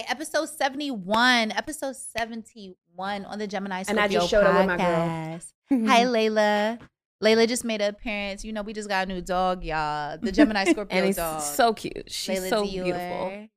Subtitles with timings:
[0.00, 4.56] All right, episode 71, episode 71 on the Gemini And Scorpio I just showed up
[4.56, 4.86] with my girl.
[4.86, 5.52] podcast.
[5.68, 6.14] Hi, mm-hmm.
[6.14, 6.78] Layla.
[7.22, 8.42] Layla just made an appearance.
[8.42, 10.16] You know, we just got a new dog, y'all.
[10.16, 11.42] The Gemini Scorpio and dog.
[11.42, 12.10] so cute.
[12.10, 12.70] She's Layla so Dior.
[12.70, 13.48] beautiful.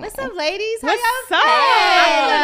[0.00, 0.80] What's up, ladies?
[0.80, 1.42] How What's y'all up?
[1.42, 1.42] feeling?
[1.44, 2.38] I'm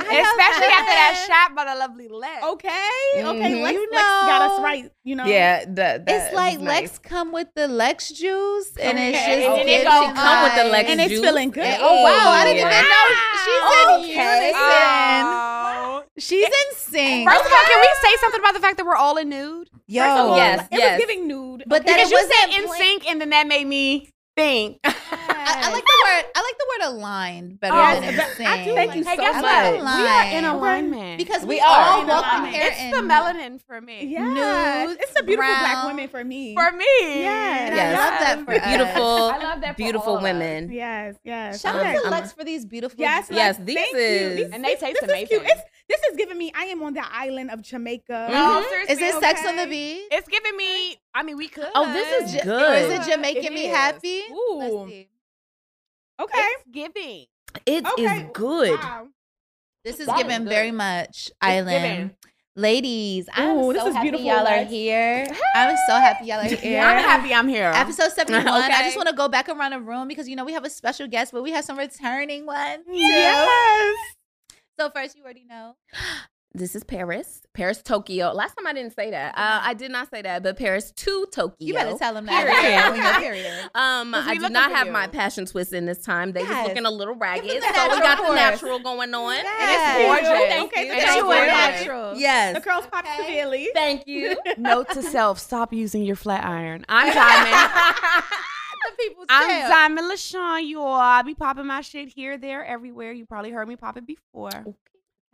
[0.00, 2.44] How y'all Especially after that shot by the lovely Lex.
[2.44, 2.68] Okay,
[3.16, 3.52] okay.
[3.52, 3.62] Mhm.
[3.62, 4.90] Lex, You Lex got us right.
[5.04, 5.24] You know.
[5.26, 6.98] Yeah, that, that It's like was Lex nice.
[6.98, 9.36] come with the Lex juice, and it's Okay.
[9.42, 10.70] just And it giving gonna come with the vibes.
[10.72, 11.64] Lex and it's feeling good.
[11.64, 13.06] And- oh wow, I didn't even know
[13.44, 14.46] she's in Okay.
[14.46, 15.26] unison.
[15.26, 16.02] Oh.
[16.18, 17.28] She's in sync.
[17.28, 19.68] First of all, can we say something about the fact that we're all in nude?
[19.86, 20.92] Yo, First of all, yes, It yes.
[20.92, 21.64] was giving nude.
[21.66, 24.08] But that Because it you said in sync, and then that made me
[24.40, 24.80] think.
[24.84, 26.24] I, I like the word.
[26.34, 28.48] I like the word aligned better Oh, than in but sync.
[28.48, 29.74] I do Thank you Hey, so guess I what?
[29.74, 29.98] like much.
[30.00, 30.56] We are in aligned.
[30.86, 32.06] alignment because we, We all are.
[32.06, 34.06] walk In here it's in the melanin for me.
[34.06, 34.88] Yes.
[34.88, 35.86] nudes, it's the beautiful black brown.
[35.88, 36.54] women for me.
[36.54, 36.84] For me.
[37.00, 37.72] Yes.
[37.74, 37.98] Yes.
[37.98, 39.02] I love that for beautiful,
[39.34, 40.32] I love that for beautiful all of us.
[40.32, 40.72] women.
[40.72, 41.60] yes, yes.
[41.60, 41.96] Shout Okay.
[41.96, 42.98] out to Lex for these beautiful.
[43.00, 43.98] Yes, Yes, Lex, these thank you.
[44.00, 45.40] is- And they taste this Is cute.
[45.42, 45.56] amazing.
[45.90, 46.52] It's, this is giving me.
[46.54, 48.28] I am on the island of Jamaica.
[48.30, 48.68] No, Mhm.
[48.68, 48.92] seriously.
[48.94, 50.02] Is this Sex on the Beach?
[50.10, 50.96] It's giving me.
[51.14, 51.68] I mean, we could.
[51.74, 52.82] Oh, this is Ja- good.
[52.92, 53.74] Is it Jamaican It me is.
[53.76, 54.22] happy?
[54.30, 54.56] Ooh.
[54.58, 55.08] Let's see.
[56.20, 56.38] Okay.
[56.38, 57.26] It's giving.
[57.66, 58.30] It is Okay.
[58.32, 58.78] good.
[58.78, 59.08] Wow.
[59.84, 60.50] This is That is given good.
[60.50, 61.70] very much island.
[61.70, 62.16] giving.
[62.56, 64.70] Ladies, I'm Ooh, this so is happy beautiful, y'all are Lex.
[64.70, 65.26] here.
[65.54, 66.80] I'm so happy y'all are here.
[66.82, 67.70] I'm happy I'm here.
[67.74, 68.46] Episode 71.
[68.46, 70.70] I just want to go back around the room because you know we have a
[70.70, 72.84] special guest, but we have some returning ones.
[72.86, 72.92] too.
[72.96, 73.96] Yes.
[74.80, 75.74] So first you already know.
[76.54, 78.32] This is Paris, Paris, Tokyo.
[78.32, 79.34] Last time I didn't say that.
[79.36, 81.54] Uh, I did not say that, but Paris to Tokyo.
[81.60, 83.20] You better tell them that.
[83.20, 83.20] Period.
[83.44, 83.70] Period.
[83.74, 84.92] Um, 'Cause we I do not have you.
[84.94, 86.32] my passion twist in this time.
[86.32, 86.48] They Yes.
[86.48, 89.34] was looking a little ragged, so we got natural the natural going on.
[89.36, 89.96] Yes.
[89.96, 90.64] And it's gorgeous.
[90.64, 91.42] Okay, Look And at you gorgeous.
[91.42, 92.16] in natural.
[92.16, 92.54] Yes.
[92.54, 93.16] The curls pop Okay.
[93.18, 93.68] severely.
[93.74, 94.36] Thank you.
[94.56, 96.84] Note to self: Stop using your flat iron.
[96.88, 98.24] I'm Diamond.
[99.02, 99.68] The people's I'm tale.
[99.68, 100.64] Diamond LaShawn.
[100.66, 103.12] You all, I be popping my shit here, there, everywhere.
[103.12, 104.50] You probably heard me pop it before.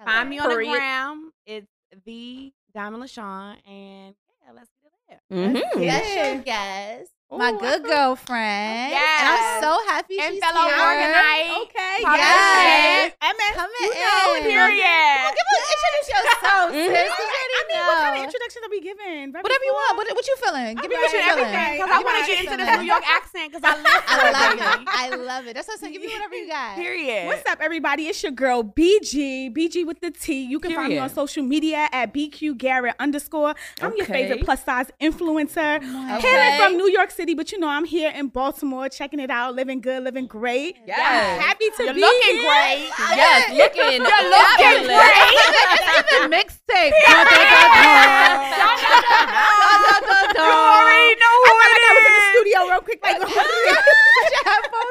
[0.04, 0.72] Find me on the Period.
[0.72, 1.32] gram.
[1.47, 1.66] It's
[2.05, 5.62] the Diamond LaShawn, and yeah, let's get it there.
[5.72, 5.82] Mm-hmm.
[5.82, 6.00] Yeah.
[6.00, 7.10] Special guest.
[7.26, 8.94] My Ooh, good girlfriend.
[8.94, 9.19] And Yes.
[9.26, 10.78] I'm so happy And she's fellow here.
[10.78, 11.59] organite.
[11.66, 11.98] Okay.
[12.06, 12.31] Pop Yes.
[12.62, 13.34] Yes.
[13.34, 13.54] MS.
[13.59, 13.98] Come You in.
[13.98, 14.87] know, period.
[14.87, 16.87] Come on, give us, introduce yourself, Mhm.
[16.87, 17.10] sis.
[17.10, 19.32] 'cause you I already mean, what kind of introduction are we giving?
[19.34, 19.97] Very Whatever you want.
[19.98, 20.76] What, what you feeling?
[20.78, 21.50] Give me what you right, feeling.
[21.50, 24.14] Because I You want to get into this New York accent because I live I
[24.31, 24.70] love it, it.
[24.70, 24.86] baby.
[25.12, 25.55] I love it.
[25.55, 25.93] That's what I'm saying.
[25.93, 26.77] Give me whatever you got.
[26.77, 27.27] Period.
[27.27, 28.06] What's up, everybody?
[28.09, 30.44] It's your girl BG, BG with the T.
[30.44, 33.55] You can find me on social media at BQ Garrett underscore.
[33.81, 35.81] I'm your favorite plus size influencer.
[35.83, 36.28] Oh okay.
[36.28, 39.55] Hailing from New York City, but you know I'm here in Baltimore, checking it out,
[39.55, 40.77] living good, living great.
[40.87, 41.41] Yes.
[41.41, 42.50] Happy to You're be looking here.
[42.50, 42.91] great.
[43.17, 44.03] Yes, looking.
[44.03, 45.03] You're looking fabulous.
[45.97, 46.93] It's even mixtape.
[47.06, 48.67] Da, da, da, da.
[48.67, 50.44] Da, da, da, da.
[50.44, 53.00] You already know who I felt like I was in the studio real quick.
[53.06, 53.23] Like,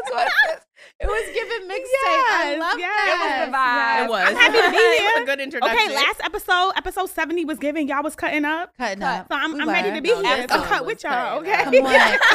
[0.10, 0.75] Your headphones on.
[0.98, 2.24] It was giving mixtape.
[2.32, 2.90] I love yes.
[2.90, 3.10] that.
[3.12, 4.06] It was the vibe.
[4.06, 4.28] It was.
[4.30, 5.78] I'm happy to be It was a good introduction.
[5.78, 7.88] okay, last episode, episode 70 was given.
[7.88, 8.72] Y'all was cutting up.
[8.78, 9.20] Cutting Cut.
[9.22, 9.28] up.
[9.30, 11.40] So I'm, We I'm ready to be No, here the to episode cut with y'all,
[11.40, 11.64] okay?
[11.64, 12.18] Come on.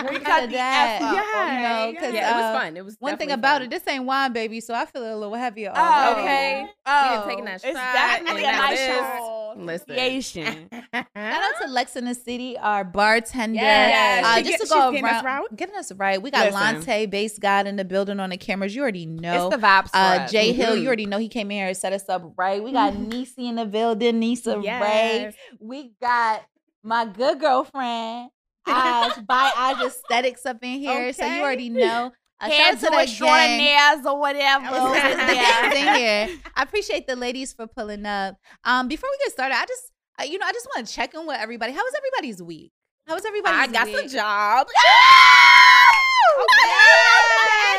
[0.00, 0.98] We We cut cut the that.
[1.00, 1.14] F up.
[1.16, 1.86] Yeah.
[1.86, 2.76] You know, 'cause, Yeah, it was uh, fun.
[2.76, 3.62] It was One thing about fun.
[3.62, 5.72] it, this ain't wine, baby, so I feel a little heavier.
[5.74, 6.20] Oh, already.
[6.20, 6.66] Okay.
[6.86, 9.58] Oh, We done taken that it's shot, definitely and a nice shot.
[9.58, 9.90] Listen.
[9.90, 10.68] Association.
[10.94, 13.56] Shout out to Lex in the City, our bartender.
[13.56, 14.24] Yes.
[14.24, 15.56] Uh, just get- to she's go getting us around, right.
[15.56, 16.22] getting us right.
[16.22, 16.60] We got Listen.
[16.60, 18.74] Lante, Base God in the building on the cameras.
[18.74, 19.46] You already know.
[19.48, 20.26] It's the vibes uh.
[20.28, 20.80] Jay Hill, Mhm.
[20.82, 22.62] you already know he came in here and set us up right.
[22.62, 25.32] We got Nisi in the building, Nisa Ray.
[25.60, 26.44] We got
[26.82, 28.30] my good girlfriend,
[28.66, 31.12] Aj, by Aj Aesthetics up in here.
[31.12, 32.12] So you already know.
[32.40, 32.90] Uh, shout out Hands to the
[33.26, 34.06] gang.
[34.06, 34.64] or whatever.
[34.70, 35.60] The Yeah.
[35.70, 36.28] gang's in here.
[36.54, 38.36] I appreciate the ladies for pulling up.
[38.64, 39.90] Um, before we get started, I just,
[40.20, 41.72] uh, you know, I just want to check in with everybody.
[41.72, 42.70] How was everybody's week?
[43.08, 43.96] How was everybody's I got week?
[44.02, 44.68] the job.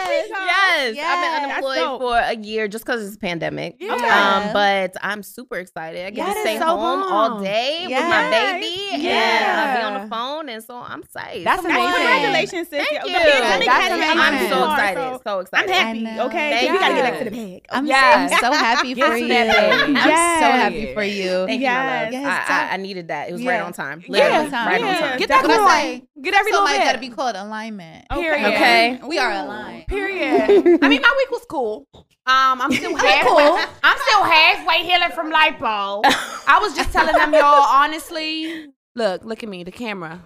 [0.10, 0.96] Yes.
[0.96, 3.76] Yes, I've been unemployed for a year just because it's pandemic.
[3.80, 3.94] Yeah.
[3.94, 6.06] Um, but I'm super excited.
[6.06, 7.44] I get That to stay so home all bomb.
[7.44, 9.76] day with my baby and Yeah.
[9.76, 11.44] uh, be on the phone, and so I'm psyched.
[11.44, 11.94] That's That's amazing.
[11.94, 12.88] congratulations, sis.
[12.88, 13.16] Thank The you.
[13.18, 14.20] pandemic That's has amazing.
[14.20, 14.50] I'm amazing.
[14.50, 15.22] so hard, excited.
[15.24, 16.26] So I'm happy, I know.
[16.28, 16.50] okay?
[16.52, 17.66] Thank we gotta get back to the bag.
[17.70, 18.32] I'm, Yes.
[18.34, 19.34] I'm so happy for you.
[19.36, 21.46] I'm so happy for you.
[21.46, 22.14] Thank you, my love.
[22.14, 23.30] Yes, I, I, I needed that.
[23.30, 24.02] It was right on time.
[24.08, 24.12] Yeah.
[24.12, 25.20] Literally, right on time.
[25.20, 26.84] Get that What I Get every so little bit.
[26.86, 28.08] gotta be called alignment.
[28.10, 28.46] Period.
[28.54, 29.00] Okay.
[29.08, 29.88] We are aligned.
[29.88, 29.99] Period.
[30.06, 31.88] I mean, my week was cool.
[31.94, 33.66] Um, I'm still halfway.
[33.84, 36.02] I'm still halfway healing from lipo.
[36.48, 37.64] I was just telling them, y'all.
[37.64, 40.22] Honestly, look, look at me, the camera.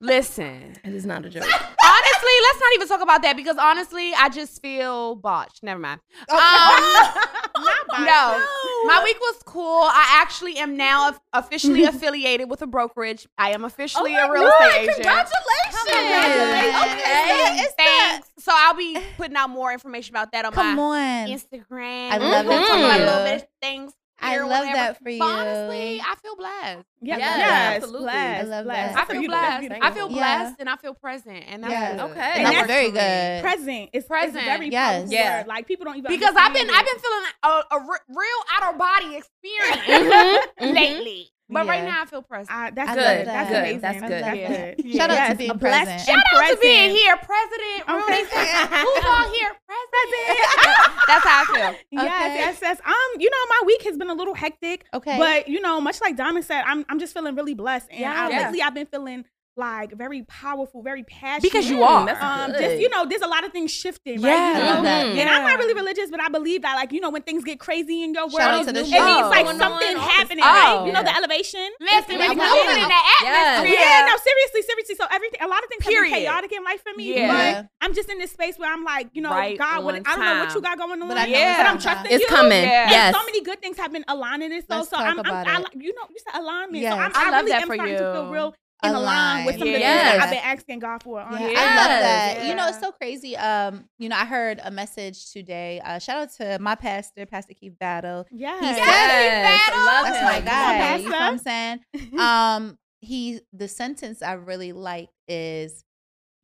[0.00, 1.42] Listen, It is not a joke.
[1.42, 5.64] honestly, let's not even talk about that because honestly, I just feel botched.
[5.64, 6.00] Never mind.
[6.30, 6.38] Um,
[8.04, 8.40] no,
[8.86, 9.82] my week was cool.
[9.82, 13.26] I actually am now officially affiliated with a brokerage.
[13.38, 14.96] I am officially a real estate agent.
[14.96, 15.84] Congratulations.
[15.90, 16.82] congratulations.
[16.84, 17.62] Okay.
[17.64, 18.28] It's Thanks.
[18.38, 21.28] So I'll be putting out more information about that on Come my on.
[21.28, 22.10] Instagram.
[22.12, 23.92] I love We'll that talk for about a little bit of things.
[24.20, 24.72] I love whatever.
[24.74, 25.18] that for you.
[25.18, 26.86] But honestly, I feel blessed.
[27.00, 28.02] Yes, Yes, yes, absolutely.
[28.04, 28.94] blessed, I love blessed.
[28.94, 29.02] that.
[29.08, 29.70] I feel blessed.
[29.82, 30.38] I feel Yeah.
[30.42, 31.44] blessed and I feel present.
[31.48, 31.96] And that's Yeah.
[31.96, 32.10] good.
[32.10, 32.20] Okay.
[32.20, 33.42] And And that's that's very good.
[33.42, 33.90] present.
[33.92, 34.36] It's Present.
[34.36, 35.10] It's very Yes.
[35.10, 35.38] Yeah.
[35.38, 35.46] word.
[35.46, 38.72] Like people don't even Because I've been understand I've been feeling a, a real out
[38.72, 40.74] of body experience Mhm, mhm.
[40.74, 41.30] lately.
[41.50, 42.50] But right now I feel present.
[42.50, 43.02] I, that's I good.
[43.02, 43.58] love That's that.
[43.60, 43.80] amazing.
[43.80, 44.10] That's good.
[44.10, 44.74] That's Yeah.
[44.74, 44.94] good.
[44.96, 46.00] Shout out to being a blessed present.
[46.06, 47.82] Shout out to being here, President.
[47.88, 48.22] Okay.
[48.22, 48.30] Rudy.
[48.84, 49.50] Who's all here?
[49.66, 50.38] President.
[51.08, 51.78] That's how I feel.
[51.90, 52.34] Yes, Okay.
[52.38, 52.80] yes, yes.
[52.84, 54.84] Um, you know, my week has been a little hectic.
[54.92, 55.16] Okay.
[55.16, 57.88] But you know, much like Diamond said, I'm I'm just feeling really blessed.
[57.90, 58.42] And I, Yeah.
[58.44, 59.24] lately I've been feeling
[59.58, 61.42] like very powerful, very passionate.
[61.42, 62.44] Because you Mm, are.
[62.44, 64.30] um, just you know, there's a lot of things shifting, right?
[64.30, 64.48] Yeah.
[64.52, 64.70] You know?
[64.76, 65.06] Love that.
[65.06, 67.58] And I'm not really religious, but I believe that, like, you know, when things get
[67.60, 69.04] crazy in your world, Shout out to the it show.
[69.04, 70.76] means like Going something on, all happening, this- right?
[70.80, 70.86] Oh.
[70.86, 71.68] You know, the elevation.
[71.80, 72.38] Listen, I'm it's coming.
[72.38, 73.58] moving in the Yes.
[73.58, 73.78] atmosphere.
[73.80, 74.94] Yeah, no, seriously, seriously.
[74.94, 76.12] So everything, a lot of things have Period.
[76.14, 77.14] been chaotic in life for me.
[77.18, 77.62] Yeah.
[77.62, 79.98] But I'm just in this space where I'm like, you know, Right God, what, I
[80.14, 81.08] don't know what you got going on.
[81.08, 81.56] But I know Yeah.
[81.58, 82.28] but I'm it's trusting It's you.
[82.30, 82.62] coming.
[82.62, 82.90] Yeah.
[82.90, 83.14] Yes.
[83.16, 84.64] So many good things have been aligning this.
[84.70, 85.64] So, Let's so talk I'm, I'm about I, it.
[85.64, 86.82] like- you know, you said alignment.
[86.82, 86.92] Yes.
[86.94, 88.32] So I'm, I I, love really that am for starting to feel you.
[88.32, 90.02] real in line with some of the Yes.
[90.10, 91.18] things that I've been asking God for.
[91.20, 91.26] Yeah.
[91.30, 91.52] I love
[91.88, 92.34] that.
[92.38, 92.48] Yes.
[92.48, 93.36] You know, it's so crazy.
[93.36, 95.80] Um, you know, I heard a message today.
[95.84, 98.26] Uh, shout out to my pastor, Pastor Keith Battle.
[98.30, 98.60] Yes.
[98.60, 100.24] He said Yes, I love That's him.
[100.24, 100.96] my guy.
[100.96, 101.80] You know what I'm saying?
[102.18, 105.84] Um, he the sentence I really like is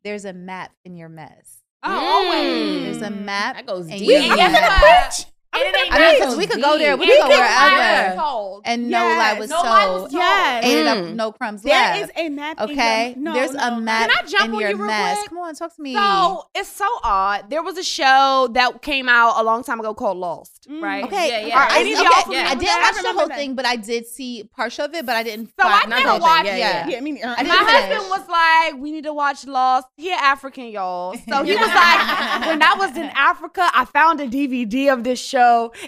[0.04, 1.58] there's a map in your mess.
[1.82, 2.02] Oh, Mm.
[2.02, 2.82] always.
[2.98, 3.56] There's a map.
[3.56, 4.08] That goes and deep.
[4.08, 5.30] you- And guess Yeah.
[5.54, 5.66] What?
[5.66, 6.96] And it ain't I mean, nothing 'cause we could go there.
[6.96, 8.60] We could go wherever.
[8.64, 10.10] And no lie was No lie was told.
[10.10, 10.12] told.
[10.12, 10.64] Yes.
[10.64, 11.14] Ain't up Mm.
[11.14, 12.00] no crumbs There left.
[12.02, 12.60] is a map.
[12.60, 13.80] in okay, your, no, there's no, a no.
[13.80, 15.18] map Can I jump in on your you real mess.
[15.18, 15.28] quick?
[15.30, 15.94] Come on, talk to me.
[15.94, 17.50] So it's so odd.
[17.50, 20.82] There was a show that came out a long time ago called Lost, Mm.
[20.82, 21.04] right?
[21.04, 21.58] Okay, Yeah, yeah.
[21.64, 22.92] are Any any of y'all okay, familiar I didn't that?
[22.94, 23.36] watch the whole that.
[23.36, 25.50] thing, but I did see partial of it, but I didn't.
[25.60, 26.28] So I fi- Not never the whole thing.
[26.28, 26.58] watched Yeah, it.
[26.58, 26.86] yeah.
[26.88, 31.14] Yeah, I mean, My husband was like, "We need to watch Lost." He African, y'all.
[31.28, 35.20] So he was like, "When I was in Africa, I found a DVD of this
[35.20, 35.43] show,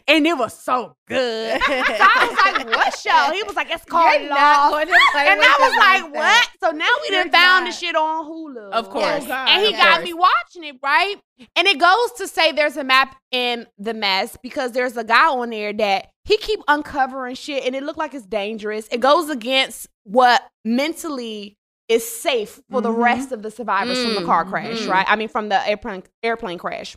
[0.09, 2.37] and it was so good." so I was
[2.67, 5.49] like, "What show?" He was like, "It's called You're Lost." going to play And with
[5.49, 6.41] I was like, that.
[6.41, 8.71] "What?" So now we You're done found the shit on Hulu.
[8.73, 9.25] Of course.
[9.25, 9.49] Oh, God.
[9.49, 10.05] And he Of got course.
[10.05, 11.17] me watching it, right?
[11.55, 15.29] And it goes to say there's a map in the mess because there's a guy
[15.29, 18.89] on there that he keep uncovering shit and it looked like it's dangerous.
[18.91, 21.57] It goes against what mentally
[21.89, 22.99] is safe for the Mhm.
[23.05, 24.91] rest of the survivors from the car Mm, crash, mhm.
[24.91, 25.07] right?
[25.09, 26.97] I mean from the airplane airplane crash.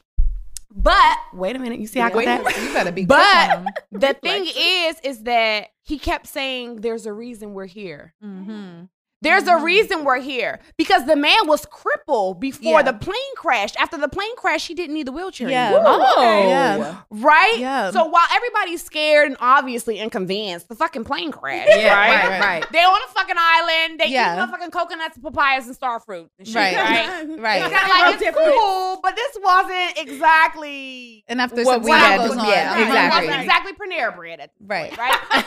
[0.72, 2.64] But wait a minute, you see how I got Wait, that?
[2.64, 3.18] you better be But-
[3.48, 3.74] quick on him.
[3.92, 8.14] The thing is, is that he kept saying there's a reason we're here.
[8.24, 8.84] Mm-hmm.
[9.22, 12.84] There's a reason we're here because the man was crippled before Yeah.
[12.84, 13.76] the plane crashed.
[13.78, 15.50] After the plane crash, he didn't need the wheelchair.
[15.50, 15.74] Yeah.
[15.76, 16.22] Oh.
[16.48, 16.96] Yeah.
[17.10, 17.58] Right?
[17.60, 17.92] Yeah.
[17.92, 21.70] So while everybody's scared and obviously inconvenienced, the fucking plane crashed.
[21.76, 22.30] Yeah, right?
[22.30, 22.66] right, right.
[22.72, 24.00] They're on a fucking island.
[24.00, 24.36] They Yeah.
[24.36, 26.56] eat motherfucking coconuts and papayas and star fruit and shit.
[26.56, 26.76] Right.
[26.78, 27.10] Right.
[27.40, 27.62] Right.
[27.64, 31.92] It's kind of like it's cool, but this wasn't exactly And after What some we
[31.92, 33.28] had goes to- on, yeah, It exactly.
[33.28, 34.96] wasn't exactly Panera bread at Right.
[34.98, 35.16] right?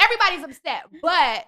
[0.00, 1.44] Everybody's upset, but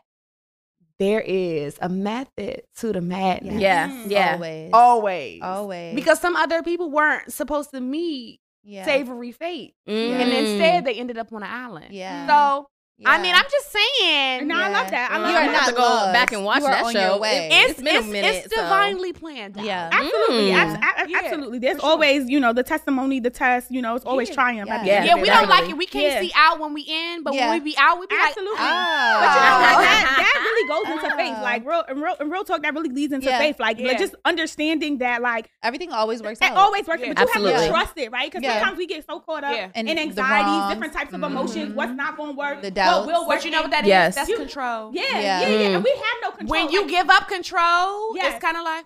[1.02, 3.60] there is a method to the madness.
[3.60, 4.10] Yeah, Mm.
[4.10, 4.32] yeah.
[4.34, 4.70] Always.
[4.72, 5.42] Always.
[5.42, 5.94] Always.
[5.96, 8.84] Because some other people weren't supposed to meet yeah.
[8.84, 9.74] savory fate.
[9.88, 10.12] Mm.
[10.12, 11.86] And instead they ended up on an island.
[11.90, 12.26] Yeah.
[12.28, 12.68] So
[13.06, 15.10] I mean, I'm just saying No, I love that.
[15.10, 15.52] I You love You are I'm that.
[15.52, 16.12] gonna not to go lost.
[16.12, 17.00] back and watch You that show.
[17.10, 17.48] your way.
[17.52, 19.58] It- it's been a it's, minute, it's so- divinely planned.
[19.58, 19.64] out.
[19.64, 19.88] Yeah.
[19.92, 20.54] Absolutely, Mm.
[20.54, 21.58] abs- a- Yeah, absolutely.
[21.58, 21.90] There's sure.
[21.90, 23.70] always, you know, the testimony, the test.
[23.70, 24.34] You know, it's always Yeah.
[24.34, 24.70] triumph.
[24.70, 25.04] at Yeah.
[25.04, 25.32] Yeah, of we it.
[25.32, 25.76] don't like it.
[25.76, 26.20] We can't Yeah.
[26.20, 27.50] see out when we in, but Yeah.
[27.50, 28.52] when we be out, we be Absolutely.
[28.52, 29.18] like, Ah.
[29.20, 29.74] But you know Ah.
[29.76, 29.82] what?
[29.82, 31.16] That, that really goes into Ah.
[31.16, 31.42] faith.
[31.42, 33.38] Like real, in real, in real talk, that really leads into Yeah.
[33.38, 33.58] faith.
[33.58, 33.94] Like Yeah.
[33.98, 37.92] just understanding that, like Everything always works it always works, but you have to trust
[37.96, 38.30] it, right?
[38.30, 41.26] Because sometimes we get so caught up in the anxieties, different types of Mhm.
[41.26, 41.74] emotions.
[41.74, 42.62] What's not going to work?
[42.62, 43.06] The What doubts.
[43.06, 43.38] will work?
[43.38, 43.88] But you know what that is?
[43.88, 44.14] Yes.
[44.14, 44.90] That's You- control.
[44.94, 45.18] Yeah, Yeah.
[45.20, 45.68] yeah, yeah.
[45.68, 45.74] Mm.
[45.76, 46.50] And we have no control.
[46.50, 48.34] When you Like, give up control, Yes.
[48.34, 48.84] it's kind of like,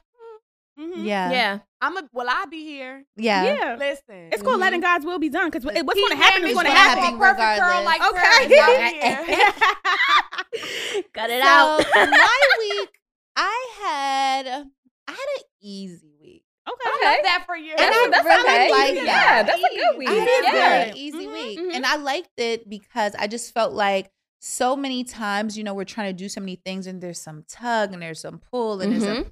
[0.79, 1.05] mhm.
[1.05, 1.31] Yeah.
[1.31, 1.59] Yeah.
[1.81, 2.03] I'm a.
[2.13, 3.05] Will I be here?
[3.17, 3.45] Yeah.
[3.45, 3.77] Yeah.
[3.79, 6.67] Listen, It's called letting God's will be done because what's going to happen is going
[6.67, 7.03] to happen.
[7.05, 7.85] happen Perfect girl regardless.
[7.85, 9.01] like Okay.
[9.01, 9.37] Paris.
[11.15, 11.85] Cut it so out.
[12.11, 12.89] my week,
[13.37, 14.47] I had
[15.09, 16.16] I had an easy week.
[16.69, 16.81] Okay.
[16.85, 17.71] I love that for you.
[17.73, 18.71] And I that's really okay.
[18.71, 19.47] like yeah, that.
[19.47, 20.09] that's a good week.
[20.09, 20.85] I had a yeah.
[20.85, 21.59] very easy Mhm, week.
[21.61, 21.75] mhm.
[21.75, 25.85] And I liked it because I just felt like so many times, you know, we're
[25.85, 28.93] trying to do so many things and there's some tug and there's some pull and
[28.93, 29.31] there's Mhm.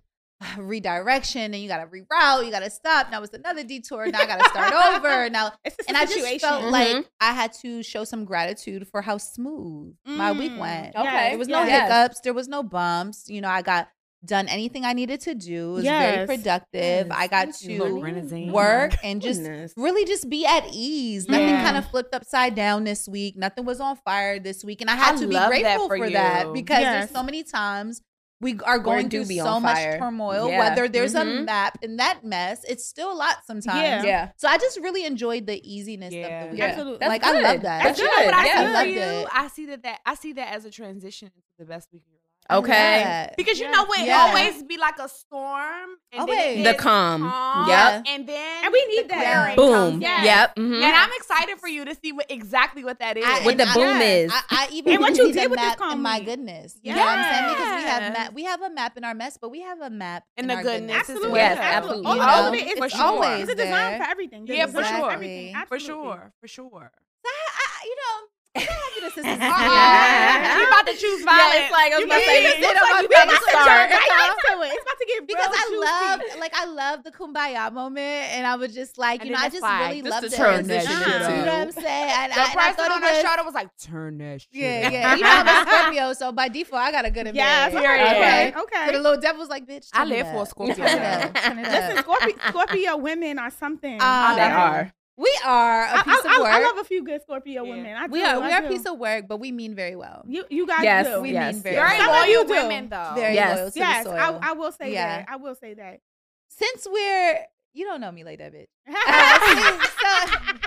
[0.58, 3.10] a redirection and you got to reroute, you got to stop.
[3.10, 4.06] Now it's another detour.
[4.06, 5.28] Now I got to start over.
[5.34, 6.38] Now, It's just and a I just situation.
[6.40, 10.96] felt like I had to show some gratitude for how smooth my week Mm, went.
[10.96, 11.30] Okay.
[11.30, 11.88] There was no Yes.
[11.88, 12.20] hiccups.
[12.20, 13.28] There was no bumps.
[13.28, 13.88] You know, I got
[14.24, 15.70] done anything I needed to do.
[15.70, 16.26] It was very Yes.
[16.26, 17.08] productive.
[17.10, 19.72] I got to work and just Goodness.
[19.76, 21.28] really just be at ease.
[21.28, 21.62] Nothing Yeah.
[21.64, 23.36] kind of flipped upside down this week.
[23.36, 24.80] Nothing was on fire this week.
[24.80, 27.04] And I had I to be love that grateful for for, that because Yes.
[27.06, 28.00] there's so many times
[28.40, 29.98] we are going do through be so on much fire.
[29.98, 30.48] turmoil.
[30.50, 30.58] Yeah.
[30.58, 31.44] Whether there's a Mhm.
[31.46, 33.80] map in that mess, it's still a lot sometimes.
[33.80, 34.02] Yeah.
[34.04, 34.28] Yeah.
[34.36, 36.26] So I just really enjoyed the easiness Yeah.
[36.26, 36.58] of the week.
[36.58, 36.64] Yeah.
[36.66, 36.98] Absolutely.
[36.98, 37.82] That's like I love that.
[37.84, 38.52] That's But you know what I Yeah.
[38.52, 39.00] see I for loved you?
[39.00, 39.28] it.
[39.32, 42.12] I see that that I see that as a transition into the best week of
[42.50, 42.64] your life.
[42.70, 43.02] I love Okay.
[43.04, 43.36] that.
[43.36, 43.70] Because you Yeah.
[43.72, 44.18] know when Yeah.
[44.28, 46.60] always be like a storm and Always.
[46.60, 47.22] it The calm.
[47.28, 48.02] calm, Yep.
[48.06, 49.56] and then And we need the that.
[49.56, 50.00] Boom.
[50.00, 50.24] Yes.
[50.24, 50.56] Yep.
[50.56, 50.82] mhm.
[50.82, 53.24] And I'm excited for you to see what exactly what that is.
[53.26, 54.32] I- What the I- boom is.
[54.32, 56.16] I, I even And what really you see did the with this map in my
[56.18, 56.78] calm goodness.
[56.82, 57.48] You know what I'm saying?
[57.54, 58.12] Because we have Yes.
[58.18, 60.48] map, we have a map in our mess, but we have a map In in,
[60.48, 61.08] the our goodness goodness.
[61.08, 61.38] as Absolutely.
[61.40, 61.72] Yes, well.
[61.72, 62.06] absolutely.
[62.06, 63.02] All, You all of it is For sure.
[63.02, 63.98] always It's a design there.
[63.98, 64.46] for everything.
[64.46, 65.10] Yeah, a for sure.
[65.12, 65.56] everything.
[65.68, 66.32] For sure.
[66.40, 66.92] For sure.
[67.24, 69.38] So I, I, you know, I'm happy the sisters.
[69.40, 70.58] Uh-uh.
[70.58, 71.54] you about to choose violence.
[71.66, 73.00] it's like, I was You about to say, see it it looks on like my
[73.00, 73.50] you about to face.
[73.50, 73.90] start.
[73.90, 74.72] Right into it.
[74.74, 76.38] It's about to get because I love, juicy.
[76.40, 79.48] like, I love the kumbaya moment, and I was just like, And you know, I
[79.48, 81.12] just really just loved to the turn that transition.
[81.12, 82.10] shit You know what I'm saying?
[82.14, 84.18] And, The I, and I person thought on it her was, shoulder was like, turn
[84.18, 84.50] that shit.
[84.52, 85.14] yeah, yeah.
[85.16, 87.72] You know, I'm a Scorpio, so by default, I got a good in Yes.
[87.72, 87.80] bed.
[87.82, 88.54] Period.
[88.62, 88.86] Okay.
[88.86, 89.88] So the little devil's like, bitch.
[89.92, 90.48] I turn live for a up.
[90.48, 90.74] Scorpio.
[90.76, 91.34] Turn it up.
[91.42, 92.04] Turn it Listen, up.
[92.04, 94.00] Scorpio, Scorpio women are something.
[94.00, 94.92] Um, They are.
[95.16, 96.52] We are I, a piece I, of work.
[96.52, 97.70] I, I love a few good Scorpio Yeah.
[97.70, 97.94] women.
[97.96, 99.94] I we do, are we I are a piece of work, but we mean very
[99.94, 100.24] well.
[100.26, 101.20] You, you guys Yes, do.
[101.22, 102.52] We yes, mean very Very Some of loyal you do.
[102.52, 103.12] women, though.
[103.14, 103.56] Very Yes.
[103.58, 104.40] loyal to Yes, the soil.
[104.42, 105.18] I, I will say Yeah.
[105.18, 105.28] that.
[105.30, 106.00] I will say that.
[106.48, 107.38] Since we're
[107.74, 108.66] you don't know me like that, bitch.
[108.88, 110.58] Uh,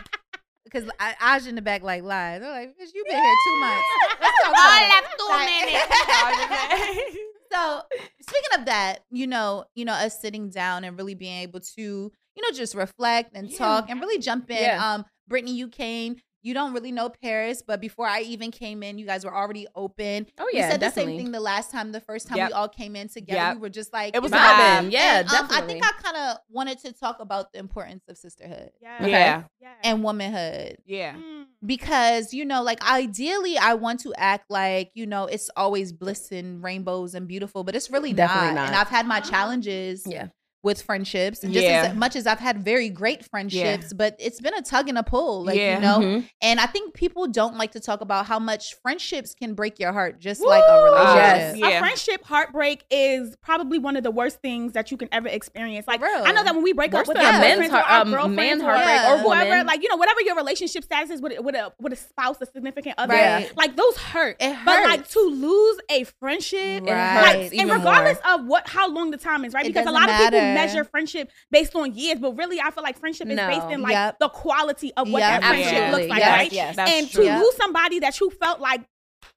[0.64, 2.42] Because I, Aj in the back like lies.
[2.42, 3.88] They're like, bitch, you been here two months.
[4.20, 5.30] Let's talk about I left two
[7.08, 7.18] minutes.
[7.52, 7.82] So
[8.22, 11.82] speaking of that, you know, you know, us sitting down and really being able to,
[11.82, 13.58] you know, just reflect and Yeah.
[13.58, 14.58] talk and really jump in.
[14.58, 14.94] Yeah.
[14.94, 16.18] Um, Brittany, you came.
[16.44, 19.68] You don't really know Paris, but before I even came in, you guys were already
[19.76, 20.28] open.
[20.40, 21.14] Oh yeah, we yeah, said definitely.
[21.14, 22.50] the same thing the last time, the first time Yep.
[22.50, 23.38] we all came in together.
[23.40, 23.56] Yep.
[23.56, 24.84] We were just like It was you know, vibing.
[24.88, 24.92] Vibing.
[24.92, 28.18] Yeah, and, um, I think I kind of wanted to talk about the importance of
[28.18, 28.98] sisterhood Yeah.
[29.02, 29.10] Okay.
[29.12, 29.44] Yeah.
[29.62, 29.74] Yeah.
[29.84, 31.14] and womanhood Yeah.
[31.16, 31.46] Mm.
[31.66, 36.32] because you know like ideally i want to act like you know it's always bliss
[36.32, 38.56] and rainbows and beautiful but it's really Definitely not.
[38.56, 38.68] not.
[38.68, 40.28] and i've had my challenges Yeah.
[40.64, 41.88] With friendships and just Yeah.
[41.90, 45.04] as much as i've had very great friendships but it's been a tug and a
[45.04, 45.76] pull like Yeah.
[45.76, 46.30] you know Mhm.
[46.42, 49.94] and i think people don't like to talk about how much friendships can break your
[49.94, 51.58] heart just like a relationship Yes.
[51.58, 51.68] Yeah.
[51.70, 55.88] A friendship heartbreak is probably one of the worst things that you can ever experience.
[55.88, 56.24] Like real.
[56.26, 58.08] I know that when we break Worse up with our a man's boyfriends or heart-
[58.16, 59.14] our um, man's or heartbreak Yeah.
[59.14, 59.68] or whoever, woman.
[59.68, 62.46] like you know, whatever your relationship status is with with a with a spouse, a
[62.46, 63.56] significant other, Right.
[63.58, 64.38] like those hurt.
[64.40, 67.22] It But like to lose a friendship, Right.
[67.52, 68.34] like, and regardless more.
[68.36, 69.66] of what how long the time is, right?
[69.66, 70.47] It because a doesn't lot of people matter.
[70.54, 73.48] Measure friendship based on years, but really, I feel like friendship is No.
[73.48, 74.20] based in like Yep.
[74.20, 75.42] the quality of what Yep.
[75.42, 76.02] that friendship Absolutely.
[76.02, 76.38] looks like, Yes.
[76.38, 76.52] right?
[76.52, 76.78] Yes.
[76.78, 77.24] And true.
[77.24, 77.42] to Yep.
[77.42, 78.82] lose somebody that you felt like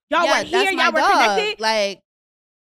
[0.09, 1.11] y'all yeah, were here, y'all were dog.
[1.11, 1.59] connected.
[1.61, 2.01] like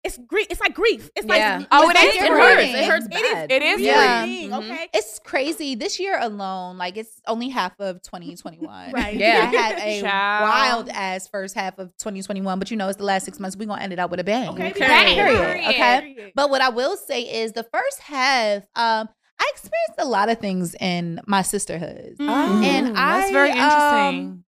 [0.03, 0.47] it's grief.
[0.49, 1.09] It's like grief.
[1.15, 1.57] It's Yeah.
[1.57, 2.41] like Oh, it's it like It hurts.
[2.55, 2.75] hurting.
[2.75, 3.51] It hurts It is- bad.
[3.51, 3.81] It is.
[3.81, 4.23] Yeah.
[4.25, 4.57] grieving, Mhm.
[4.71, 4.89] okay.
[4.93, 9.15] it's crazy this year alone like it's only half of 2021 Right.
[9.15, 9.41] Yeah.
[9.51, 10.49] i had a Child.
[10.49, 13.65] wild ass first half of 2021 but you know it's the last six months we're
[13.65, 14.79] gonna end it out with a bang Okay, Okay.
[15.15, 15.15] period.
[15.15, 16.31] period okay Period.
[16.35, 20.39] but what i will say is the first half um i experienced a lot of
[20.39, 22.63] things in my sisterhood Mhm.
[22.63, 24.43] And Mm, that's I, very um, interesting.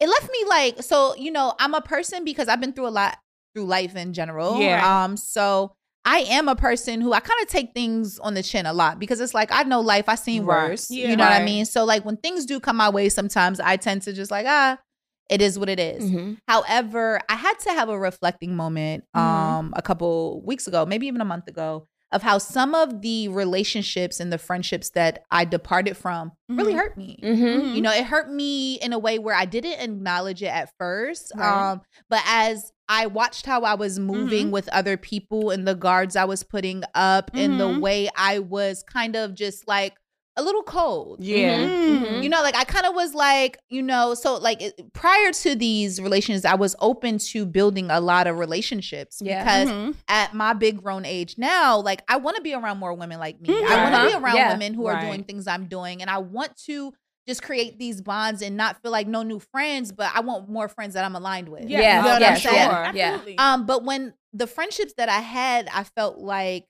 [0.00, 2.90] it left me like so you know i'm a person because i've been through a
[2.90, 3.16] lot
[3.56, 5.04] through life in general Yeah.
[5.04, 5.72] um so
[6.04, 8.98] i am a person who i kind of take things on the chin a lot
[8.98, 10.68] because it's like i know life i've seen Right.
[10.70, 11.08] worse Yeah.
[11.08, 13.76] you know what i mean so like when things do come my way sometimes i
[13.76, 14.78] tend to just like ah
[15.30, 16.04] it is what it is.
[16.04, 16.36] Mhm.
[16.46, 19.20] however i had to have a reflecting moment Mhm.
[19.20, 23.26] um a couple weeks ago maybe even a month ago of how some of the
[23.28, 26.76] relationships and the friendships that i departed from really Mhm.
[26.78, 27.74] hurt me Mhm.
[27.74, 31.32] you know it hurt me in a way where i didn't acknowledge it at first
[31.34, 31.70] Right.
[31.72, 36.16] um but as i watched how i was moving with other people and the guards
[36.16, 37.80] i was putting up and the Mhm.
[37.80, 39.94] way i was kind of just like
[40.38, 41.24] a little cold.
[41.24, 41.56] Yeah.
[41.60, 42.22] Mm.
[42.22, 45.54] You know, like I kind of was like, you know, so like it- prior to
[45.54, 49.42] these relations, I was open to building a lot of relationships Yeah.
[49.42, 49.94] because Mhm.
[50.08, 53.40] at my big grown age now, like I want to be around more women like
[53.40, 53.48] me.
[53.48, 53.64] Mhm.
[53.66, 54.52] I want to be around Yeah.
[54.52, 56.92] women who are doing things I'm doing, and I want to
[57.28, 60.68] just create these bonds and not feel like no new friends, but I want more
[60.68, 61.64] friends that I'm aligned with.
[61.68, 61.80] Yeah.
[61.80, 62.54] Yeah, You know yeah, I'm saying?
[62.56, 63.06] yeah, yeah.
[63.14, 63.38] Absolutely.
[63.38, 66.66] Um, but when the friendships that I had, I felt like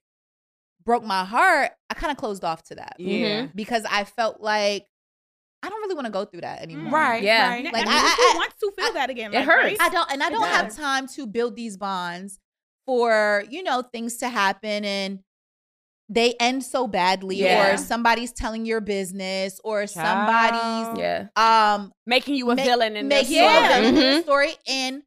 [0.83, 1.71] broke my heart.
[1.89, 3.47] I kind of closed off to that Yeah.
[3.53, 4.85] because I felt like
[5.63, 6.91] I don't really want to go through that anymore.
[6.93, 7.21] Right.
[7.23, 7.49] Yeah.
[7.49, 7.63] Right.
[7.65, 9.33] Like, Like, I, I- who I- wants to feel that again?
[9.33, 9.79] it Like, hurts.
[9.79, 9.81] right?
[9.81, 12.39] I don't, and I don't have time to build these bonds
[12.85, 15.19] for you know things to happen and
[16.09, 17.73] they end so badly, Yeah.
[17.73, 19.89] or somebody's telling your business, or Child.
[19.91, 21.27] somebody's Yeah.
[21.35, 23.67] um Making you a Ma- villain in their make you a story.
[23.67, 25.03] villain in the story and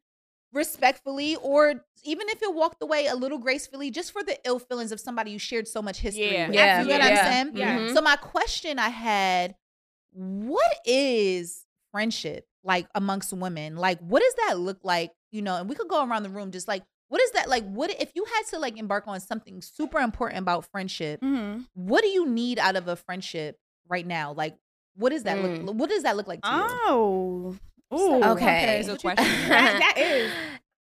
[0.53, 4.91] respectfully, or even if it walked away a little gracefully, just for the ill feelings
[4.91, 6.33] of somebody you shared so much history.
[6.33, 6.47] Yeah.
[6.47, 6.55] with.
[6.55, 6.81] Yeah.
[6.81, 7.09] you know what Yeah.
[7.25, 7.57] I'm saying?
[7.57, 7.77] Yeah.
[7.79, 7.93] Mhm.
[7.93, 9.55] So my question I had,
[10.13, 13.75] what is friendship like amongst women?
[13.77, 15.11] Like what does that look like?
[15.31, 17.65] You know, and we could go around the room just like what is that like
[17.65, 21.65] what if you had to like embark on something super important about friendship, Mhm.
[21.73, 23.57] what do you need out of a friendship
[23.89, 24.31] right now?
[24.31, 24.55] Like
[24.95, 25.65] what does that Mm.
[25.65, 26.63] look what does that look like to you?
[26.87, 27.57] Oh.
[27.93, 28.23] Ooh.
[28.31, 28.81] Okay.
[28.85, 29.25] Good question.
[29.49, 30.31] That- that is.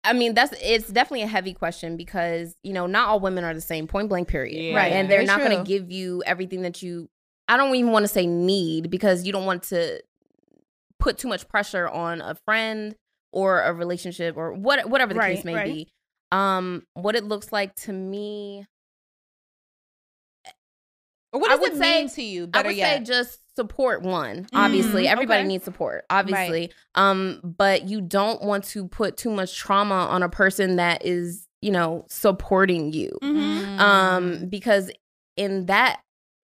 [0.04, 3.54] I mean, that's it's definitely a heavy question because you know not all women are
[3.56, 3.88] the same.
[3.88, 4.62] Point blank, period.
[4.62, 4.76] Yeah.
[4.76, 4.94] Right.
[4.94, 7.10] and they're Very not going to give you everything that you.
[7.48, 10.02] I don't even want to say need because you don't want to
[11.00, 12.96] put too much pressure on a friend
[13.32, 15.66] or a relationship or what whatever the Right, case may right.
[15.74, 15.88] be.
[16.32, 18.66] Um, what it looks like to me,
[21.32, 22.50] Or what I does would it say- mean to you?
[22.54, 22.98] I would yet.
[23.00, 24.48] say just support one.
[24.54, 25.48] Obviously, Mm, everybody okay.
[25.48, 26.06] needs support.
[26.10, 31.06] Obviously, um, but you don't want to put too much trauma on a person that
[31.06, 33.12] is, you know, supporting you.
[33.22, 33.80] Mhm.
[33.80, 34.92] um because
[35.38, 36.02] in that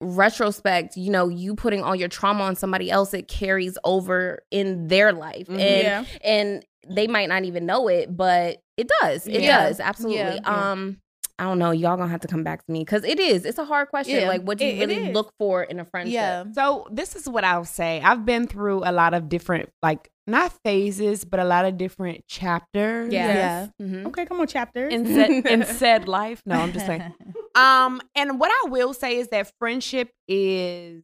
[0.01, 4.87] retrospect you know you putting all your trauma on somebody else it carries over in
[4.89, 5.59] their life Mhm.
[5.59, 6.05] and Yeah.
[6.25, 9.67] and they might not even know it but it does it Yeah.
[9.69, 10.71] does absolutely Yeah, yeah.
[10.73, 11.01] um
[11.41, 11.71] I don't know.
[11.71, 13.45] Y'all gonna have to come back to me because it is.
[13.45, 14.17] It's a hard question.
[14.23, 14.27] Yeah.
[14.29, 15.15] Like, what do you It- it really is.
[15.15, 16.13] look for in a friendship?
[16.15, 16.43] yeah.
[16.53, 18.01] So this is what I'll say.
[18.03, 22.27] I've been through a lot of different, like not phases, but a lot of different
[22.27, 23.13] chapters.
[23.13, 23.71] Yes.
[23.81, 24.07] Mhm.
[24.07, 24.93] Okay, come on, chapters.
[24.93, 26.43] In said, in said life.
[26.45, 27.15] No, I'm just saying.
[27.55, 31.03] Um, and what I will say is that friendship is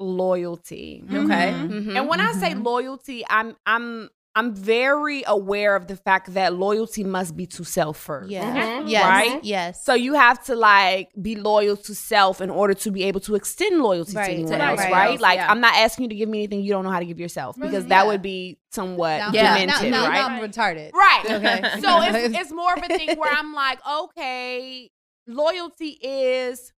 [0.00, 1.04] loyalty.
[1.08, 1.52] Okay.
[1.52, 1.68] Mhm.
[1.86, 1.96] Mhm.
[1.96, 2.64] And when I say Mhm.
[2.64, 7.96] loyalty, I'm I'm I'm very aware of the fact that loyalty must be to self
[7.98, 8.30] first.
[8.30, 8.44] Yeah.
[8.54, 8.84] Mhm.
[8.88, 9.04] Yes.
[9.04, 9.44] Right?
[9.44, 9.84] Yes.
[9.84, 13.34] So you have to like be loyal to self in order to be able to
[13.34, 15.20] extend loyalty Right, to anyone to else, everybody right?
[15.20, 15.50] Like yeah.
[15.50, 17.56] I'm not asking you to give me anything you don't know how to give yourself
[17.58, 18.08] because that Yeah.
[18.08, 19.58] would be somewhat now, Yeah.
[19.58, 20.14] demented, now, now, right?
[20.14, 20.92] now I'm retarded.
[20.94, 21.24] Right.
[21.28, 21.60] Okay.
[21.84, 24.90] So it's, it's more of a thing where I'm like, okay,
[25.26, 26.72] loyalty is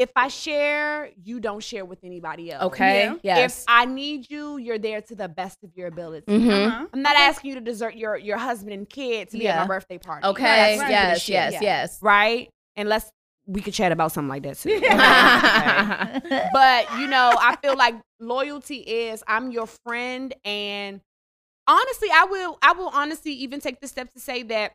[0.00, 2.64] if I share, you don't share with anybody else.
[2.64, 3.04] Okay.
[3.22, 3.36] Yeah.
[3.36, 3.58] Yes.
[3.60, 6.24] If I need you, you're there to the best of your ability.
[6.26, 6.66] Mhm.
[6.68, 6.86] Uh-huh.
[6.94, 9.60] I'm not asking you to desert your your husband and kids to be at Yeah.
[9.60, 10.26] my birthday party.
[10.26, 10.42] Okay.
[10.78, 11.28] That's stupid Yes.
[11.28, 11.52] Yes.
[11.52, 11.60] Yeah.
[11.60, 11.98] Yes.
[12.00, 12.48] Right?
[12.76, 13.10] Unless
[13.46, 14.70] we could chat about something like that too.
[14.80, 16.48] Okay.
[16.52, 21.00] But you know, I feel like loyalty is I'm your friend and
[21.66, 24.72] honestly, I will I will honestly even take the step to say that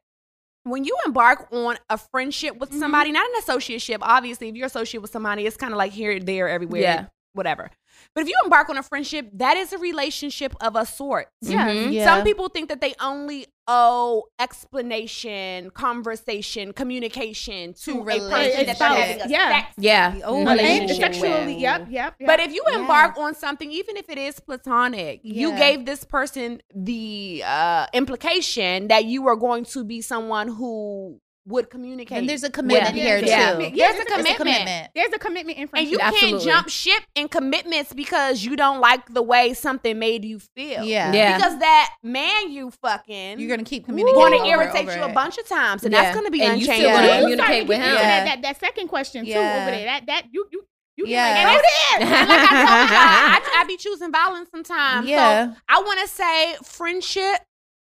[0.65, 2.79] when you embark on a friendship with Mhm.
[2.79, 6.19] somebody, not an associateship, obviously, if you're associated with somebody, it's kind of like here,
[6.19, 7.05] there, everywhere, Yeah.
[7.35, 7.69] Whatever.
[8.13, 11.27] But if you embark on a friendship, that is a relationship of a sort.
[11.41, 11.67] Yeah.
[11.69, 11.93] Mhm.
[11.93, 12.05] Yeah.
[12.05, 18.77] Some people think that they only owe explanation, conversation, communication to, To a person that
[18.79, 19.49] they're having a Yeah.
[19.61, 20.19] sex Yeah.
[20.23, 21.61] Oh, Relationship sexually, with.
[21.61, 22.27] yep, yep, yep.
[22.27, 22.79] But if you Yeah.
[22.79, 28.87] embark on something, even if it is platonic, you gave this person the uh, implication
[28.89, 32.17] that you are going to be someone who would communicate.
[32.17, 33.03] And there's a commitment Yeah.
[33.03, 33.29] here There's too.
[33.29, 33.51] Yeah.
[33.51, 33.77] commitment.
[33.77, 34.37] There's a there's commitment.
[34.37, 34.91] commitment.
[34.95, 35.83] There's a commitment in friendship.
[35.83, 36.45] and you can't Absolutely.
[36.45, 40.83] jump ship in commitments because you don't like the way something made you feel.
[40.83, 41.11] Yeah.
[41.13, 41.37] Yeah.
[41.37, 44.19] Because that man you fucking You're gonna keep communicating.
[44.21, 46.01] Gonna over irritate and you a bunch of times, and Yeah.
[46.01, 46.81] that's going to be And you unchanged.
[46.81, 47.19] still wanna Yeah.
[47.21, 47.93] Communicate started with him.
[47.93, 48.01] Yeah.
[48.01, 49.37] That, that, that second question too over
[49.71, 49.85] there.
[49.85, 50.65] That that you you
[50.97, 51.35] you Yeah.
[51.35, 52.19] can And make it is.
[52.19, 55.07] And like I told you, I, I, I be choosing violence sometimes.
[55.07, 55.53] Yeah.
[55.53, 57.41] So I want to say friendship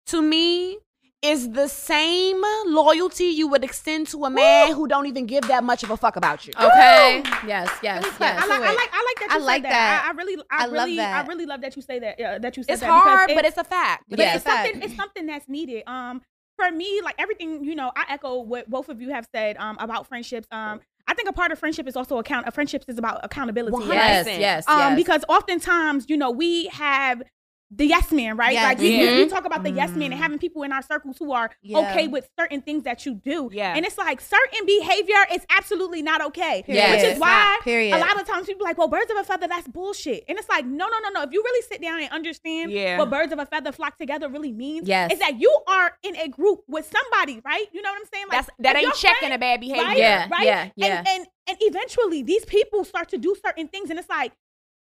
[0.07, 0.79] to me
[1.23, 5.63] is the same loyalty you would extend to a man who don't even give that
[5.63, 6.53] much of a fuck about you.
[6.59, 7.23] Okay.
[7.47, 7.71] Yes.
[7.83, 8.05] Yes.
[8.21, 9.69] I like, I like, I like that you I said like that.
[9.71, 10.03] that.
[10.07, 11.25] I, I really, I, I love really, that.
[11.25, 12.21] I really love that you say that.
[12.21, 14.05] Uh, that you said It's that because hard, it- but it's a fact.
[14.09, 14.37] but Yes.
[14.37, 14.83] it's something.
[14.83, 15.83] It's something that's needed.
[15.87, 16.23] Um,
[16.57, 19.57] for me, like everything, you know, I echo what both of you have said.
[19.59, 20.47] Um, about friendships.
[20.51, 22.47] Um, I think a part of friendship is also account.
[22.49, 23.73] A friendship is about accountability.
[23.73, 23.97] One right?
[23.97, 24.27] Yes.
[24.27, 24.69] Yes.
[24.69, 24.97] Um, yes.
[24.97, 27.23] because oftentimes, you know, we have
[27.73, 28.53] the yes man, right?
[28.53, 28.65] Yes.
[28.65, 29.17] Like we, we- Yeah.
[29.17, 30.23] we talk about the yes man and Mm.
[30.25, 31.79] having people in our circles who are Yeah.
[31.79, 33.49] okay with certain things that you do.
[33.53, 33.75] Yeah.
[33.77, 36.65] And it's like certain behavior is absolutely not okay.
[36.67, 36.91] Yes.
[36.91, 37.95] Which It's is why Period.
[37.97, 40.25] a lot of times people are like, well, birds of a feather, that's bullshit.
[40.29, 41.23] And it's like, no, no, no, no.
[41.23, 42.99] If you really sit down and understand Yeah.
[42.99, 45.13] what birds of a feather flock together really means, Yes.
[45.13, 47.67] is that you are in a group with somebody, right?
[47.73, 48.27] You know what I'm saying?
[48.31, 49.85] Like That's that ain't checking friend- a bad behavior.
[49.85, 49.97] right?
[49.97, 50.45] Yeah, right?
[50.45, 50.99] yeah, yeah.
[50.99, 54.33] And, and and eventually these people start to do certain things, and it's like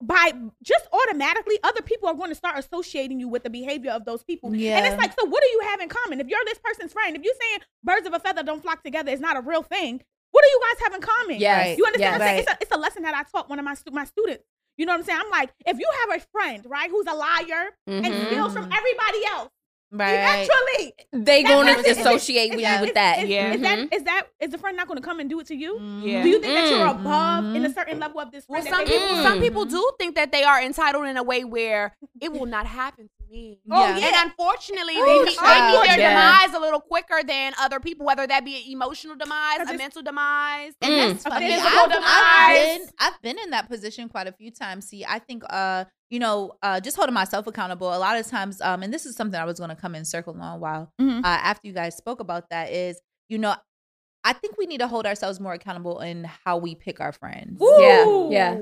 [0.02, 4.04] by just automatically other people are going to start associating you with the behavior of
[4.04, 4.50] those people.
[4.78, 6.20] And it's like, so what do you have in common?
[6.20, 9.10] If you're this person's friend, if you're saying birds of a feather don't flock together
[9.12, 10.02] it's not a real thing,
[10.32, 11.36] what do you guys have in common?
[11.40, 12.14] Yes, You understand?
[12.16, 12.38] I'm saying?
[12.40, 14.44] It's, a, it's a lesson that I taught one of my stu- my students.
[14.76, 15.20] You know what I'm saying?
[15.24, 18.26] I'm like, if you have a friend, right, who's a liar and Mhm.
[18.26, 19.50] steals from everybody else,
[19.90, 20.12] right.
[20.48, 23.18] eventually, They that going to person is- associate with that- you with is- that.
[23.22, 23.52] Is, Yeah.
[23.54, 23.94] is that Mhm.
[23.94, 25.78] is that is the friend not going to come and do it to you?
[26.02, 26.22] Yeah.
[26.22, 27.00] Do you think that you're Mm.
[27.00, 30.32] above in a certain level of this Well, some people, some people do think that
[30.32, 33.58] they are entitled in a way where it will not happen to me.
[33.70, 33.96] Oh, Yeah.
[33.98, 34.06] yeah.
[34.06, 35.80] And unfortunately, Ooh, they meet, they child.
[35.80, 36.10] meet their Yeah.
[36.40, 40.02] demise a little quicker than other people, whether that be an emotional demise, a mental
[40.02, 40.72] demise.
[40.82, 41.08] And Mm.
[41.12, 41.46] that's A funny.
[41.48, 42.78] physical I've, I've demise.
[42.78, 44.86] been I've been in that position quite a few times.
[44.88, 48.60] See, I think uh, you know, uh just holding myself accountable a lot of times,
[48.68, 51.18] um, and this is something I was gonna come in circle on a while Mhm.
[51.20, 53.54] uh after you guys spoke about that is, you know,
[54.30, 57.58] I think we need to hold ourselves more accountable in how we pick our friends.
[57.78, 58.28] Yeah, Ooh.
[58.32, 58.58] yeah.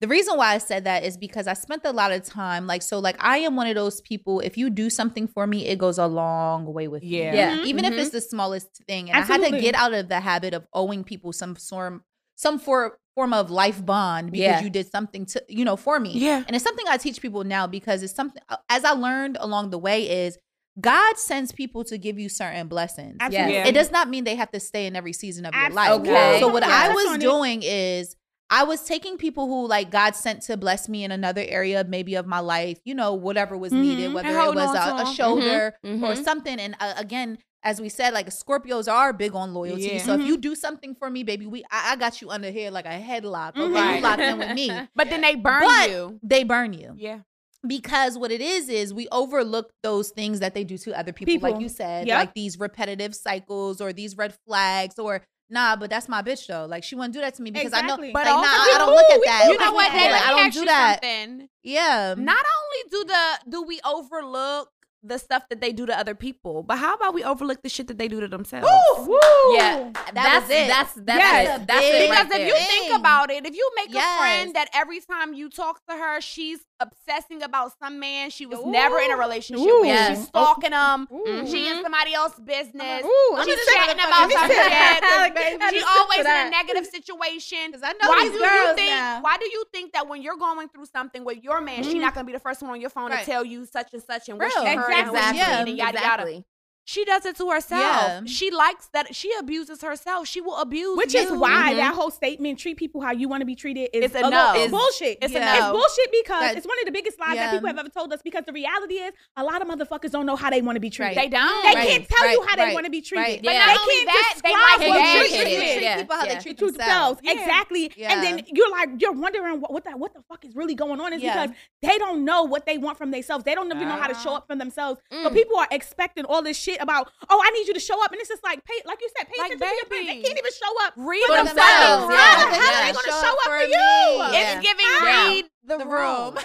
[0.00, 2.82] The reason why I said that is because I spent a lot of time like
[2.82, 5.78] so like I am one of those people if you do something for me it
[5.78, 7.08] goes a long way with me.
[7.22, 7.34] Yeah.
[7.40, 7.56] Yeah.
[7.58, 7.66] Mhm.
[7.70, 10.54] Even if it's the smallest thing and I had to get out of the habit
[10.54, 12.02] of owing people some form
[12.36, 14.62] some for, form of life bond because Yeah.
[14.62, 16.12] you did something to you know for me.
[16.14, 16.42] Yeah.
[16.46, 19.78] And it's something I teach people now because it's something as I learned along the
[19.78, 20.38] way is
[20.80, 23.18] God sends people to give you certain blessings.
[23.20, 23.52] Absolutely.
[23.54, 23.66] Yeah.
[23.66, 25.90] It does not mean they have to stay in every season of your life.
[26.00, 26.38] Okay.
[26.40, 28.16] So what Yeah, I was on doing is
[28.48, 32.14] I was taking people who like God sent to bless me in another area maybe
[32.14, 34.14] of my life, you know, whatever was needed, Mhm.
[34.14, 35.14] whether it was on a, to a 'em.
[35.14, 36.24] shoulder Mhm, or mhm.
[36.24, 36.58] something.
[36.58, 39.82] And uh, again, as we said, like Scorpios are big on loyalty.
[39.84, 39.98] Yeah.
[40.02, 40.26] So if Mhm.
[40.26, 42.88] you do something for me, baby, we I, I got you under here like a
[43.00, 43.50] headlock.
[43.56, 43.96] Okay, Mhm.
[43.96, 44.70] you locked in with me.
[44.96, 46.18] But then they burn But- you.
[46.22, 47.20] They burn you Yeah.
[47.66, 51.38] because what it is is we overlook those things that they do to other people,
[51.48, 52.18] like you said, Yep.
[52.18, 56.64] like these repetitive cycles or these red flags or nah, but that's my bitch though.
[56.66, 58.08] Like she wouldn't do that to me because I know, Exactly.
[58.12, 59.44] like But nah, also I don't look at that.
[59.52, 59.92] You know what?
[59.92, 61.00] Like, I don't do that.
[61.04, 61.48] Something.
[61.62, 64.70] Yeah, Not only do the do we overlook
[65.04, 67.88] the stuff that they do to other people, but how about we overlook the shit
[67.88, 68.68] that they do to themselves?
[68.98, 69.18] Woo!
[69.56, 70.68] Yeah, That that's it.
[70.68, 71.60] that's that's Yes.
[71.60, 71.66] it.
[71.66, 72.46] That's it Because right if there.
[72.46, 74.04] you think about it, if you make Yes.
[74.04, 78.44] a friend that every time you talk to her, she's obsessing about some man she
[78.46, 78.70] was Ooh.
[78.70, 79.80] never in a relationship Ooh.
[79.80, 80.18] with, Yes.
[80.18, 81.46] she's stalking him, Ooh.
[81.46, 85.82] she in somebody else's business, Ooh, I'm she's chatting about fucking some shit, back, she
[85.82, 86.50] always in a that.
[86.50, 87.72] negative situation.
[87.72, 88.90] 'Cause I know Why these do you think?
[88.90, 89.20] now.
[89.20, 92.14] Why do you think that when you're going through something with your man, she's not
[92.14, 93.20] gonna be the first one on your phone Right.
[93.20, 94.66] to tell you such and such and what she Real.
[94.66, 95.38] heard and what she Exactly.
[95.38, 95.58] Yeah.
[95.58, 95.98] yada yada?
[95.98, 96.44] exactly.
[96.84, 97.80] She does it to herself.
[97.80, 98.20] Yeah.
[98.26, 99.14] She likes that.
[99.14, 100.26] She abuses herself.
[100.26, 101.20] She will abuse Which you.
[101.20, 101.76] is why Mhm.
[101.76, 104.24] that whole statement, treat people how you want to be treated, is It's a a
[104.24, 104.48] little- no.
[104.50, 105.18] It's It's- bullshit.
[105.22, 107.46] it's a It's bullshit because That- it's one of the biggest lies Yeah.
[107.46, 108.20] that people have ever told us.
[108.22, 110.90] Because the reality is, a lot of motherfuckers don't know how they want to be
[110.90, 111.16] treated.
[111.16, 111.62] They don't.
[111.62, 113.22] They Right, can't tell you right, how they want to be treated.
[113.22, 113.42] right.
[113.42, 113.58] But Yeah.
[113.66, 115.82] not They only can't that, they describe like what bad treat treat.
[115.82, 116.34] Yeah, people how yeah.
[116.34, 117.20] they treat to themselves.
[117.20, 117.42] themselves.
[117.42, 117.92] Exactly.
[117.96, 118.12] Yeah.
[118.12, 121.00] And then you're like, you're wondering what, what the what the fuck is really going
[121.00, 123.44] on is because they don't know what they want from themselves.
[123.44, 124.36] They don't even know how to show Ah.
[124.38, 125.00] up for themselves.
[125.12, 125.32] So Mm.
[125.34, 128.12] people are expecting all this shit about, oh, I need you to show up.
[128.12, 130.06] And it's just like, pay, like you said, pay Like, attention to your friends.
[130.22, 130.92] They can't even show up.
[130.96, 132.06] Read for the themselves.
[132.06, 132.14] themselves.
[132.14, 132.50] How, Yeah.
[132.50, 132.86] the hell are Yeah.
[132.86, 133.72] they going to Show show up up for for you?
[133.72, 134.32] Yeah.
[134.40, 135.28] It's giving Yeah.
[135.28, 136.34] read the, The room.
[136.34, 136.38] room.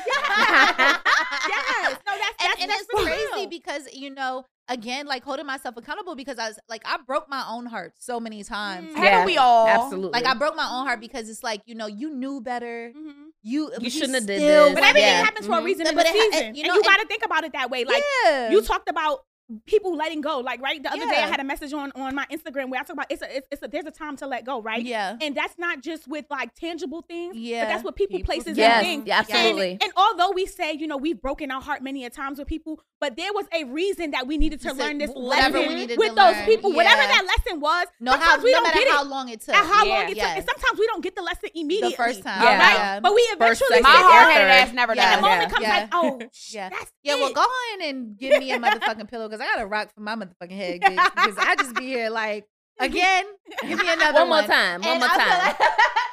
[0.77, 1.97] yes.
[2.05, 3.47] No, that's, that's, and, and that's it's crazy real.
[3.49, 7.43] because you know again like holding myself accountable because i was like i broke my
[7.49, 8.95] own heart so many times Mm.
[8.97, 9.67] Haven't we all?
[9.67, 10.11] Absolutely.
[10.11, 13.13] like i broke my own heart because it's like you know you knew better Mhm.
[13.43, 14.73] you You shouldn't have did still this.
[14.75, 15.23] But everything Yeah.
[15.23, 15.65] happens for a Mhm.
[15.65, 16.55] reason No, in but the it ha- season.
[16.55, 17.85] you and know, you got to think about it that way.
[17.85, 18.49] Like, yeah.
[18.51, 19.23] you talked about
[19.65, 22.25] people letting go like right the other day i had a message on on my
[22.31, 24.45] instagram where i talk about it's a, it's, it's a there's a time to let
[24.45, 27.63] go right yeah and that's not just with like tangible things Yeah.
[27.63, 29.71] but that's what people, People- places Yes, and things yeah, absolutely.
[29.71, 32.47] and, and although we say you know we've broken our heart many a times with
[32.49, 35.53] people but there was a reason that we needed to You learn this lesson
[35.97, 36.45] with those learn.
[36.45, 39.07] people whatever that lesson was no sometimes how we no don't matter get how it
[39.07, 39.93] long it took how Yeah.
[39.93, 40.27] long it Yes.
[40.29, 42.59] took and sometimes we don't get the lesson immediately the first time Yeah.
[42.59, 42.99] right yeah.
[42.99, 45.03] but we First, eventually My sit or hard headed ass never Yeah.
[45.03, 45.35] done and the that.
[45.37, 46.69] moment comes like oh Yeah.
[46.69, 47.35] that's Yeah, well, it.
[47.35, 50.15] go ahead and give me a motherfucking pillow because I got a rock for my
[50.15, 52.45] motherfucking head because I just be here like
[52.79, 53.25] again.
[53.61, 54.81] Give me another One more time.
[54.81, 55.27] One And more time.
[55.59, 55.59] like-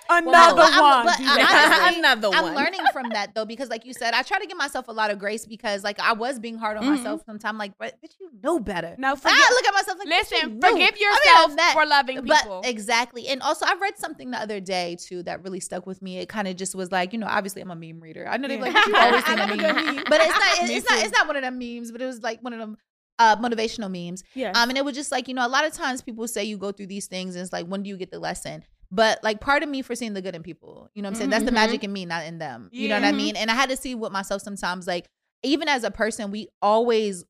[0.07, 1.07] Another Well, I'm- one.
[1.07, 4.47] but honestly, Another I'm learning from that though, because like you said, I try to
[4.47, 6.97] give myself a lot of grace because like I was being hard on Mhm.
[6.99, 7.59] myself sometimes.
[7.59, 8.95] Like, but bitch, you know better.
[8.99, 9.13] No, I
[9.51, 10.69] look at myself like, bitch, you Listen, know.
[10.71, 12.61] forgive I mean, yourself that- for loving people.
[12.63, 16.03] But exactly, and also I read something the other day too that really stuck with
[16.03, 16.19] me.
[16.19, 18.29] It kind of just was like, you know, obviously I'm a meme reader.
[18.29, 18.65] I know they're Yeah.
[18.65, 20.29] like, but you always seen I a a meme, but it's
[20.61, 20.69] not.
[20.69, 20.99] Me It's not.
[21.03, 22.77] It's not one of them memes, but it was like one of them
[23.19, 24.25] uh, motivational memes.
[24.35, 24.53] Yeah.
[24.55, 26.59] Um, and it was just like, you know, a lot of times people say you
[26.59, 28.65] go through these things and it's like, when do you get the lesson?
[28.91, 31.15] But like part of me for seeing the good in people, you know what I'm
[31.17, 31.31] saying?
[31.31, 31.55] That's the Mhm.
[31.55, 32.71] magic in me, not in them.
[32.73, 33.35] You know what I mean?
[33.37, 35.07] And I had to see with myself sometimes, like,
[35.43, 37.25] even as a person, we always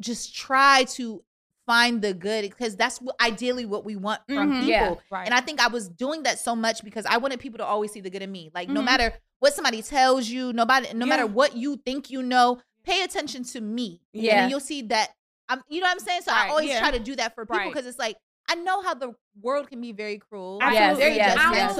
[0.00, 1.22] just try to
[1.66, 4.58] find the good because that's what ideally what we want from Mhm.
[4.60, 4.68] people.
[4.68, 5.24] Yeah, right.
[5.26, 7.90] And I think I was doing that so much because I wanted people to always
[7.90, 8.50] see the good in me.
[8.54, 8.84] Like no Mhm.
[8.84, 13.44] matter what somebody tells you, nobody no matter what you think you know, pay attention
[13.44, 14.00] to me.
[14.12, 14.42] Yeah.
[14.42, 15.10] then you'll see that
[15.48, 16.22] I'm you know what I'm saying?
[16.22, 16.80] So I always yeah.
[16.80, 17.72] try to do that for people Right.
[17.72, 18.16] because it's like
[18.48, 21.76] I know how the world can be very cruel, Yes, very yes, I yes.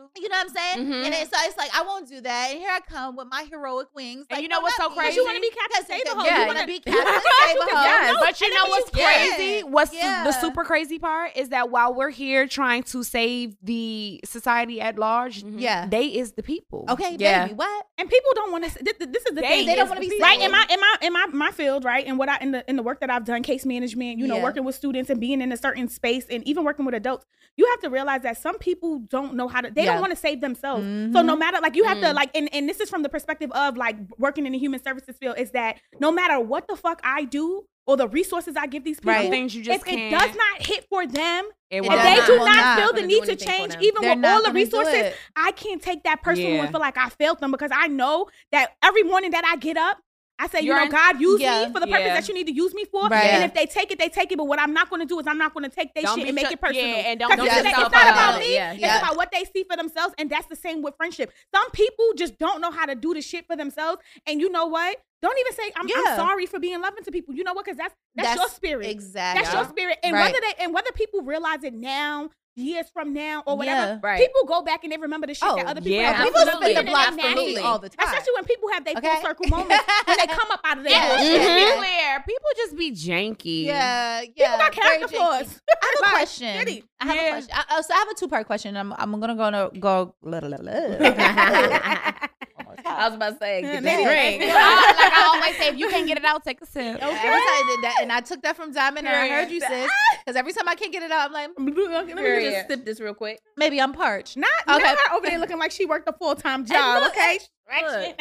[0.00, 0.20] Will be judgmental.
[0.20, 0.22] cruel to you.
[0.24, 0.86] You know what I'm saying?
[0.86, 1.04] Mhm.
[1.06, 2.48] And it's, so it's like I won't do that.
[2.50, 4.26] And here I come with my heroic wings.
[4.30, 4.96] And you know what's so me.
[4.96, 5.16] crazy?
[5.16, 6.90] You want to be Captain Because Save a yeah, you You want to be to
[6.90, 7.82] Captain Save a hoe.
[7.82, 8.16] Yes.
[8.20, 9.58] But you And know what's you crazy?
[9.58, 10.24] it- What's Yeah.
[10.24, 14.98] the super crazy part is that while we're here trying to save the society at
[14.98, 15.60] large, Mhm.
[15.60, 15.86] Yeah.
[15.86, 16.84] they is the people.
[16.88, 17.44] Okay, Yeah.
[17.46, 17.54] baby.
[17.54, 17.86] What?
[17.98, 18.82] and people don't want to.
[18.82, 19.66] This, this is the They- thing.
[19.66, 22.06] They don't want to be right in my in my in my my field, right?
[22.06, 24.36] And what I in the in the work that I've done, case management, you know,
[24.36, 24.42] Yeah.
[24.42, 27.66] working with students and being in a certain space, and even working with adults, you
[27.68, 29.70] have to realize that some people don't know how to.
[29.70, 29.89] They Yeah.
[29.92, 30.82] Don't want to save themselves.
[30.84, 31.24] So Mhm.
[31.26, 32.14] no matter like you have to Mm.
[32.14, 35.16] like, and and this is from the perspective of like working in the human services
[35.18, 38.84] field, is that no matter what the fuck I do or the resources I give
[38.84, 39.30] these people, Right.
[39.30, 40.12] Things you just if it can't.
[40.12, 42.02] does not hit for them, it It if won't.
[42.02, 42.26] they not.
[42.26, 45.14] do will not, not feel the need to change, even They're with all the resources.
[45.34, 46.62] I can't take that person Yeah.
[46.62, 49.76] and feel like I failed them because I know that every morning that I get
[49.76, 49.98] up,
[50.40, 51.66] I say, you You're know, in- God used Yeah.
[51.66, 52.14] me for the purpose Yeah.
[52.14, 53.08] that you need to use me for.
[53.08, 53.24] Right.
[53.26, 54.38] And if they take it, they take it.
[54.38, 56.26] But what I'm not going to do is I'm not going to take their shit
[56.26, 56.86] and make shut- it personal.
[56.86, 58.46] yeah, and don't 'Cause beat it's, it's not about about me.
[58.46, 58.78] it.
[58.78, 60.14] Yeah, It's about what they see for themselves.
[60.18, 61.30] And that's the same with friendship.
[61.54, 64.00] Some people just don't know how to do the shit for themselves.
[64.26, 64.96] And you know what?
[65.22, 67.34] Don't even say I'm, I'm sorry for being loving to people.
[67.34, 67.66] You know what?
[67.66, 68.86] Because that's, that's your spirit.
[68.86, 69.42] Exactly.
[69.42, 69.98] That's your spirit.
[70.02, 70.24] And Right.
[70.32, 73.98] whether they and whether people realize it now, years from now, or whatever, Yeah.
[74.02, 74.18] Right.
[74.20, 76.12] people go back and they remember the shit Oh, that other people yeah.
[76.12, 77.20] have People spin the block for
[77.64, 78.06] all the time.
[78.06, 79.08] Especially when people have their Okay.
[79.14, 81.08] full circle moments when they come up out of their Yeah.
[81.16, 81.40] bullshit.
[81.40, 81.76] Yeah.
[81.78, 83.64] clear, people just be janky.
[83.66, 84.26] Yeah, yeah.
[84.26, 85.16] People got very character janky.
[85.16, 85.60] flaws.
[85.70, 86.56] I have a question.
[86.66, 86.82] shitty.
[87.00, 87.22] I have Yeah.
[87.22, 87.54] a question.
[87.54, 88.76] I, uh, so I have a two part question.
[88.76, 90.14] I'm I'm gonna go to go.
[92.86, 94.40] I was about to say, get mm, Maybe- the drink.
[94.46, 96.82] like I always say, if you can't get it out, take a sip.
[96.82, 99.60] Every time I did that, and I took that from Diamond, and I heard you,
[99.60, 99.90] sis.
[100.24, 102.16] Because every time I can't get it out, I'm like, mm, Let me just Let
[102.16, 103.40] me just sip this real quick.
[103.56, 104.36] maybe I'm parched.
[104.36, 104.82] Not, Okay.
[104.82, 107.02] not her over there looking like she worked a full time job.
[107.02, 107.38] look, okay,
[107.82, 108.20] Look.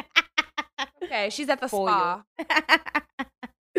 [1.04, 2.24] Okay, she's at the For spa.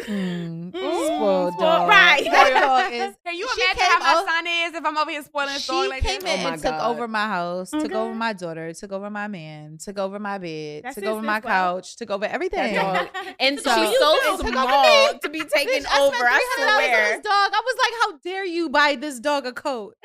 [0.05, 0.73] Mm.
[0.73, 1.89] Mm, Spoiled spoiled- dog.
[1.89, 2.25] right.
[2.25, 5.11] Spoiled dog is- Can you She imagine how my o- son is if I'm over
[5.11, 6.35] here spoiling his story She like came this?
[6.35, 9.29] in Oh my and took over my house, took over my daughter, took over my
[9.29, 11.75] man, took over my bed, That's took over my well.
[11.77, 12.77] couch, took over everything.
[13.41, 14.49] And So- she's You so do.
[14.51, 16.15] Small to be taken Bitch, I over.
[16.17, 17.17] spent I $300 on swear.
[17.17, 17.51] this dog.
[17.55, 19.97] I was like, how dare you buy this dog a coat?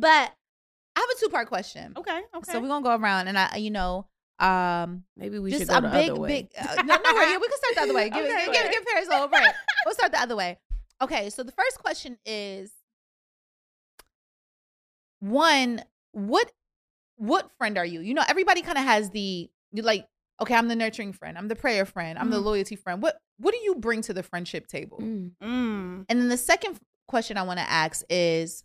[0.00, 0.32] But
[0.96, 1.92] I have a two part question.
[1.96, 2.52] Okay, okay.
[2.52, 4.06] So we're gonna go around, and I, you know,
[4.40, 6.28] um, Maybe we just should go a the big, other way.
[6.28, 6.48] big.
[6.58, 8.08] Uh, no, no, worry, we can start the other way.
[8.10, 9.42] Give, Okay, give, give, give Paris a little break.
[9.84, 10.58] We'll start the other way.
[11.02, 12.70] Okay, so the first question is
[15.20, 16.50] one: what
[17.16, 18.00] what friend are you?
[18.00, 20.06] You know, everybody kind of has the you like.
[20.40, 21.36] Okay, I'm the nurturing friend.
[21.36, 22.16] I'm the prayer friend.
[22.16, 22.44] I'm the Mhm.
[22.44, 23.02] loyalty friend.
[23.02, 24.98] What what do you bring to the friendship table?
[24.98, 25.32] Mm.
[25.42, 26.04] Mm.
[26.08, 28.62] And then the second question I want to ask is,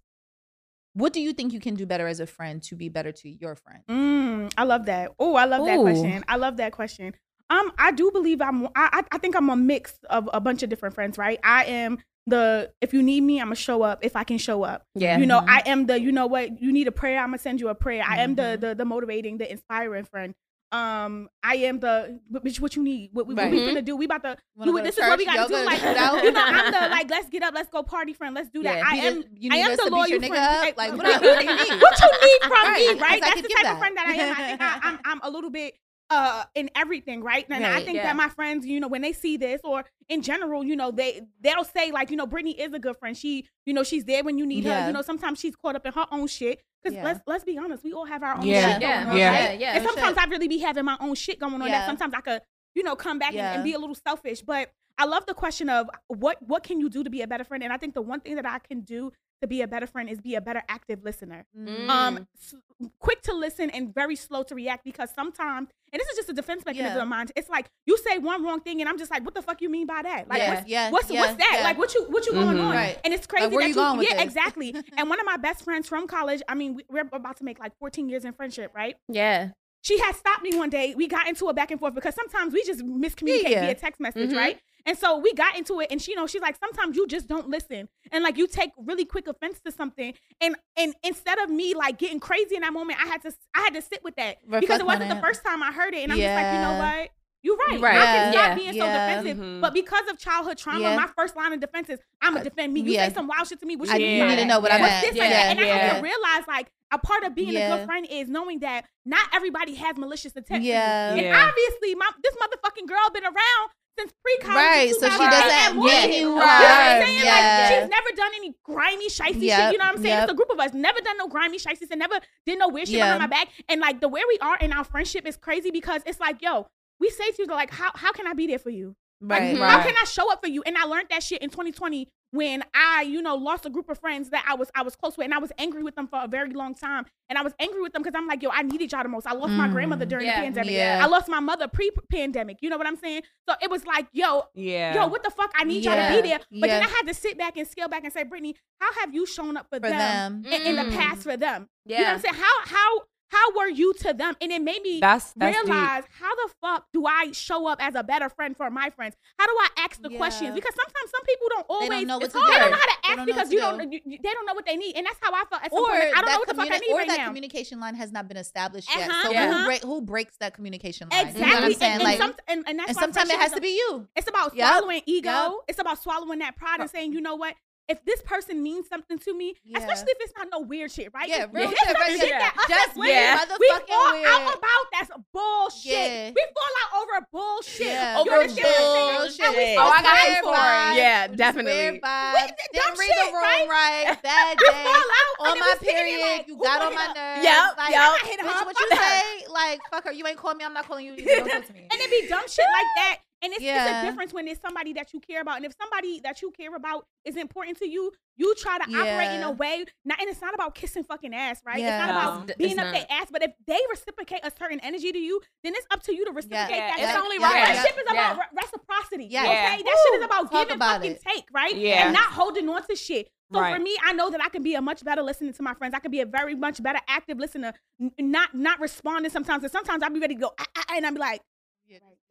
[0.93, 3.29] what do you think you can do better as a friend to be better to
[3.29, 3.79] your friend?
[3.89, 5.11] Mm, I love that.
[5.19, 6.23] Oh, I love that question.
[6.27, 7.13] I love that question.
[7.49, 8.67] Um, I do believe I'm.
[8.75, 11.17] I, I think I'm a mix of a bunch of different friends.
[11.17, 11.39] Right.
[11.43, 12.71] I am the.
[12.81, 13.99] If you need me, I'm gonna show up.
[14.03, 14.85] If I can show up.
[14.95, 15.17] Yeah.
[15.17, 15.49] You know, Mhm.
[15.49, 15.99] I am the.
[15.99, 16.61] You know what?
[16.61, 17.19] You need a prayer.
[17.19, 18.03] I'm gonna send you a prayer.
[18.07, 18.59] I am the Mhm.
[18.61, 20.33] the the motivating, the inspiring friend.
[20.73, 22.59] Um, I am the bitch.
[22.59, 23.11] What you need?
[23.13, 23.51] What, we what Right.
[23.51, 23.95] we finna do?
[23.95, 24.37] We about to.
[24.55, 24.83] Wanna do go it.
[24.85, 25.63] This is what we gotta do.
[25.63, 25.79] Like
[26.23, 27.09] you know, I'm the like.
[27.11, 27.53] Let's get up.
[27.53, 28.33] Let's go party, friend.
[28.33, 28.77] Let's do that.
[28.77, 29.19] Yeah, I am.
[29.19, 30.61] us- you I am the to beat loyal nigga friend.
[30.61, 31.81] Like, Like, what, do you- need?
[31.81, 33.21] what you need from Right, me, right?
[33.21, 33.73] That's the type that.
[33.73, 34.31] of friend that I am.
[34.31, 35.75] I think I, I'm I'm a little bit
[36.09, 37.45] uh in everything, right?
[37.49, 38.03] And I think yeah.
[38.03, 41.21] that my friends, you know, when they see this or in general, you know, they
[41.41, 43.15] they'll say like, you know, Brittany is a good friend.
[43.15, 44.87] She, you know, she's there when you need her.
[44.87, 46.61] You know, sometimes she's caught up in her own shit.
[46.83, 47.03] Because Yeah.
[47.03, 48.73] let's let's be honest, we all have our own Yeah.
[48.73, 48.97] shit Yeah.
[49.03, 49.17] going on.
[49.17, 49.29] Yeah.
[49.49, 49.59] right?
[49.59, 49.73] Yeah.
[49.75, 50.23] And sometimes sure.
[50.23, 51.79] I really be having my own shit going on Yeah.
[51.79, 52.41] that sometimes I could,
[52.75, 54.41] you know, come back and, and be a little selfish.
[54.41, 57.43] But I love the question of what what can you do to be a better
[57.43, 57.63] friend?
[57.63, 59.11] And I think the one thing that I can do
[59.43, 61.45] to be a better friend is be a better active listener.
[61.57, 61.87] Mm.
[61.89, 62.55] Um, s-
[62.99, 66.33] quick to listen and very slow to react because sometimes, and this is just a
[66.33, 67.03] defense mechanism Yeah.
[67.03, 67.27] of mine.
[67.35, 69.69] It's like you say one wrong thing, and I'm just like, what the fuck you
[69.69, 70.27] mean by that?
[70.27, 71.55] Like, Yeah, what's, yeah, what's, yeah, what's that?
[71.59, 71.63] yeah.
[71.63, 72.63] Like, what you what you going Mhm.
[72.63, 72.71] on?
[72.75, 72.97] Right.
[73.05, 74.23] And it's crazy where that you going with yeah, this?
[74.23, 74.73] exactly.
[74.97, 77.59] and one of my best friends from college, I mean, we, we're about to make
[77.59, 78.95] like 14 years in friendship, right?
[79.07, 79.49] Yeah.
[79.85, 80.95] she had stopped me one day.
[80.95, 83.61] We got into a back and forth because sometimes we just miscommunicate Yeah.
[83.65, 84.37] via text message, Mhm.
[84.37, 84.59] right?
[84.85, 87.27] And so we got into it, and she, you know, she's like, sometimes you just
[87.27, 91.49] don't listen, and like you take really quick offense to something, and and instead of
[91.49, 94.15] me like getting crazy in that moment, I had to I had to sit with
[94.17, 95.21] that because it wasn't on the it.
[95.21, 96.99] first time I heard it, and I'm just like, you know Yeah.
[96.99, 97.09] what?
[97.45, 97.81] You're right.
[97.81, 97.95] Right.
[97.97, 98.41] I can Yeah.
[98.45, 99.15] stop being so Yeah.
[99.21, 99.43] defensive.
[99.43, 99.59] Mhm.
[99.61, 100.95] But because of childhood trauma, Yeah.
[100.95, 102.79] my first line of defense is I'm gonna defend me.
[102.81, 103.07] You yeah.
[103.09, 104.77] say some wild shit to me, what I, you mean need to know what Yeah.
[104.77, 105.05] I What's meant.
[105.07, 105.45] this Yeah, like that?
[105.51, 105.93] And I had yeah.
[105.97, 109.75] to realize like a part of being a good friend is knowing that not everybody
[109.75, 110.63] has malicious intent.
[110.63, 111.11] Yeah.
[111.15, 111.45] And Yeah.
[111.47, 114.55] obviously, my this motherfucking girl been around since pre-college.
[114.55, 115.87] Right, so she doesn't one.
[115.87, 117.25] get You you know what I'm saying?
[117.25, 117.67] yeah.
[117.69, 119.71] Like she's never done any grimy shicey Yep, shit.
[119.73, 120.05] You know what I'm saying?
[120.15, 120.23] yep.
[120.23, 120.73] It's a group of us.
[120.73, 123.05] Never done no grimy shicey and never did no weird shit Yeah.
[123.15, 123.49] behind my back.
[123.69, 126.67] And like the way we are in our friendship is crazy because it's like, yo,
[126.99, 128.95] we say to you like, how how can I be there for you?
[129.21, 130.63] Like, Right, How can I show up for you?
[130.65, 133.99] And I learned that shit in 2020 when I, you know, lost a group of
[133.99, 136.19] friends that I was I was close with, and I was angry with them for
[136.23, 137.05] a very long time.
[137.29, 139.27] And I was angry with them because I'm like, yo, I needed y'all the most.
[139.27, 139.71] I lost my Mm.
[139.71, 140.73] grandmother during Yeah, the pandemic.
[140.73, 140.99] yeah.
[141.01, 142.57] I lost my mother pre-pandemic.
[142.61, 143.21] You know what I'm saying?
[143.47, 144.95] So it was like, yo, Yeah.
[144.95, 145.51] yo, what the fuck?
[145.55, 146.39] I need y'all to be there.
[146.51, 146.83] But then.
[146.83, 149.55] I had to sit back and scale back and say, Brittany, how have you shown
[149.57, 150.53] up for, For them, them.
[150.53, 150.97] In, in the Mm.
[150.97, 151.69] past for them?
[151.85, 151.97] Yeah.
[151.99, 152.35] You know what I'm saying?
[152.35, 153.01] How how
[153.33, 154.35] how were you to them?
[154.41, 155.65] And it made me That's that's deep.
[155.65, 159.15] realize how the fuck do I show up as a better friend for my friends?
[159.39, 160.17] How do I ask the Yeah.
[160.17, 160.53] questions?
[160.55, 162.45] Because sometimes some people don't always they don't know what it's to do.
[162.45, 164.31] They don't know how to ask don't because what you to don't you, you- they
[164.33, 164.95] don't know what they need.
[164.95, 166.03] And that's how I felt at some Or point.
[166.03, 167.25] I don't know that, what the fuck I need or right that now.
[167.27, 169.09] communication line has not been established yet.
[169.09, 169.47] Uh-huh, So Yeah.
[169.47, 169.65] who, uh-huh.
[169.65, 171.27] break, who breaks that communication line?
[171.27, 171.41] Exactly.
[171.41, 171.93] You know what I'm and, saying?
[171.93, 174.07] and, like, some, and, and that's and sometimes it has to be you.
[174.15, 174.67] It's about Yep.
[174.67, 175.29] swallowing ego.
[175.29, 175.51] Yep.
[175.69, 177.55] It's about swallowing that pride and saying, you know what?
[177.89, 179.79] If this person means something to me, Yeah.
[179.79, 181.27] especially if it's not no weird shit, right?
[181.27, 182.15] Yeah, real shit, some right?
[182.17, 182.39] shit Yeah.
[182.39, 183.43] that Just as women, yeah.
[183.59, 184.25] we fall weird.
[184.25, 185.91] out about that's bullshit.
[185.91, 186.31] Yeah.
[186.31, 187.87] We fall out over bullshit.
[187.87, 188.19] Yeah.
[188.23, 189.17] Over understand what I'm saying?
[189.19, 189.45] bullshit.
[189.45, 190.95] And we Oh, I got out for for it.
[190.95, 190.97] it.
[191.03, 191.73] Yeah, definitely.
[191.75, 192.33] Weird vibes.
[192.33, 193.67] Wait, Didn't dumb read shit, the room right?
[193.67, 194.23] right.
[194.23, 194.83] Bad day.
[194.87, 197.43] fall out, On my we sitting here period, like, you got on my hit nerves.
[197.43, 197.99] Yep, like, yep.
[197.99, 199.23] I hit her what you say?
[199.51, 200.13] Like, fuck her.
[200.13, 200.63] You ain't call me.
[200.63, 201.13] I'm not calling you.
[201.19, 201.81] You don't talk to me.
[201.91, 203.17] And it be dumb shit like that.
[203.43, 205.57] And it's, it's a difference when it's somebody that you care about.
[205.57, 209.31] And if somebody that you care about is important to you, you try to operate
[209.31, 209.85] in a way.
[210.05, 211.77] Not, and it's not about kissing fucking ass, right?
[211.79, 211.99] Yeah.
[211.99, 212.31] It's not No.
[212.39, 212.93] about It's being up not.
[212.93, 213.27] their ass.
[213.31, 216.31] But if they reciprocate a certain energy to you, then it's up to you to
[216.31, 216.99] reciprocate Yeah, that.
[216.99, 217.65] it's Like, only my right.
[217.65, 218.31] Friendship is Yeah.
[218.31, 219.25] about re- reciprocity.
[219.29, 219.41] Yeah.
[219.43, 221.21] Okay, that shit is about Talk giving about fucking it.
[221.21, 221.75] take, right?
[221.75, 222.05] Yeah.
[222.05, 223.29] And not holding on to shit.
[223.51, 223.75] So Right.
[223.75, 225.93] for me, I know that I can be a much better listener to my friends.
[225.93, 229.63] I can be a very much better active listener, n- not not responding sometimes.
[229.63, 231.41] And sometimes I'll be ready to go, ah, ah, ah, and I'm like,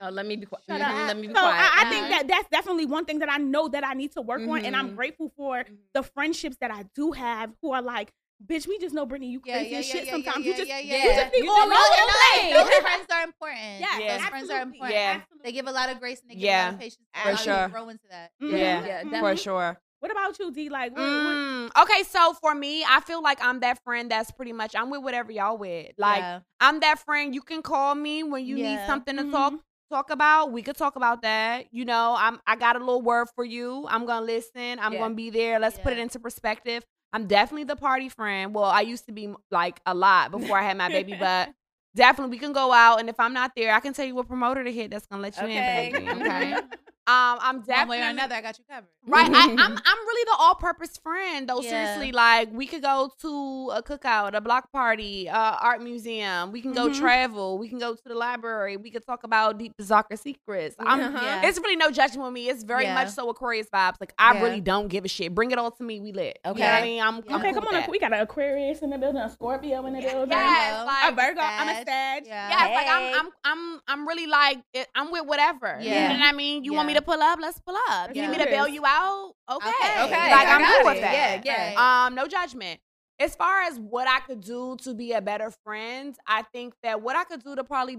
[0.00, 0.64] Oh, let me be quiet.
[0.68, 1.06] Shut Mhm, up.
[1.08, 1.54] Let me be so quiet.
[1.60, 4.20] I, I think that that's definitely one thing that I know that I need to
[4.22, 4.96] work on, and I'm Mhm.
[4.96, 8.12] grateful for the friendships that I do have who are like,
[8.44, 10.04] bitch, we just know Brittany, you crazy yeah, yeah, shit.
[10.06, 12.52] yeah, Sometimes yeah, you just yeah, you just be You all just over know the
[12.52, 12.74] Those place.
[12.74, 13.80] those friends are important.
[13.80, 14.16] Yeah, Yeah.
[14.18, 14.90] Those friends are important.
[14.90, 15.12] Yeah.
[15.20, 15.44] absolutely.
[15.44, 16.62] They give a lot of grace and they give Yeah.
[16.62, 17.06] a lot of patience.
[17.22, 17.68] For you sure.
[17.68, 18.32] Grow into that.
[18.42, 18.50] Mhm.
[18.50, 18.58] Yeah.
[18.58, 19.20] Yeah, definitely.
[19.30, 19.80] For sure.
[20.02, 20.68] What about you, D?
[20.68, 24.32] Like, what, what, Mm, okay, so for me, I feel like I'm that friend that's
[24.32, 25.92] pretty much I'm with whatever y'all with.
[25.96, 26.40] Like Yeah.
[26.60, 29.30] I'm that friend you can call me when you need something to Mhm.
[29.30, 29.54] talk
[29.92, 30.50] talk about.
[30.50, 31.72] We could talk about that.
[31.72, 33.86] You know, I'm I got a little word for you.
[33.88, 34.80] I'm gonna listen.
[34.80, 34.98] I'm Yeah.
[34.98, 35.60] gonna be there.
[35.60, 36.84] Let's put it into perspective.
[37.12, 38.52] I'm definitely the party friend.
[38.56, 41.50] Well, I used to be like a lot before I had my baby, but
[41.94, 44.26] definitely we can go out and if I'm not there, I can tell you what
[44.26, 45.58] promoter to hit that's gonna let you Okay.
[45.58, 46.12] in, baby.
[46.12, 46.56] Okay.
[47.04, 48.86] Um, I'm One definitely way or another, I got you covered.
[49.06, 51.60] Right, I, I'm I'm really the all-purpose friend though.
[51.60, 51.70] Yeah.
[51.70, 56.52] Seriously, like we could go to a cookout, a block party, uh, art museum.
[56.52, 56.98] We can go Mhm.
[57.00, 57.58] travel.
[57.58, 58.76] We can go to the library.
[58.76, 60.76] We could talk about deep soccer secrets.
[60.78, 61.18] I'm, Uh-huh.
[61.24, 61.46] Yeah.
[61.48, 62.48] It's really no judgment with me.
[62.48, 62.94] It's very Yeah.
[62.94, 63.96] much so Aquarius vibes.
[64.00, 64.42] Like I Yeah.
[64.44, 65.34] really don't give a shit.
[65.34, 65.98] Bring it all to me.
[65.98, 66.38] We lit.
[66.44, 66.68] You know Okay.
[66.70, 67.72] I mean, I'm, I'm okay, cool come on.
[67.80, 67.90] that.
[67.90, 70.86] We got an Aquarius in the building, a Scorpio in the building, Yes, Virgo.
[70.86, 71.40] like, a Virgo.
[71.40, 71.86] I'm a Sag.
[71.88, 72.26] Sag.
[72.26, 72.48] Yeah.
[72.48, 75.78] Yes, like I'm, I'm, I'm, I'm really like it, I'm with whatever.
[75.80, 76.02] Yeah.
[76.02, 76.62] You know what I mean?
[76.64, 77.00] You want me Yeah.
[77.00, 77.38] to pull up?
[77.40, 78.14] Let's pull up.
[78.14, 79.34] You need me to bail you out?
[79.50, 79.68] Okay.
[79.68, 80.04] Okay.
[80.04, 81.44] Okay, Like I I'm got cool with that.
[81.44, 82.06] Yeah, yeah.
[82.06, 82.80] Um, no judgment.
[83.18, 87.02] As far as what I could do to be a better friend, I think that
[87.02, 87.98] what I could do to probably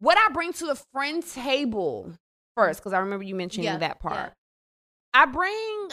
[0.00, 2.12] what I bring to the friend table
[2.56, 4.14] first, because I remember you mentioning Yeah, that part.
[4.16, 4.28] yeah.
[5.14, 5.88] I bring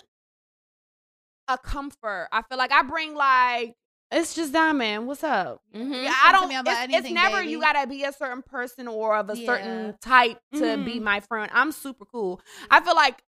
[1.48, 2.28] a comfort.
[2.32, 3.74] I feel like I bring like
[4.12, 5.06] it's just that man.
[5.06, 5.62] What's up?
[5.76, 6.04] Mhm.
[6.04, 6.50] Yeah, I don't.
[6.50, 7.52] me about It's, it's never baby.
[7.52, 9.46] you gotta be a certain person or of a Yeah.
[9.46, 11.04] certain type to be Mhm.
[11.04, 11.50] my friend.
[11.54, 12.41] I'm super cool.
[12.70, 13.24] I feel like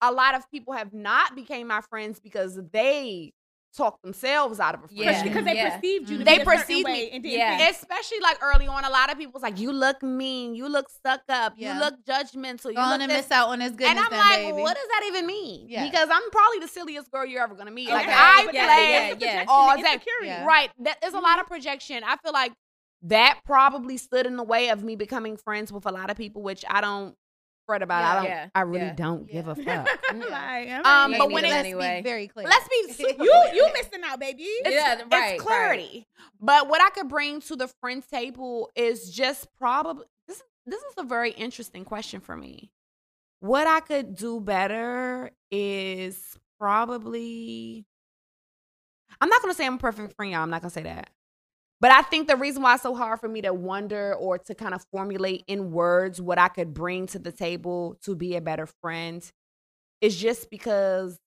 [0.00, 3.32] a lot of people have not became my friends because they
[3.76, 5.04] talk themselves out of a Yeah.
[5.04, 5.24] friendship.
[5.24, 5.76] because they Yeah.
[5.76, 6.18] perceived you.
[6.18, 6.24] To mm-hmm.
[6.24, 7.10] They be a certain perceived way me.
[7.10, 7.56] and didn't Yeah.
[7.58, 10.68] think- Especially like early on, a lot of people was like, "You look mean, you
[10.68, 11.74] look stuck up, Yeah.
[11.74, 13.88] you look judgmental, you Going look to miss out on his goodness.
[13.90, 14.62] and I'm then, like, baby.
[14.62, 15.68] what does that even mean?
[15.68, 15.84] Yeah.
[15.84, 17.88] Because I'm probably the silliest girl you're ever gonna meet.
[17.88, 19.44] Like I But play that's- yeah, that's yeah.
[19.48, 20.26] all projection day.
[20.26, 20.44] Yeah.
[20.44, 20.70] Right.
[20.80, 21.40] That, there's a lot mm-hmm.
[21.40, 22.04] of projection.
[22.04, 22.52] I feel like
[23.02, 26.42] that probably stood in the way of me becoming friends with a lot of people,
[26.42, 27.16] which I don't
[27.66, 28.04] fret about.
[28.04, 28.24] I don't.
[28.24, 28.48] Yeah.
[28.54, 28.94] I really Yeah.
[28.94, 29.88] don't give a fuck.
[30.14, 31.14] like, all Um, right.
[31.18, 32.00] but when neither it's anyway.
[32.02, 32.46] Be very clear.
[32.46, 34.42] let's be super you you missing out, baby.
[34.42, 35.38] It's, Yeah, it's right, right.
[35.38, 36.06] clarity.
[36.40, 40.36] But what I could bring to the friend table is just probably this.
[40.38, 42.70] is- This is a very interesting question for me.
[43.40, 47.84] What I could do better is probably.
[49.20, 50.42] I'm not gonna say I'm a perfect friend, y'all.
[50.42, 51.10] I'm not gonna say that.
[51.82, 54.54] But I think the reason why it's so hard for me to wonder or to
[54.54, 58.40] kind of formulate in words what I could bring to the table to be a
[58.40, 59.20] better friend
[60.00, 61.18] is just because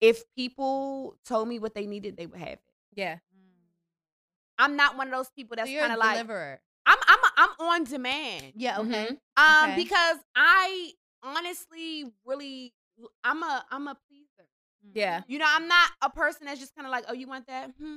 [0.00, 2.60] if people told me what they needed, they would have it.
[2.94, 3.18] Yeah.
[4.58, 6.58] I'm not one of those people that's you're kind of like deliverer.
[6.86, 8.52] I'm I'm I'm on demand.
[8.54, 8.78] Yeah.
[8.78, 9.08] Okay.
[9.36, 9.74] Um, Okay.
[9.76, 12.72] because I honestly really
[13.22, 14.48] I'm a I'm a pleaser.
[14.94, 15.20] Yeah.
[15.28, 17.72] You know, I'm not a person that's just kind of like, oh, you want that?
[17.78, 17.96] Hmm.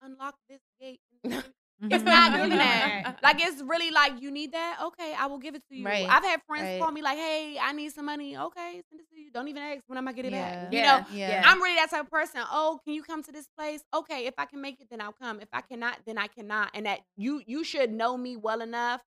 [0.00, 0.14] We'll see.
[0.14, 1.00] Unlock this gate.
[1.90, 2.36] It's not Mhm.
[2.38, 3.18] doing that.
[3.22, 4.78] Like it's really like you need that.
[4.82, 5.84] Okay, I will give it to you.
[5.84, 6.80] Right, I've had friends right.
[6.80, 9.30] call me like, "Hey, I need some money." Okay, send it to you.
[9.30, 10.72] Don't even ask when I'm gonna get it back.
[10.72, 10.86] You Yeah.
[11.00, 11.42] know, Yeah.
[11.44, 12.40] I'm really that type of person.
[12.50, 13.84] Oh, can you come to this place?
[13.92, 15.38] Okay, if I can make it, then I'll come.
[15.38, 16.70] If I cannot, then I cannot.
[16.72, 19.02] And that you you should know me well enough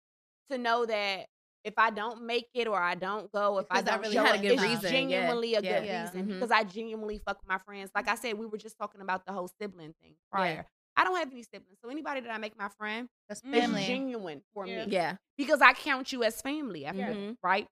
[0.51, 1.27] to know that
[1.65, 4.15] if I don't make it or I don't go, if I Because I don't really
[4.15, 4.91] show had a good it's reason, yeah.
[4.91, 6.03] genuinely a good Yeah.
[6.05, 6.35] reason Mhm.
[6.35, 7.91] because I genuinely fuck with my friends.
[7.95, 10.67] Like I said, we were just talking about the whole sibling thing prior.
[10.99, 13.87] I don't have any siblings, so anybody that I make my friend That's is family.
[13.87, 14.85] genuine for Yeah.
[14.85, 15.17] me Yeah.
[15.39, 17.15] because I count you as family after Yeah.
[17.15, 17.69] this, right?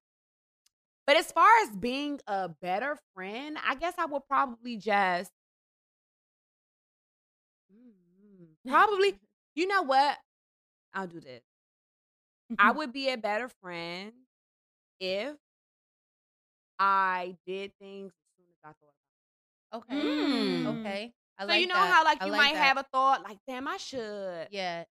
[1.06, 5.32] But as far as being a better friend, I guess I would probably just
[7.72, 9.14] Mm, probably,
[9.56, 10.18] you know what?
[10.94, 11.42] I'll do this.
[12.58, 14.12] I would be a better friend
[15.00, 15.36] if
[16.78, 20.08] I did things as soon as I thought about it Okay.
[20.08, 20.66] Mm.
[20.66, 21.12] Okay.
[21.38, 21.42] I.
[21.42, 21.92] So like you know that.
[21.92, 22.64] how like I you like might that.
[22.66, 24.84] have a thought like, damn, I should yeah.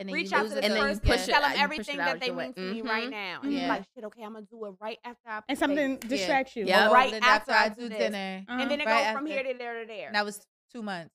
[0.00, 1.32] And then reach you out to it this and then you person push and it
[1.32, 2.44] tell them everything that they your way.
[2.44, 2.88] mean to me Mhm.
[2.88, 3.40] right now.
[3.42, 3.58] And Yeah.
[3.60, 6.08] you're like, shit, okay, I'm gonna do it right after I and something bake.
[6.08, 6.66] distracts you.
[6.66, 6.92] Yeah.
[6.92, 7.98] Right then after I I do do this.
[7.98, 8.44] dinner.
[8.48, 8.60] Uh-huh.
[8.62, 9.42] and then it Right goes from after.
[9.42, 10.10] here to there to there.
[10.12, 11.12] That was two months.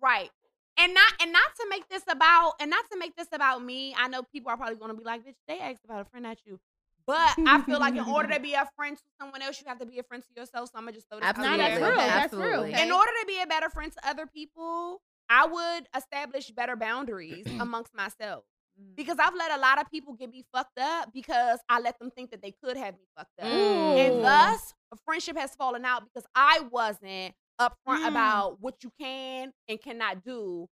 [0.00, 0.30] Right.
[0.78, 3.92] And not and not to make this about and not to make this about me.
[3.98, 6.38] I know people are probably gonna be like, bitch, they asked about a friend, not
[6.46, 6.60] you.
[7.06, 9.78] But I feel like in order to be a friend to someone else, you have
[9.80, 10.68] to be a friend to yourself.
[10.70, 11.58] So I'm gonna just throw this out No, Absolutely.
[11.58, 11.88] that's there.
[11.90, 11.96] real.
[11.98, 12.50] That's Absolutely.
[12.50, 12.60] real.
[12.74, 12.86] Okay.
[12.86, 17.46] In order to be a better friend to other people, I would establish better boundaries
[17.60, 18.44] amongst myself.
[18.80, 18.96] Mm.
[18.96, 22.10] Because I've let a lot of people get me fucked up because I let them
[22.10, 23.46] think that they could have me fucked up.
[23.46, 23.96] Mm.
[24.16, 28.08] And thus, a friendship has fallen out because I wasn't upfront Mm.
[28.08, 30.68] about what you can and cannot do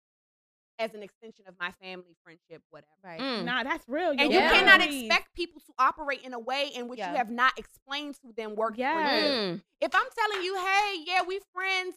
[0.78, 2.88] as an extension of my family, friendship, whatever.
[3.02, 3.20] Right.
[3.20, 3.44] Mm.
[3.44, 4.10] Nah, that's real.
[4.10, 4.52] And Your you Yeah.
[4.52, 7.10] cannot expect people to operate in a way in which Yeah.
[7.12, 8.86] you have not explained to them work for you.
[8.86, 9.32] Yes.
[9.32, 9.62] Mm.
[9.80, 11.96] If I'm telling you, hey, yeah, we friends,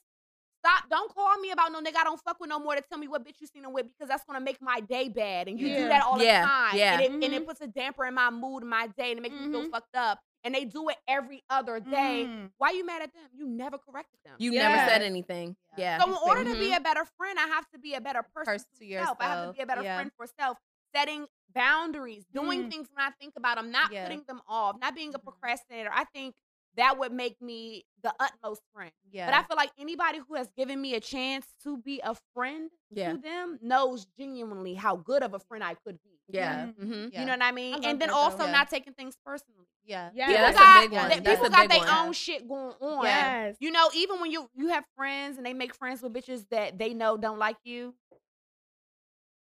[0.66, 0.90] stop.
[0.90, 3.08] Don't call me about no nigga I don't fuck with no more to tell me
[3.08, 5.48] what bitch you seen him with because that's gonna make my day bad.
[5.48, 6.78] And you do that all Yeah, the time.
[6.78, 6.94] yeah.
[6.94, 7.38] And, it, and Mhm.
[7.38, 9.72] it puts a damper in my mood, my day, and it makes me feel Mhm.
[9.72, 10.20] fucked up.
[10.44, 12.26] And they do it every other day.
[12.28, 12.52] Mm.
[12.58, 13.24] Why you mad at them?
[13.34, 14.36] You never corrected them.
[14.39, 14.70] You Yeah.
[14.70, 15.56] never said anything.
[15.78, 15.98] Yeah.
[15.98, 16.04] Yeah.
[16.04, 16.78] so in order to be Mhm.
[16.78, 19.18] a better friend, I have to be a better person, Person to yourself.
[19.20, 19.98] I have to be a better Yeah.
[19.98, 20.58] friend for self.
[20.96, 22.72] Setting boundaries, doing Mm.
[22.72, 24.04] things when I think about them, not Yeah.
[24.06, 25.89] putting them off, not being a procrastinator.
[25.94, 26.36] I think
[26.76, 28.92] that would make me the utmost friend.
[29.10, 29.28] Yeah.
[29.28, 32.72] But I feel like anybody who has given me a chance to be a friend
[32.89, 33.12] Yeah.
[33.12, 36.11] to them knows genuinely how good of a friend I could be.
[36.28, 36.66] Yeah.
[36.68, 36.76] Mhm.
[36.76, 37.08] Mm-hmm.
[37.12, 37.20] Yeah.
[37.20, 37.74] You know what I mean?
[37.74, 38.52] I and then that, also Yeah.
[38.52, 39.68] not taking things personally.
[39.84, 40.10] yeah.
[40.14, 40.28] Yeah.
[40.28, 41.10] People that's a got, big one.
[41.10, 41.90] that That's people got their one.
[42.08, 43.04] own shit going on.
[43.06, 43.56] Yes.
[43.60, 46.78] You know, even when you you have friends and they make friends with bitches that
[46.78, 47.94] they know don't like you,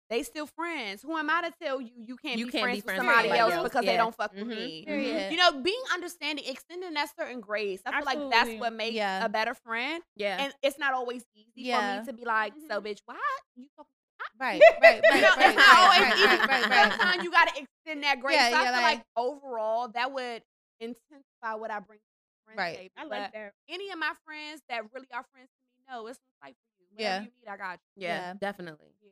[0.09, 1.03] they still friends.
[1.03, 2.99] Who am I to tell you you can't You be can't friends be with friends
[2.99, 3.69] with somebody somebody else else.
[3.69, 4.49] because they don't fuck with Mhm.
[4.49, 4.85] me?
[4.85, 5.31] Period.
[5.31, 7.81] You know, being understanding, extending that certain grace.
[7.87, 9.25] I feel like that's what makes Yeah.
[9.25, 10.03] a better friend.
[10.17, 10.43] Yeah.
[10.43, 12.85] And it's not always easy for me to be like, so Mhm.
[12.87, 13.21] bitch, why
[13.55, 13.93] you talking?
[14.41, 14.61] Right.
[14.83, 15.03] Right.
[15.11, 15.15] Right.
[15.15, 16.27] You know, right, it's not always right, easy.
[16.27, 16.91] right, right, right.
[16.93, 18.37] Sometimes you gotta extend that grace.
[18.37, 20.43] Yeah, so I yeah, feel like- like overall that would
[20.81, 22.77] intensify what I bring to the friend Right.
[22.79, 22.95] table.
[22.97, 23.53] I But like that.
[23.69, 26.81] any of my friends that really are friends to me know it's a fight for
[26.83, 26.87] you.
[26.97, 27.19] Whatever Yeah.
[27.21, 28.03] you need, I got you.
[28.07, 28.09] yeah.
[28.29, 28.35] Yeah.
[28.41, 28.95] Definitely.
[29.03, 29.11] Yeah.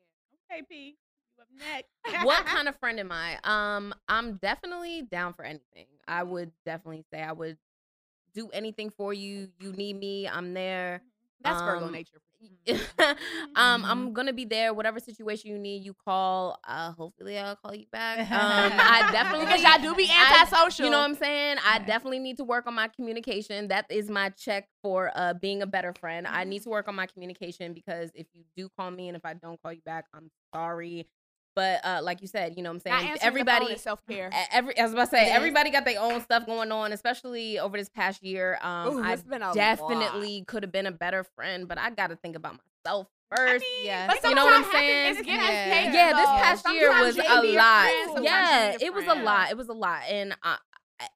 [0.56, 0.96] Okay, P.
[1.36, 2.24] You up next.
[2.26, 3.38] what kind of friend am I?
[3.44, 5.86] Um, I'm definitely down for anything.
[6.06, 7.58] I would definitely say I would
[8.34, 9.48] do anything for you.
[9.60, 11.02] You need me, I'm there.
[11.42, 12.20] That's Virgo Um, nature.
[13.56, 13.84] Um.
[13.84, 14.72] I'm gonna be there.
[14.74, 16.58] Whatever situation you need, you call.
[16.66, 18.18] Uh, hopefully, I'll call you back.
[18.20, 20.84] Um, I definitely Because y'all do be I- antisocial.
[20.84, 21.56] you know what I'm saying?
[21.66, 23.68] I definitely need to work on my communication.
[23.68, 26.26] That is my check for uh being a better friend.
[26.26, 26.50] I Mm-hmm.
[26.50, 29.34] need to work on my communication because if you do call me and if I
[29.34, 31.06] don't call you back, I'm sorry.
[31.58, 33.18] But uh, like you said, you know what I'm saying?
[33.20, 34.30] Everybody self-care.
[34.32, 37.58] E- Every, I was about to say, everybody got their own stuff going on, especially
[37.58, 38.60] over this past year.
[38.62, 39.16] Um, Ooh, I
[39.54, 43.64] definitely could have been a better friend, but I got to think about myself first.
[43.82, 44.06] Yeah.
[44.06, 45.24] But You know what I'm saying?
[45.26, 45.92] Yeah.
[45.92, 47.22] yeah, this past year was a
[47.56, 48.22] lot.
[48.22, 49.50] yeah, it was a lot.
[49.50, 50.58] It was a lot, and I,
[51.00, 51.06] I,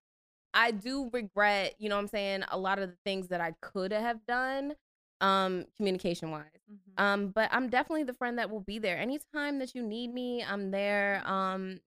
[0.55, 3.55] I do regret, you know, what I'm saying a lot of the things that I
[3.61, 4.75] could have done,
[5.23, 6.45] um, communication wise.
[6.71, 7.01] Mhm.
[7.03, 10.43] Um, but I'm definitely the friend that will be there anytime that you need me.
[10.45, 11.23] I'm there.
[11.27, 11.81] Um,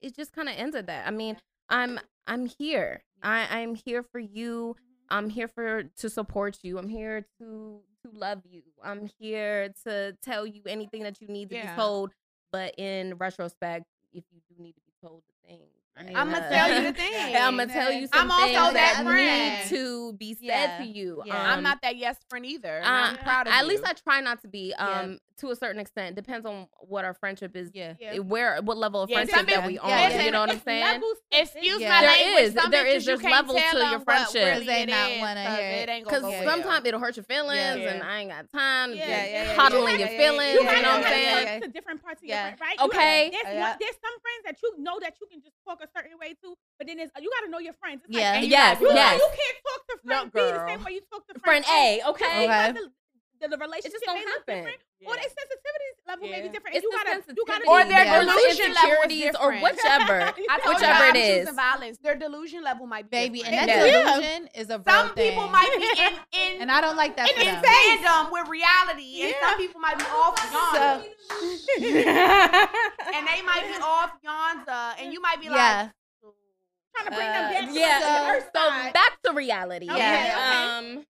[0.00, 1.06] it just kind of ends at that.
[1.06, 1.36] I mean,
[1.68, 3.02] I'm I'm here.
[3.22, 4.76] I I'm here for you.
[5.10, 6.78] I'm here for to support you.
[6.78, 8.62] I'm here to to love you.
[8.82, 11.74] I'm here to tell you anything that you need to Yeah.
[11.74, 12.12] be told.
[12.52, 15.77] But in retrospect, if you do need to be told the things,
[16.14, 17.36] I'ma tell you the thing.
[17.36, 19.62] I'm gonna tell you some I'm also that that friend.
[19.62, 20.78] need to be said Yeah.
[20.78, 21.22] to you.
[21.24, 21.50] Yeah.
[21.52, 22.82] I'm Um, not that yes friend either.
[22.82, 23.68] uh, I'm proud of at you.
[23.68, 24.74] least I try not to be.
[24.78, 25.00] Yeah.
[25.00, 27.70] Um, to a certain extent, depends on what our friendship is.
[27.72, 27.94] Yeah.
[28.00, 28.14] Yeah.
[28.14, 29.88] eh, Where, what level of Yeah, friendship some that we yeah, on.
[30.10, 30.22] yeah.
[30.24, 30.82] You know what I'm saying?
[30.84, 31.88] Levels Excuse Yeah.
[31.88, 32.42] my There language.
[32.44, 34.34] is, Some there bitches is, you there's can't levels to your friendship.
[34.44, 35.88] really They it not wanna 'cause hear it it.
[35.90, 38.96] ain't gonna Because go sometimes it'll hurt your feelings, and I ain't got time to
[38.96, 40.54] Yeah, be yeah, yeah, yeah, coddling your feelings.
[40.58, 41.46] You yeah, know what I'm saying?
[41.46, 41.60] yeah, yeah.
[41.60, 42.48] to different parts of Yeah.
[42.48, 42.86] your friend, right?
[42.88, 43.30] Okay.
[43.30, 43.44] There's,
[43.78, 46.54] there's some friends that you know that you can just talk a certain way too.
[46.78, 48.02] but then it's, you got to know your friends.
[48.06, 48.32] It's Yeah.
[48.40, 49.18] Like, Yes, you, yes.
[49.18, 52.00] you can't talk to No, friend B the same way you talk to Friend A,
[52.10, 52.44] okay?
[52.44, 52.72] Okay.
[53.38, 54.54] Because The, the, the relationship don't may look happen.
[54.58, 56.76] different, or their sensitivity level may be different.
[56.76, 59.34] It's you the gotta, you gotta sensitivity Or their or the delusion level is insecurities
[59.38, 60.18] or whichever.
[60.68, 61.38] Whichever you it I'm is.
[61.46, 61.98] choosing violence.
[61.98, 63.86] Their delusion level might be Baby, and that Yeah.
[63.86, 67.30] delusion is a real some people might be in in, and I don't like that
[67.30, 71.04] in, for in fandom with reality, and some people might be off yonder,
[73.14, 75.90] and they might be off yonder, and you might be Yeah.
[76.94, 77.66] trying to bring Uh, them back.
[77.68, 77.98] to Yeah.
[78.00, 79.88] the earth So back to reality.
[79.90, 80.36] Okay, Yeah.
[80.36, 80.98] okay.
[80.98, 81.06] Um,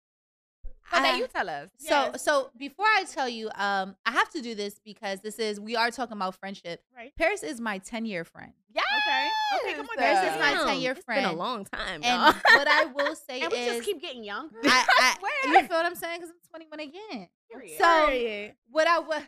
[0.91, 1.71] But I- then you tell us.
[1.79, 2.23] So Yes.
[2.25, 5.77] so before I tell you, um, I have to do this because this is we
[5.77, 6.83] are talking about friendship.
[6.97, 7.13] Right.
[7.17, 8.83] Paris is my ten year friend, Yeah.
[9.07, 9.29] Okay.
[9.71, 9.97] Okay, come on.
[9.97, 10.35] Paris Dad.
[10.35, 12.03] is my damn, 10-year It's been a long time.
[12.03, 12.33] and y'all.
[12.59, 13.45] what I will say is.
[13.45, 14.59] And we is, just keep getting younger.
[14.63, 15.55] I, I, swear.
[15.63, 16.21] you feel what I'm saying?
[16.21, 17.29] Because I'm 21 again.
[17.51, 17.79] Period.
[17.79, 18.55] So Period.
[18.71, 19.23] what I will,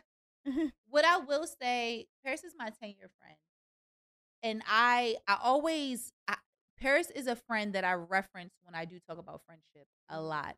[0.89, 3.35] what I will say, Paris is my 10 year friend,
[4.43, 6.35] and I, I always, I,
[6.77, 10.55] Paris is a friend that I reference when I do talk about friendship a lot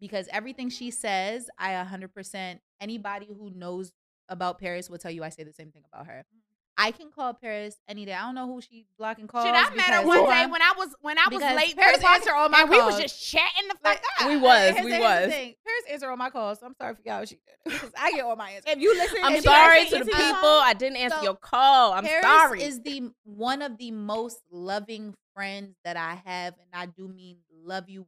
[0.00, 2.58] because everything she says, I 100%.
[2.80, 3.92] Anybody who knows
[4.28, 6.24] about Paris will tell you I say the same thing about her.
[6.34, 6.40] Mm.
[6.78, 8.12] I can call Paris any day.
[8.12, 9.46] I don't know who she blocking calls.
[9.46, 11.74] Shit, I met her one day when I was when I was late.
[11.74, 14.02] Paris for the party, answer all my and we was just chatting the fuck Like,
[14.20, 14.28] up.
[14.28, 15.28] We was, we the- here's the was.
[15.32, 17.24] Paris answer all my calls, so I'm sorry for y'all.
[17.24, 18.74] She did because I get all my answers.
[18.74, 20.18] If you listen, I'm sorry to the people.
[20.18, 21.94] phone, I didn't answer So, your call.
[21.94, 22.62] I'm Paris sorry.
[22.62, 27.38] is the one of the most loving friends that I have, and I do mean
[27.64, 28.04] love you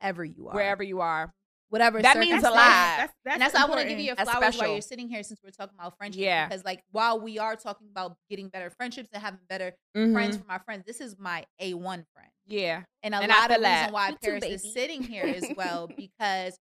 [0.00, 1.32] wherever you are, Wherever you are.
[1.68, 2.02] whatever.
[2.02, 2.56] That means a lot.
[2.56, 4.80] That's, that's, and that's why I want to give you your That's flowers while you're
[4.80, 6.20] sitting here, since we're talking about friendship.
[6.22, 6.48] Yeah.
[6.48, 10.12] Because like while we are talking about getting better friendships and having better Mm-hmm.
[10.12, 12.30] friends for my friends, this is my a one friend.
[12.46, 12.82] Yeah.
[13.02, 13.80] And a And lot of feel that.
[13.80, 14.54] reason why You Paris baby.
[14.54, 16.58] is sitting here as well because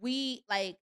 [0.00, 0.76] we like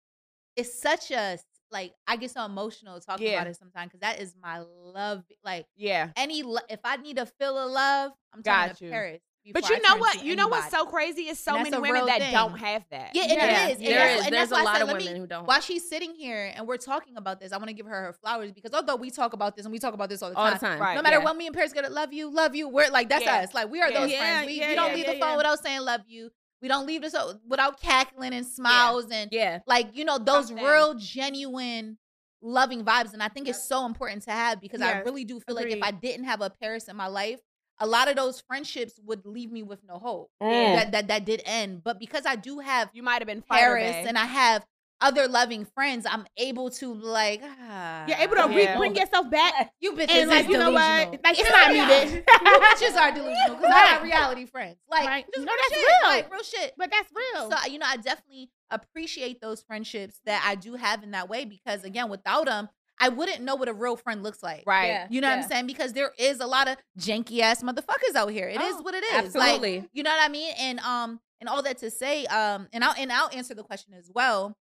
[0.55, 1.37] it's such a
[1.71, 3.33] like I get so emotional talking Yeah.
[3.33, 5.23] about it sometimes because that is my love.
[5.43, 6.09] Like Yeah.
[6.15, 8.91] any lo- if I need to feel a love, I'm Got turning to you.
[8.91, 9.21] Paris.
[9.53, 10.23] But you know what?
[10.23, 11.23] You know what's so crazy?
[11.23, 12.31] Is so many women that thing.
[12.33, 13.11] don't have that.
[13.13, 13.67] Yeah, and Yeah.
[13.67, 13.77] it is.
[13.77, 15.45] And There that's- and There's a why I lot said, of women me- who don't.
[15.45, 18.13] While she's sitting here and we're talking about this, I want to give her her
[18.13, 20.45] flowers because although we talk about this and we talk about this all the all
[20.45, 20.79] time, the time.
[20.79, 20.95] Right.
[20.95, 21.23] no matter yeah.
[21.23, 22.67] what, me and Paris gonna love you, love you.
[22.69, 23.37] We're like that's Yeah.
[23.41, 23.53] us.
[23.53, 23.99] Like we are Yeah.
[24.01, 24.45] those Yeah, friends.
[24.47, 25.37] We, yeah, we don't yeah, leave yeah, the phone yeah.
[25.37, 26.31] without saying love you.
[26.61, 27.15] We don't leave this
[27.47, 29.59] without cackling and smiles and Yeah.
[29.67, 30.65] like you know those Something.
[30.65, 31.97] real genuine
[32.41, 35.55] loving vibes and i think it's so important to have because i really do feel
[35.55, 37.39] like if i didn't have a paris in my life
[37.79, 40.73] a lot of those friendships would leave me with no hope Mm.
[40.75, 43.95] that, that that did end but because i do have You might have been paris
[44.05, 44.65] and i have
[44.99, 48.71] other loving friends i'm able to like ah, You're able to Yeah.
[48.73, 49.71] re- bring yourself back.
[49.79, 51.11] you bitches And like, you know what?
[51.23, 52.11] Like, it's not me, bitch.
[52.13, 55.25] you bitches are delusional because i got reality friends like Right.
[55.35, 56.09] just No, that's shit, real.
[56.09, 57.51] like real shit But that's real.
[57.51, 61.45] so you know, I definitely appreciate those friendships that I do have in that way
[61.45, 62.67] because again, without them,
[62.99, 64.63] I wouldn't know what a real friend looks like.
[64.65, 64.87] Right.
[64.87, 65.07] Yeah.
[65.09, 65.67] You know what I'm saying?
[65.67, 68.47] Because there is a lot of janky ass motherfuckers out here.
[68.47, 69.35] It is Oh, what it is.
[69.35, 69.87] Like, Absolutely.
[69.93, 70.53] you know what I mean?
[70.59, 73.93] And um and all that to say, um, and I'll and I'll answer the question
[73.93, 74.57] as well.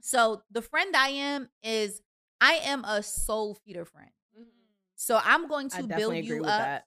[0.00, 2.00] So the friend I am is
[2.40, 4.10] I am a soul feeder friend.
[4.94, 6.84] So I'm going to build you up that.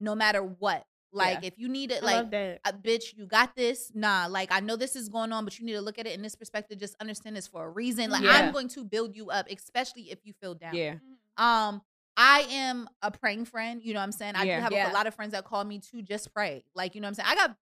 [0.00, 0.84] no matter what.
[1.16, 1.48] Like Yeah.
[1.48, 3.90] if you need it, I like love uh, bitch, you got this.
[3.94, 6.14] Nah, like I know this is going on, but you need to look at it
[6.14, 6.78] in this perspective.
[6.78, 8.10] Just understand this for a reason.
[8.10, 8.32] Like Yeah.
[8.32, 10.74] I'm going to build you up, especially if you feel down.
[10.74, 10.94] Yeah.
[11.36, 11.82] Um,
[12.16, 13.82] I am a praying friend.
[13.82, 14.34] You know what I'm saying?
[14.36, 14.56] I Yeah.
[14.58, 14.92] do have Yeah.
[14.92, 16.64] a lot of friends that call me to just pray.
[16.74, 17.28] Like, you know what I'm saying?
[17.30, 17.56] I got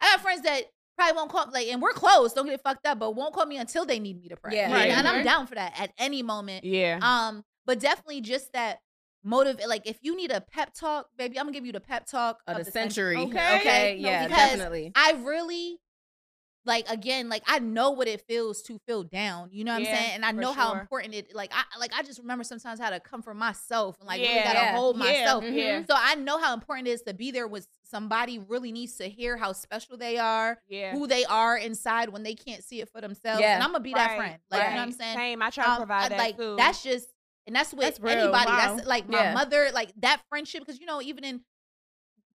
[0.00, 0.62] I got friends that
[0.96, 3.46] probably won't call like and we're close, don't get it fucked up, but won't call
[3.46, 4.54] me until they need me to pray.
[4.56, 4.64] Yeah.
[4.64, 4.90] And- Right.
[4.90, 6.64] And I'm down for that at any moment.
[6.64, 6.98] Yeah.
[7.02, 8.80] Um, but definitely just that
[9.24, 9.60] motive.
[9.66, 12.40] Like if you need a pep talk, baby, I'm gonna give you the pep talk
[12.46, 13.16] Of of the century.
[13.16, 13.56] Okay.
[13.60, 13.98] Okay.
[14.00, 14.92] No, Yeah, because definitely.
[14.94, 15.78] I really
[16.64, 19.48] like again, like I know what it feels to feel down.
[19.52, 20.10] You know what Yeah, I'm saying?
[20.16, 22.90] And I for know how important it like I like I just remember sometimes how
[22.90, 25.04] to comfort myself and like really gotta hold Yeah.
[25.04, 25.44] myself.
[25.44, 25.56] Mhm.
[25.56, 25.82] Yeah.
[25.88, 29.08] So I know how important it is to be there with somebody really needs to
[29.08, 30.92] hear how special they are, Yeah.
[30.92, 33.40] who they are inside when they can't see it for themselves.
[33.40, 33.54] Yeah.
[33.54, 34.38] And I'm gonna be that friend.
[34.50, 35.16] Like you know what I'm saying?
[35.16, 35.42] Same.
[35.42, 36.56] I try to Um, provide I- that like too.
[36.58, 37.08] that's just
[37.48, 38.46] and that's with That's anybody.
[38.50, 38.76] Wow.
[38.76, 39.34] That's like my Yeah.
[39.34, 40.60] mother, like that friendship.
[40.60, 41.40] Because you know, even in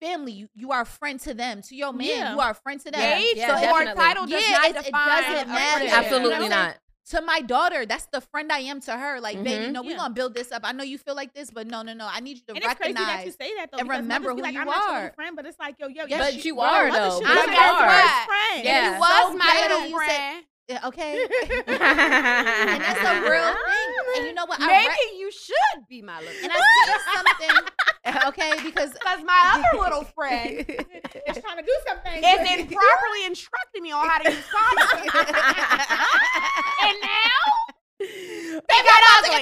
[0.00, 1.60] family, you, you are a friend to them.
[1.62, 2.32] To your man, Yeah.
[2.34, 3.00] you are a friend to them.
[3.00, 3.94] Yeah, age yeah, or definitely.
[4.04, 5.86] title does Yeah, not it define doesn't matter.
[5.90, 6.76] Absolutely You know not.
[7.10, 9.18] To my daughter, that's the friend I am to her.
[9.18, 9.72] Like, baby, Mhm.
[9.72, 10.60] no, we're gonna build this up.
[10.64, 12.06] I know you feel like this, but no, no, no.
[12.06, 13.36] I need you to And it's crazy that you recognize.
[13.40, 13.78] say that though.
[13.78, 15.00] and remember mothers be who like, you I'm not your are.
[15.04, 17.16] little friend, but it's like, yo, yo, Yes, yo, But she- you are though.
[17.16, 18.64] I be guess your best friend.
[18.64, 18.86] Yeah.
[18.88, 20.44] You So was my glad little friend.
[20.84, 21.18] Okay,
[21.66, 21.78] and
[22.82, 23.94] that's a real thing.
[24.16, 24.60] And you know what?
[24.60, 26.58] I Maybe re- you should be my little and I
[27.14, 27.56] something.
[28.28, 32.22] Okay, because Because my other little friend It's trying to do something.
[32.22, 34.90] is properly instructing me on how to use condoms.
[36.84, 37.44] and now
[38.68, 39.40] they got ugly.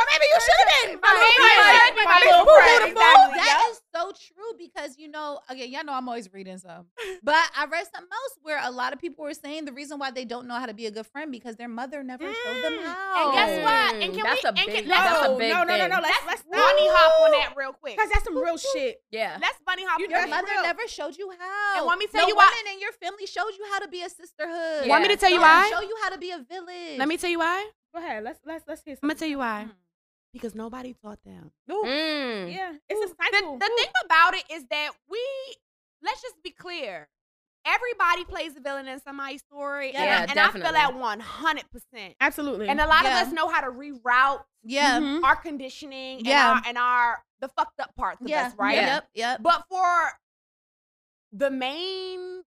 [0.00, 0.90] So maybe you should have been.
[0.96, 2.88] Maybe I should be my little little friend.
[2.88, 3.36] Exactly.
[3.36, 6.86] That is so true because you know, again, y'all know I'm always reading some.
[7.22, 10.10] But I read something else where a lot of people were saying the reason why
[10.10, 12.72] they don't know how to be a good friend because their mother never showed them
[12.80, 12.84] Mm.
[12.84, 13.26] how.
[13.28, 13.94] And guess what?
[14.02, 14.86] And Mm, can that's we- a and can- big.
[14.86, 15.90] let's- That's a No, big no, no, no, thing.
[15.90, 15.96] no.
[16.00, 17.96] Let's Let's let's bunny hop on that real quick.
[17.96, 19.02] Because that's some real shit.
[19.10, 19.36] Yeah.
[19.40, 19.98] Let's bunny hop.
[20.00, 21.78] Your on that mother real- never showed you how.
[21.78, 23.80] And want me to tell no you why- woman in your family showed you how
[23.80, 24.88] to be a sisterhood.
[24.88, 25.60] Want me to tell you No why?
[25.70, 26.98] one Show you how to be a village.
[26.98, 27.68] Let me tell you why.
[27.92, 28.22] Go ahead.
[28.22, 29.18] Let's let's let's hear I'm gonna some.
[29.18, 29.68] tell you why.
[30.32, 31.50] Because nobody taught them.
[31.68, 32.54] Mm.
[32.54, 33.58] Yeah, it's a The, cycle.
[33.58, 35.18] the thing about it is that we
[36.02, 37.08] let's just be clear.
[37.66, 39.92] Everybody plays a villain in somebody's story.
[39.92, 42.14] Yeah, and, I- and I feel that one hundred percent.
[42.20, 42.68] Absolutely.
[42.68, 43.20] And a lot Yeah.
[43.20, 44.98] of us know how to reroute Yeah.
[45.00, 45.22] Mhm.
[45.24, 46.52] our conditioning Yeah.
[46.52, 48.46] and, our, and our the fucked up parts of Yeah.
[48.46, 48.76] us, right?
[48.76, 49.08] Yep.
[49.14, 49.42] Yep.
[49.42, 50.12] But for
[51.32, 52.42] the main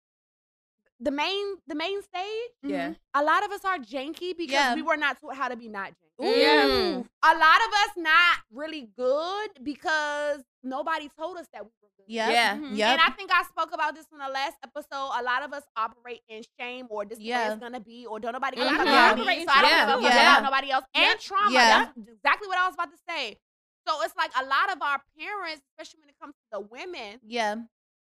[1.03, 2.93] the main the main stage, Yeah.
[3.15, 4.75] a lot of us are janky because Yeah.
[4.75, 6.10] we were not taught how to be not janky.
[6.27, 7.07] Mm.
[7.23, 12.05] A lot of us not really good because nobody told us that we were good.
[12.09, 12.33] Yep.
[12.33, 12.57] Yeah.
[12.57, 12.77] Mhm.
[12.77, 12.89] Yep.
[12.89, 15.11] And I think I spoke about this in the last episode.
[15.19, 17.53] A lot of us operate in shame or this is Yeah.
[17.53, 19.39] it's gonna be or don't nobody A gonna lot talk of about us me, operate
[19.43, 19.79] in so I don't shame.
[19.79, 20.33] give a fuck Yeah.
[20.39, 20.85] about nobody else.
[20.95, 21.09] Yep.
[21.11, 21.51] And trauma.
[21.53, 21.85] Yeah.
[21.97, 23.39] That's exactly what I was about to say.
[23.87, 27.21] So it's like a lot of our parents, especially when it comes to the women,
[27.25, 27.55] Yeah.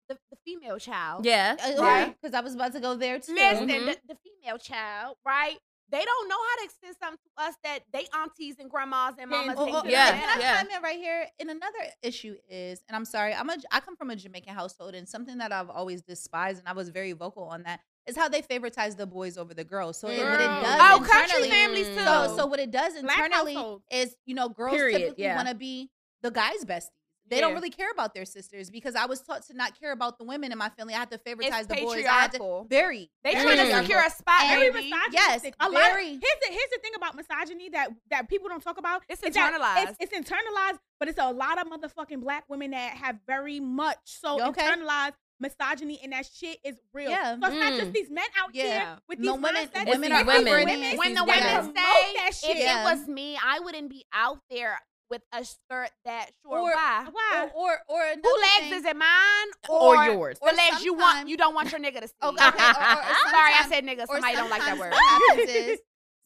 [0.09, 1.25] the, the female child.
[1.25, 1.55] Yeah.
[1.77, 2.15] Right.
[2.21, 3.33] Because I was about to go there too.
[3.35, 3.85] Listen, Mhm.
[3.85, 5.57] the, the female child, right?
[5.89, 9.29] They don't know how to extend something to us that they aunties and grandmas and
[9.29, 10.19] mamas Oh, oh, yeah, them.
[10.19, 10.55] Can I yeah.
[10.57, 11.25] chime in right here?
[11.39, 14.95] And another issue is, and I'm sorry, I'm a I come from a Jamaican household,
[14.95, 18.27] and something that I've always despised, and I was very vocal on that, is how
[18.27, 19.97] they favoritize the boys over the girls.
[19.97, 20.61] So it, what it Mm.
[20.61, 22.03] does Oh, country internally, families too.
[22.03, 23.57] so so what it does internally
[23.91, 25.35] is, you know, girls Period, typically yeah.
[25.35, 25.89] want to be
[26.21, 26.89] the guys' besties.
[27.30, 30.17] They don't really care about their sisters because I was taught to not care about
[30.17, 30.93] the women in my family.
[30.93, 32.05] I had to favoritize It's the boys.
[32.05, 32.67] I had to patriarchal.
[32.69, 33.09] very.
[33.23, 33.80] They very trying to Mm.
[33.82, 34.89] secure a spot, And- very baby.
[34.91, 35.53] misogynistic.
[35.59, 35.82] Yes, a lot.
[35.84, 36.07] Of, very.
[36.09, 39.03] here's the here's the thing about misogyny that that people don't talk about.
[39.09, 39.95] It's internalized.
[39.99, 43.97] It's, it's internalized, but it's a lot of motherfucking black women that have very much
[44.05, 44.61] so Okay.
[44.61, 47.11] internalized misogyny, and that shit is real.
[47.11, 47.38] Yeah.
[47.39, 47.78] So it's not Mm.
[47.80, 48.63] just these men out Yeah.
[48.63, 49.86] here with these No, women- mindsets.
[49.86, 51.65] women are these operating women in when the women guys.
[51.65, 52.57] say, that if.
[52.57, 52.82] Yeah.
[52.82, 56.59] it was me, I wouldn't be out there with a skirt that short.
[56.61, 57.07] Or- Why?
[57.11, 57.49] Why?
[57.55, 58.95] Or or, or Who legs thing- is it?
[58.95, 60.39] Mine Or yours.
[60.39, 62.13] The Or legs you want, you don't want your nigga to see.
[62.23, 64.05] Okay, okay, or- or- or Sorry, I said nigga.
[64.07, 64.91] Somebody don't like that word.
[64.91, 65.79] What happens is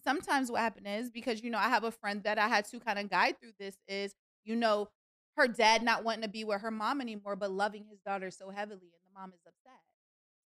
[0.03, 2.79] sometimes what happens is because you know I have a friend that I had to
[2.79, 4.89] kind of guide through this is you know
[5.37, 8.49] her dad not wanting to be with her mom anymore but loving his daughter so
[8.49, 9.79] heavily and the mom is upset.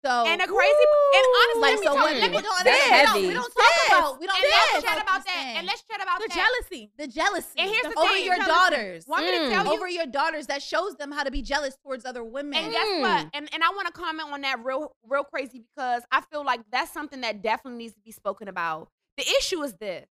[0.03, 0.85] So And a crazy,
[1.15, 3.27] and honestly, like let me so talk, let me That's heavy.
[3.27, 5.53] We don't talk about we don't and talk let's about chat about that.
[5.57, 6.35] And let's chat about the that.
[6.35, 6.91] jealousy.
[6.97, 9.05] the jealousy And here's the over thing, your daughters.
[9.05, 9.49] To Mm.
[9.49, 9.71] tell you?
[9.71, 12.53] Over your daughters that shows them how to be jealous towards other women.
[12.53, 13.01] And guess Mm.
[13.01, 13.27] what?
[13.33, 16.61] And and I want to comment on that real real crazy because I feel like
[16.69, 18.89] that's something that definitely needs to be spoken about.
[19.15, 20.05] The issue is this.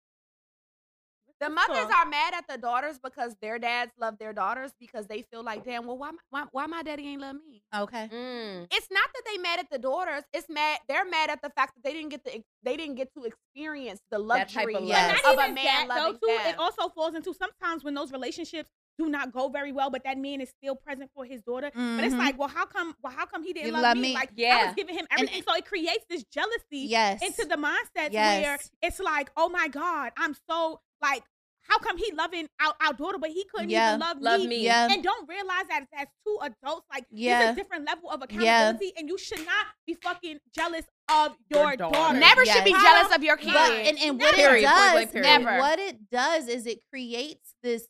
[1.40, 1.92] The mothers Cool.
[1.94, 5.64] are mad at the daughters because their dads love their daughters because they feel like,
[5.64, 7.62] damn, well, why, my- why, why my daddy ain't love me?
[7.74, 8.08] okay.
[8.12, 8.66] Mm.
[8.72, 10.24] It's not that they mad at the daughters.
[10.32, 10.78] It's mad.
[10.88, 12.42] They're mad at the fact that they didn't get to.
[12.64, 14.96] They didn't get to experience the That type luxury of of, love.
[14.98, 15.20] Yes.
[15.24, 16.26] of a even man that, though, loving too.
[16.26, 16.46] them.
[16.48, 20.18] It also falls into sometimes when those relationships do not go very well, but that
[20.18, 21.70] man is still present for his daughter.
[21.72, 22.18] But it's Mhm.
[22.18, 22.96] like, well, how come?
[23.00, 24.02] Well, how come he didn't love, love me?
[24.08, 24.14] me.
[24.14, 27.22] Like I was giving him everything, so it creates this jealousy yes.
[27.22, 31.22] into the mindset where it's like, oh my god, I'm so like,
[31.62, 33.90] how come he loving our, our daughter, but he couldn't Yeah.
[33.90, 34.46] even love, Love me?
[34.46, 34.64] me.
[34.64, 34.88] Yeah.
[34.90, 37.40] And don't realize that as two adults, like Yeah.
[37.40, 38.70] there's a different level of Yeah.
[38.70, 41.94] accountability, and you should not be fucking jealous of your, Your daughter.
[41.94, 42.18] daughter.
[42.18, 43.52] Never should be jealous of your kid.
[43.52, 44.60] But and, and what Period.
[44.60, 45.22] it does, period.
[45.26, 45.58] Never.
[45.58, 47.86] what it does is it creates this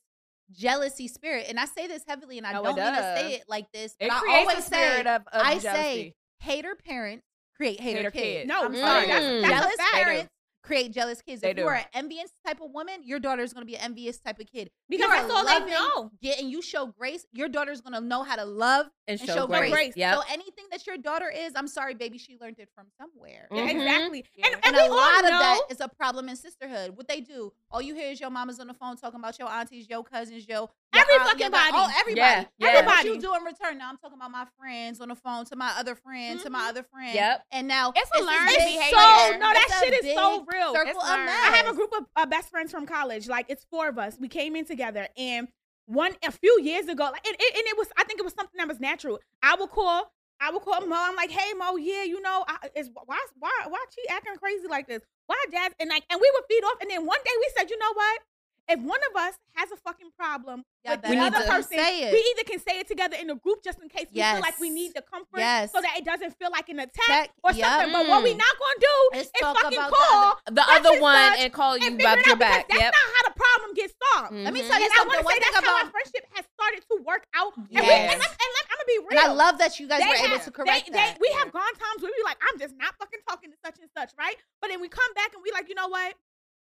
[0.51, 1.47] jealousy spirit.
[1.49, 3.95] And I say this heavily, and I No, don't mean to say it like this,
[4.01, 5.63] but it I always a say, of, of I jealousy.
[5.83, 8.23] say, hater parents create hater, Hater kids.
[8.25, 8.49] kids.
[8.49, 9.07] No, I'm mm, sorry.
[9.07, 9.93] that's- that's a jealous fact.
[9.93, 10.31] parents
[10.69, 11.41] create jealous kids.
[11.43, 11.63] They if do.
[11.63, 14.39] you're an envious type of woman, your daughter is going to be an envious type
[14.39, 14.71] of kid.
[14.89, 16.11] because You're that's all they know.
[16.23, 17.27] Get and you show grace.
[17.33, 19.73] Your daughter is going to know how to love And and show, show grace.
[19.73, 19.95] grace.
[19.97, 20.15] Yep.
[20.15, 23.49] So anything that your daughter is, I'm sorry, baby, she learned it from somewhere.
[23.51, 23.71] Yeah, Mhm.
[23.71, 24.25] exactly.
[24.37, 24.47] Yeah.
[24.47, 26.97] And, and, And we a lot all of that is a problem in sisterhood.
[26.97, 29.49] What they do, all you hear is your mama's on the phone talking about your
[29.51, 31.71] aunties, your cousins, your, your Every aunt, fucking your body.
[31.75, 32.21] Oh, everybody.
[32.21, 32.69] Yeah, yeah.
[32.69, 33.11] Everybody.
[33.11, 33.79] What you do in return?
[33.79, 36.69] Now I'm talking about my friends on the phone to my other friend to my
[36.69, 37.15] other friend.
[37.15, 37.45] Yep.
[37.53, 38.91] And now It's a this learned It's behavior.
[38.91, 40.73] so no, that It's shit is so real.
[40.73, 41.31] Circle It's of learned.
[41.31, 43.29] I have a group of uh, best friends from college.
[43.29, 44.17] Like it's four of us.
[44.19, 45.49] We came in together, and
[45.87, 48.35] one a few years ago, like, and, and, and it was I think it was
[48.35, 49.19] something that was natural.
[49.43, 50.11] I would call.
[50.41, 50.97] I would call Mo.
[50.97, 54.69] I'm like, hey Mo, yeah, you know, I, is why why why she acting crazy
[54.69, 55.03] like this?
[55.27, 55.73] Why dad?
[55.81, 56.79] And like, and we would feed off.
[56.81, 58.21] And then one day we said, you know what?
[58.69, 62.21] If one of us has a fucking problem Y'all with better the other person, we
[62.37, 64.69] either can say it together in a group just in case we feel like we
[64.69, 64.75] Yes.
[64.77, 65.73] need the comfort, Yes.
[65.73, 67.31] so that it doesn't feel like an attack Check.
[67.43, 67.65] or Yep.
[67.67, 67.93] something.
[67.93, 68.45] But what we Mm.
[68.45, 71.87] not gonna do Let's is fucking about the call The other one and call you
[71.89, 72.69] and about your out back.
[72.69, 72.93] That's Yep.
[72.93, 74.33] not how the problem gets solved.
[74.33, 74.69] Let me Mhm.
[74.69, 75.09] tell you And I something.
[75.09, 77.57] want to One say thing that's how our friendship has started to work out.
[77.57, 78.13] And, we, Yes.
[78.13, 79.09] and, I'm, and I'm gonna be real.
[79.11, 81.17] and I love that you guys They were able to correct they, that.
[81.17, 83.57] They, we have gone times where we be like, I'm just not fucking talking to
[83.65, 84.37] such and such, right?
[84.61, 86.15] But then we come back and we like, you know what?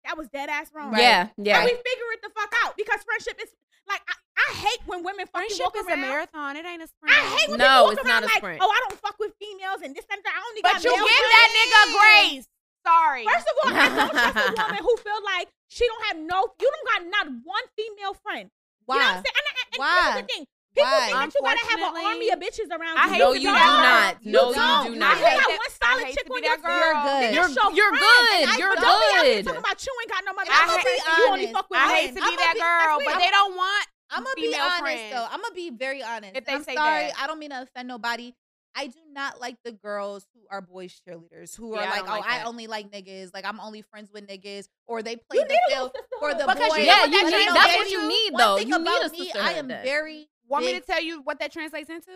[0.04, 0.92] That was dead ass wrong.
[0.92, 1.02] Right.
[1.02, 1.58] Yeah, yeah.
[1.60, 3.50] And we figure it the fuck out because friendship is
[3.88, 6.56] like I, I hate when women fucking Friendship walk is a marathon.
[6.56, 7.12] It ain't a sprint.
[7.16, 8.58] I hate when No, people walk around like, sprint.
[8.62, 10.32] oh, I don't fuck with females and this and that.
[10.32, 11.36] I only But got you male give friends.
[11.36, 12.46] that nigga grace.
[12.80, 13.24] Sorry.
[13.28, 16.38] First of all, I don't trust a woman who feel like she don't have no.
[16.60, 18.48] You don't got not one female friend.
[18.86, 18.96] Why?
[18.96, 19.36] You know what I'm saying?
[19.36, 19.92] And, and, and Why?
[20.00, 20.44] this is the thing.
[20.70, 21.10] People Why?
[21.10, 23.40] think that you gotta have an army Unfortunately, of bitches around I hate No, you
[23.50, 24.24] do not.
[24.24, 24.86] No, You you don't.
[24.86, 25.16] do I not.
[25.18, 26.78] hate hate that- one solid chick to on be your that girl.
[26.78, 27.34] You're good.
[27.34, 28.58] You're show you're good.
[28.58, 30.50] You're But don't be out here talking about you ain't got no mother.
[30.54, 31.52] I'ma I'm be You only honest.
[31.58, 31.96] fuck with I men.
[31.96, 33.86] hate to I'ma be that be- girl, but they don't want.
[34.12, 35.12] I'm gonna be female honest friends.
[35.14, 35.26] though.
[35.30, 36.32] I'm gonna be very honest.
[36.36, 37.06] If they I'm say sorry.
[37.10, 37.18] that.
[37.18, 38.32] I don't mean to offend nobody.
[38.76, 41.98] I do not like the girls who are boys cheerleaders who Yeah, are I like,
[42.00, 42.46] don't oh, like I that.
[42.46, 43.34] only like niggas.
[43.34, 46.46] Like I'm only friends with niggas, or they play You the field little for the
[46.46, 46.70] sisterhood.
[46.70, 46.86] Boys.
[46.86, 47.48] Yeah, you need.
[47.48, 48.56] That's what you need, One though.
[48.58, 50.29] thing You need a me, I am very.
[50.50, 52.10] Want me to tell you what that translates into?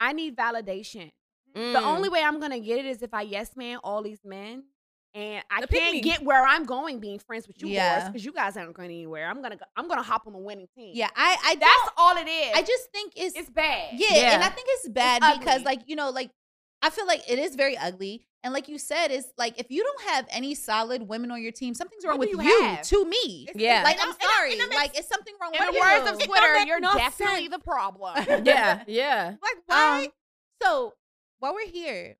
[0.00, 1.10] I need validation.
[1.54, 1.82] The Mm.
[1.82, 4.64] only way I'm gonna get it is if I yes man all these men,
[5.14, 6.00] and I The can't pick-me.
[6.00, 8.08] get where I'm going being friends with you Yeah.
[8.08, 9.28] because you guys aren't going anywhere.
[9.28, 10.92] I'm gonna go, I'm gonna hop on the winning team.
[10.94, 11.36] Yeah, I.
[11.44, 12.52] I that's all it is.
[12.56, 13.90] I just think it's it's bad.
[14.00, 14.34] Yeah, Yeah.
[14.34, 15.64] and I think it's bad It's because, ugly.
[15.66, 16.30] like, you know, like
[16.80, 18.26] I feel like it is very ugly.
[18.44, 21.52] And like you said, it's like if you don't have any solid women on your
[21.52, 22.52] team, something's wrong What with you.
[22.52, 22.76] you?
[22.82, 23.82] To me, Yeah.
[23.84, 25.74] like I'm I'm- and I- sorry, and I'm like it's something wrong In with the
[25.74, 25.80] you.
[25.80, 27.50] words of It don't Twitter, you're no definitely sense.
[27.50, 28.24] the problem.
[28.44, 29.34] Yeah, yeah.
[29.40, 30.04] Like why?
[30.06, 30.12] Um,
[30.62, 30.94] so
[31.38, 32.16] while we're here,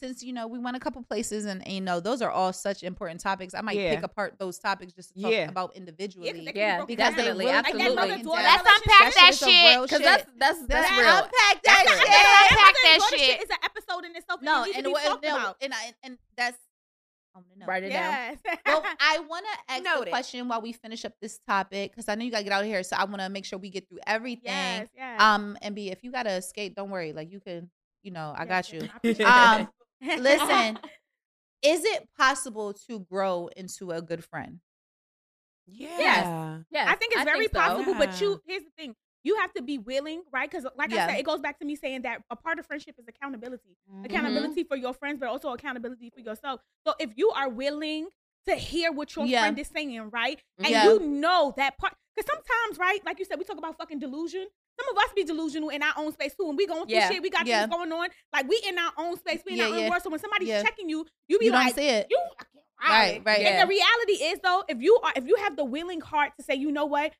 [0.00, 2.52] since you know we went a couple places, and, and, you know those are all
[2.52, 3.94] such important topics, I might Yeah.
[3.94, 5.48] pick apart those topics just to talk Yeah.
[5.48, 6.32] about Yeah, 'cause individually.
[6.32, 7.16] they Yeah, be because down.
[7.16, 7.94] they definitely, really absolutely.
[7.94, 10.02] mother-daughter Let's unpack that is some shit, Because shit.
[10.04, 11.24] that's that's that's That- real.
[11.24, 12.08] Unpack that That's shit.
[12.08, 13.42] Let's unpack that daughter shit.
[13.42, 14.42] is an episode in itself.
[14.42, 15.56] No, and to be what, talked no, about.
[15.60, 16.58] and I and that's
[17.36, 17.66] oh no.
[17.66, 18.38] Write it down.
[18.66, 20.08] Well, I want to ask Noted.
[20.08, 22.62] a question while we finish up this topic because I know you gotta get out
[22.62, 22.82] of here.
[22.82, 24.44] So I want to make sure we get through everything.
[24.52, 25.20] yes, yes.
[25.20, 27.12] Um, and B, if you gotta escape, don't worry.
[27.12, 27.70] Like you can,
[28.02, 28.88] you know, I got you.
[29.02, 29.68] Yes, Um, it.
[30.00, 30.78] Listen,
[31.62, 34.60] is it possible to grow into a good friend?
[35.66, 36.58] Yeah.
[36.70, 37.52] Yes, I think it's very so.
[37.52, 38.20] possible, but Yeah.
[38.20, 38.96] you here's the thing.
[39.22, 40.50] You have to be willing, right?
[40.50, 41.04] Because like Yeah.
[41.04, 43.76] I said, it goes back to me saying that a part of friendship is accountability.
[43.90, 44.06] Mm-hmm.
[44.06, 46.60] Accountability for your friends, but also accountability for yourself.
[46.86, 48.08] So if you are willing
[48.46, 49.42] to hear what your Yeah.
[49.42, 50.42] friend is saying, right?
[50.58, 50.84] And Yeah.
[50.84, 54.48] you know that part because sometimes, right, like you said, we talk about fucking delusion.
[54.80, 57.10] Some of us be delusional in our own space too, and we going through Yeah.
[57.10, 57.22] shit.
[57.22, 57.62] We got Yeah.
[57.66, 58.08] things going on.
[58.32, 59.90] Like we in our own space, we in Yeah, our own yeah.
[59.90, 60.02] world.
[60.02, 62.06] So when somebody's checking you, you be You like, don't see it.
[62.10, 62.18] you
[62.88, 63.42] Right, right.
[63.46, 66.42] And the reality is though, if you are if you have the willing heart to
[66.42, 67.12] say, you know what,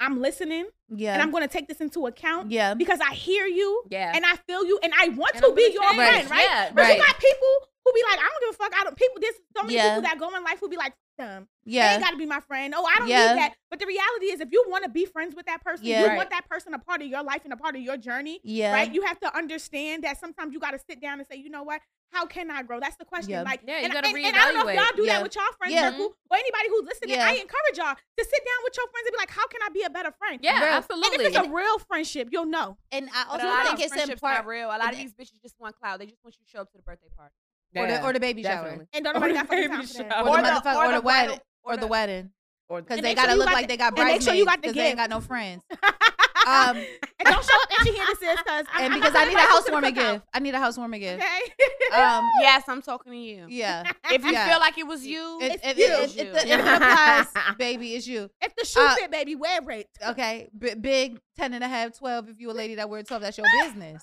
[0.00, 1.14] I'm listening Yeah.
[1.14, 2.74] and I'm gonna take this into account yeah.
[2.74, 4.12] because I hear you Yeah.
[4.14, 5.96] and I feel you and I want And to I'm be your change.
[5.96, 6.44] friend, right?
[6.44, 6.96] Yeah, But right.
[6.96, 7.48] you got people
[7.84, 8.72] who be like, I don't give a fuck.
[8.80, 9.16] I don't people.
[9.20, 9.88] There's so many Yeah.
[9.90, 11.48] people that go in life who be like, them.
[11.64, 11.94] They Yeah.
[11.94, 12.72] ain't got to be my friend.
[12.76, 13.32] Oh, I don't Yeah.
[13.34, 13.54] need that.
[13.70, 16.02] But the reality is, if you want to be friends with that person, Yeah.
[16.02, 16.16] you Right.
[16.16, 18.72] want that person a part of your life and a part of your journey, Yeah.
[18.72, 18.94] right?
[18.94, 21.64] You have to understand that sometimes you got to sit down and say, you know
[21.64, 21.80] what?
[22.12, 22.80] How can I grow?
[22.80, 23.30] That's the question.
[23.30, 23.42] Yeah.
[23.42, 25.12] Like, Yeah, you and, gotta and, and I don't know if y'all do Yeah.
[25.14, 25.90] that with y'all friend Yeah.
[25.90, 27.10] circle or anybody who's listening.
[27.16, 27.26] Yeah.
[27.28, 29.68] I encourage y'all to sit down with your friends and be like, how can I
[29.68, 30.40] be a better friend?
[30.42, 30.74] Yeah, Real.
[30.74, 31.24] absolutely.
[31.26, 32.78] And if it's a real friendship, you'll know.
[32.92, 34.68] And I also a lot think of it's in friendships part not real.
[34.68, 35.98] A lot of these bitches just want clout.
[35.98, 37.34] They just want you to show up to the birthday party.
[37.76, 38.86] or the or the baby shower.
[38.94, 40.12] And don't nobody Or got fucking baby time for that.
[40.12, 40.22] shower.
[40.26, 42.30] Or, Or the the- motherfucker, or or the the wedding, or or the the- wedding,
[42.70, 44.60] because And they gotta look like they got and make bridesmaids sure you got the
[44.62, 45.62] because they ain't got no friends.
[46.48, 46.76] Um,
[47.18, 50.24] and don't show up empty handed, sis, because and because I need a housewarming gift.
[50.32, 51.22] I need a housewarming gift.
[51.22, 51.96] Okay.
[52.00, 53.46] Um, Yes, I'm talking to you.
[53.48, 53.84] yeah.
[54.10, 54.48] If you Yeah.
[54.48, 55.84] feel like it was you, If, It's if, you.
[55.86, 57.26] if, if, the, if it applies,
[57.58, 58.30] baby, it's you.
[58.40, 59.88] if the shoe Uh, fit, baby, wear it.
[60.06, 62.28] Okay, B- big 10 and a half, 12.
[62.30, 64.02] If you a lady that wear 12, that's your business.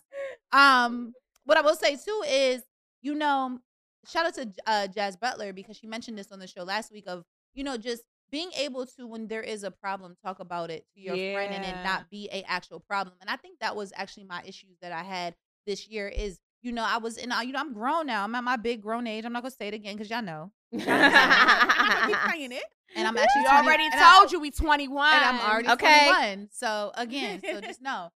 [0.52, 1.14] Um,
[1.46, 2.62] what I will say too is,
[3.02, 3.60] you know,
[4.08, 7.06] shout out to uh, Jazz Butler because she mentioned this on the show last week
[7.08, 7.24] of,
[7.54, 11.00] you know, just being able to when there is a problem talk about it to
[11.02, 13.16] your friend and it not be a actual problem.
[13.22, 16.72] And I think that was actually my issues that I had this year is, you
[16.72, 18.24] know, I was in, uh, you know, I'm grown now.
[18.24, 19.26] I'm at my big grown age.
[19.26, 20.52] I'm not gonna say it again because y'all know.
[20.74, 22.64] I'm keep saying it.
[22.96, 25.14] And I'm actually we 20 already and I- told you we 21.
[25.14, 26.06] and I'm already Okay.
[26.06, 26.50] 21.
[26.52, 28.10] So again, so just know.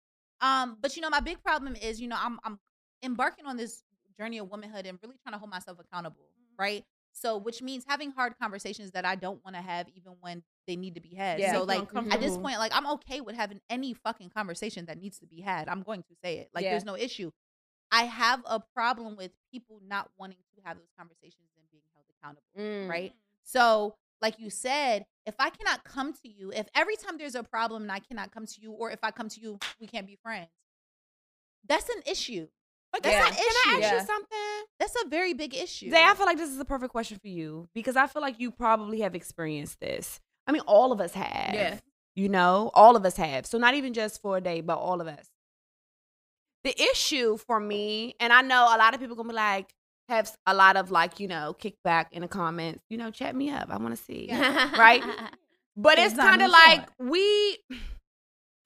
[0.42, 2.60] Um, but you know, my big problem is, you know, I'm I'm
[3.04, 3.84] embarking on this
[4.20, 6.26] journey of womanhood and really trying to hold myself accountable,
[6.60, 6.84] right?
[7.20, 10.76] So which means having hard conversations that I don't want to have even when they
[10.76, 11.40] need to be had.
[11.40, 11.54] Yeah.
[11.54, 15.20] so like at this point, like I'm okay with having any fucking conversation that needs
[15.20, 15.68] to be had.
[15.68, 16.50] I'm going to say it.
[16.54, 16.72] Like Yeah.
[16.72, 17.32] there's no issue.
[17.92, 22.06] I have a problem with people not wanting to have those conversations and being held
[22.20, 22.90] accountable Mm.
[22.90, 23.14] right?
[23.44, 27.44] So, like you said, if I cannot come to you, if every time there's a
[27.44, 30.06] problem and I cannot come to you, or if I come to you, we can't
[30.08, 30.50] be friends,
[31.68, 32.48] that's an issue.
[32.94, 33.28] Like that's Yeah.
[33.28, 34.00] an Can I ask Yeah.
[34.02, 34.66] you something?
[34.80, 35.90] That's a very big issue.
[35.90, 38.40] Zay, I feel like this is a perfect question for you because I feel like
[38.40, 40.20] you probably have experienced this.
[40.48, 41.54] I mean, all of us have.
[41.54, 41.80] Yeah.
[42.16, 43.46] You know, all of us have.
[43.46, 45.28] So not even just for a day, but all of us.
[46.64, 49.70] The issue for me, and I know a lot of people gonna be like,
[50.10, 52.84] have a lot of like, you know, kickback in the comments.
[52.90, 53.70] You know, chat me up.
[53.70, 54.30] I want to see.
[54.32, 55.04] Right?
[55.80, 57.60] But it's It's kind of no like we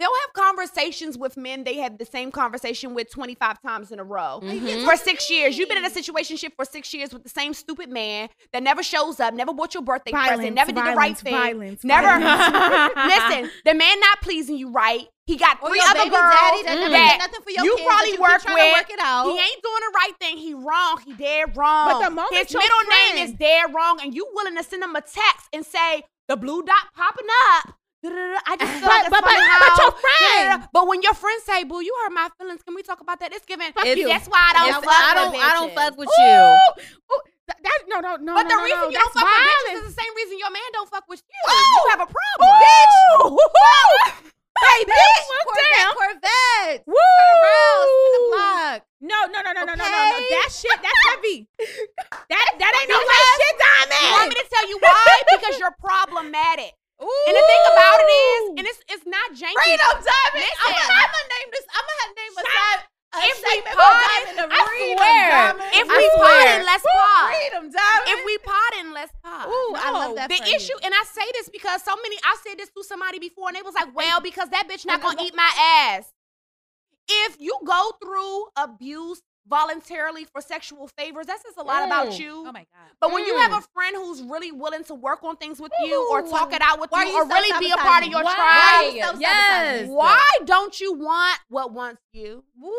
[0.01, 4.03] they'll have conversations with men they had the same conversation with 25 times in a
[4.03, 4.39] row.
[4.43, 4.83] Mhm.
[4.83, 5.57] For six years.
[5.57, 8.81] You've been in a situation for six years with the same stupid man that never
[8.81, 11.33] shows up, never bought your birthday present, never did the right thing.
[11.33, 12.93] Violence, Never violence.
[12.95, 15.07] listen, the man not pleasing you right.
[15.27, 18.21] He got three other girls daddy that that nothing for your you kids, probably you
[18.21, 18.73] work keep trying to with.
[18.73, 19.25] work it out.
[19.25, 20.37] He ain't doing the right thing.
[20.37, 20.99] He wrong.
[21.05, 21.91] He dead wrong.
[21.91, 24.83] But the moment His your middle name is dead wrong, and you willing to send
[24.83, 27.75] him a text and say the blue dot popping up.
[28.03, 30.67] I just feel like But- but- but- your friend-.
[30.73, 33.31] But when your friends say, "Boo, you hurt my feelings," can we talk about that?
[33.33, 33.71] It's giving.
[33.73, 34.07] Fuck you.
[34.07, 34.83] That's why I don't.
[34.83, 35.43] Fuck I with don't.
[35.43, 36.83] I don't fuck with you.
[37.13, 38.33] ooh, th- that no no no.
[38.33, 40.13] But no, the no, reason no, you don't that's fuck with bitches is the same
[40.15, 41.41] reason your man don't fuck with you.
[41.45, 41.53] Ooh.
[41.53, 42.49] You have a problem,
[43.29, 43.37] Ooh.
[44.61, 45.93] Baby, look Corvette, down.
[45.95, 46.83] Corvette.
[46.85, 46.93] Woo!
[46.93, 48.79] Turn around, spin the block.
[49.01, 50.17] No, no, no, no, no, no, no, no.
[50.29, 51.47] That shit, that's heavy.
[52.29, 55.21] That that ain't no light shit, You want me to tell you why?
[55.31, 56.73] because you're problematic.
[57.01, 59.57] And the thing about it is, and it's it's not janky.
[59.57, 60.37] Freedom, Diamond.
[60.37, 60.85] I'm Listen.
[60.85, 61.65] gonna, I'm gonna name this.
[61.73, 62.81] I'm gonna name a side.
[63.11, 65.69] If we segment pod- called Diamond the I swear, Diamond.
[65.75, 67.27] if we potting, let's pod.
[67.35, 68.07] Freedom, Diamond.
[68.07, 69.45] If we potting, let's pod.
[69.51, 70.29] Ooh, I love that.
[70.29, 70.55] the you.
[70.55, 73.57] issue, and I say this because so many, I said this to somebody before, and
[73.57, 75.51] they was like, "Well, because that bitch not gonna eat my
[75.91, 76.07] ass."
[77.09, 79.21] If you go through abuse
[79.51, 82.19] voluntarily for sexual favors, that says a lot about Mm.
[82.19, 82.31] you.
[82.47, 82.89] Oh my god.
[83.01, 83.41] But when you Mm.
[83.43, 86.61] have a friend who's really willing to work on things with you or talk it
[86.61, 88.33] out with Why you, you or really be a part of your Why?
[88.33, 89.19] tribe, Why you?
[89.19, 89.87] Yes.
[89.89, 92.43] why don't you want what wants you?
[92.57, 92.71] Woo.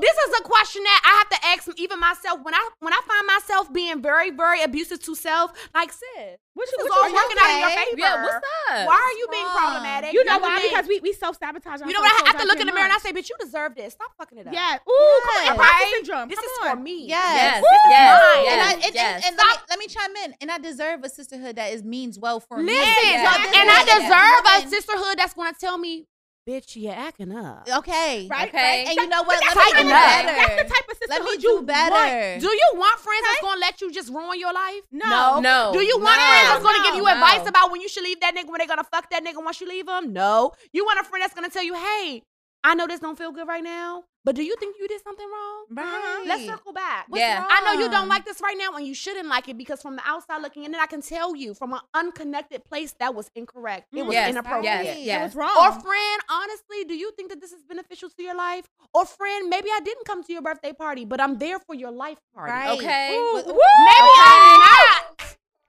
[0.00, 3.00] This is a question that I have to ask even myself when I when I
[3.08, 5.52] find myself being very very abusive to self.
[5.74, 8.00] Like, sis, What you, what all you working out in your favor.
[8.00, 8.36] Yeah, what's
[8.72, 8.86] up?
[8.88, 9.56] Why are you being wrong?
[9.76, 10.12] problematic?
[10.14, 10.56] You know why?
[10.58, 10.70] thing.
[10.72, 11.80] Because we we self sabotage.
[11.84, 12.24] you know what?
[12.24, 13.92] I have to look in the mirror and I say, "Bitch, you deserve this.
[13.92, 14.78] Stop fucking it up." Yeah.
[14.88, 15.58] Ooh, come on.
[15.58, 15.92] Right?
[15.96, 16.28] syndrome.
[16.30, 16.76] This Come is on.
[16.78, 17.06] for me.
[17.06, 17.36] Yes.
[17.36, 17.54] Yes.
[17.60, 18.08] This is Yes.
[18.08, 18.44] mine.
[18.44, 18.52] Yes.
[18.52, 19.24] And, I, and, and, Yes.
[19.26, 20.34] and let, me, let me chime in.
[20.40, 22.72] And I deserve a sisterhood that is means well for me.
[22.72, 23.36] Listen, Yeah.
[23.36, 26.06] And I is- deserve a sisterhood that's gonna tell me,
[26.46, 28.28] "Bitch, you're acting up." Okay.
[28.30, 28.48] Right?
[28.48, 28.84] Okay.
[28.88, 29.40] And you know what?
[29.42, 30.46] That's, Let the me tighten do type of- better.
[30.46, 31.66] that's the type of Let me do you want.
[31.66, 32.40] better.
[32.40, 34.82] Do you want friends that's gonna let you just ruin your life?
[34.92, 35.40] No.
[35.40, 35.70] No.
[35.72, 37.12] Do you want no, friends that's gonna give you no.
[37.12, 39.60] advice about when you should leave that nigga when they're gonna fuck that nigga once
[39.60, 40.12] you leave him?
[40.12, 40.52] No.
[40.72, 42.22] You want a friend that's gonna tell you, hey,
[42.66, 45.24] I know this don't feel good right now, but do you think you did something
[45.34, 45.66] wrong?
[45.70, 46.24] Right.
[46.26, 47.06] Let's circle back.
[47.08, 47.46] What's Yeah.
[47.48, 49.94] I know you don't like this right now and you shouldn't like it because from
[49.94, 53.30] the outside looking in, then I can tell you from an unconnected place that was
[53.36, 53.86] incorrect.
[53.94, 54.84] It was mm, Yes, inappropriate.
[54.84, 55.22] yes, It yes.
[55.22, 55.54] was wrong.
[55.60, 58.66] Or friend, honestly, do you think that this is beneficial to your life?
[58.92, 61.92] Or friend, maybe I didn't come to your birthday party, but I'm there for your
[61.92, 62.50] life party.
[62.50, 62.78] Right.
[62.80, 63.16] Okay.
[63.16, 63.52] Ooh, With- woo.
[63.54, 65.02] Maybe I'm not.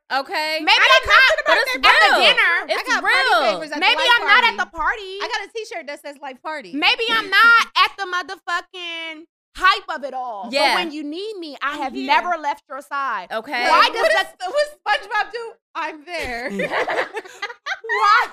[0.09, 0.59] Okay.
[0.61, 2.53] Maybe I I'm didn't come not to the but birthday it's at the dinner.
[2.71, 3.11] It's I got real.
[3.11, 5.11] party favors at Maybe the I'm not at the party.
[5.19, 6.71] I got a T-shirt that says life party.
[6.73, 9.23] Maybe I'm not at the motherfucking
[9.57, 10.47] hype of it all.
[10.51, 10.75] Yeah.
[10.75, 12.07] But when you need me, I have here.
[12.07, 13.27] never left your side.
[13.31, 13.63] Okay.
[13.67, 14.35] Why What does is- that?
[14.47, 15.51] what SpongeBob do?
[15.75, 16.49] I'm there.
[17.83, 18.27] Why?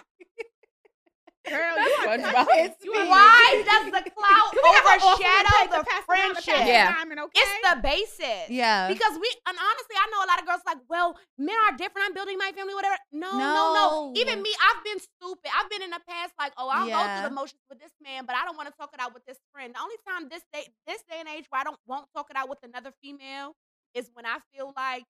[1.45, 2.47] Girl, you are SpongeBob.
[2.65, 3.05] it's me.
[3.09, 6.43] Why does the clout Do we have an offering overshadow plate the pass around to
[6.43, 6.55] friendship?
[6.57, 6.87] pass Yeah.
[6.89, 7.41] the diamond, okay?
[7.45, 8.49] It's the basics.
[8.49, 8.89] yeah.
[8.89, 12.09] Because we, and honestly, I know a lot of girls like, well, men are different.
[12.09, 12.97] I'm building my family, whatever.
[13.13, 13.65] No, no, no.
[13.77, 13.89] No.
[14.17, 15.51] Even me, I've been stupid.
[15.53, 18.25] I've been in the past like, oh, I'll go through the motions with this man,
[18.25, 19.75] but I don't want to talk it out with this friend.
[19.75, 22.37] The only time this day, this day and age where I don't won't talk it
[22.37, 23.53] out with another female
[23.95, 25.05] is when I feel like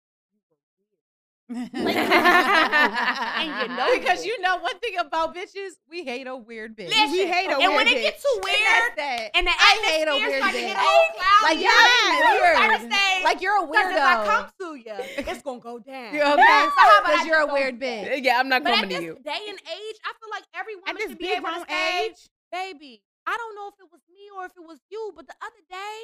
[1.56, 4.28] and you know because it.
[4.28, 6.89] you know one thing about bitches, we hate a weird bitch.
[6.89, 7.66] Listen, We hate a weird bitch.
[7.66, 8.22] and when it gets bitch.
[8.24, 9.30] too weird, that.
[9.36, 10.68] and the I hate a weird start bitch.
[10.68, 12.58] get all cloudy, Like you're you weird.
[12.58, 14.97] start to say, like you're a because if I come to you,
[15.32, 16.14] it's gonna go down.
[16.14, 16.36] You're okay.
[16.36, 18.24] So how about I Because you're a weird bitch.
[18.24, 19.18] Yeah, I'm not But at coming to this you.
[19.24, 21.54] day and age, I feel like every At woman this should be big able to
[21.64, 22.20] grown say, age.
[22.51, 25.36] baby, I don't know if it was me or if it was you, but the
[25.41, 25.97] other day,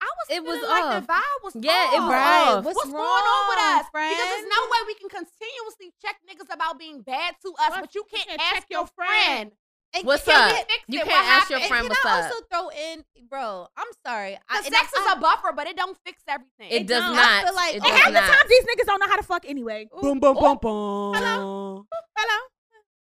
[0.00, 1.00] I was It was like off.
[1.00, 2.04] the vibe was Yeah, it off.
[2.04, 2.48] was Right.
[2.58, 2.64] off.
[2.64, 3.86] What's What's, going on with wrong, us?
[3.92, 7.80] Because there's no way we can continuously check niggas about being bad to us, Well,
[7.80, 9.24] but you can't, can't ask check your your friend.
[9.24, 9.52] friend.
[9.94, 10.66] And What's can up?
[10.68, 12.32] we- You can't What ask your friend and what's can I up.
[12.32, 13.68] also throw in, bro?
[13.76, 14.36] I'm sorry.
[14.50, 16.68] I, The sex I- is I- a buffer, but it don't fix everything.
[16.70, 17.16] It does don't.
[17.16, 19.16] I feel like- it And And does half the time, these niggas don't know how
[19.16, 19.88] to fuck anyway.
[19.92, 21.14] boom, boom, boom, boom.
[21.14, 21.86] Hello?
[22.18, 22.38] Hello?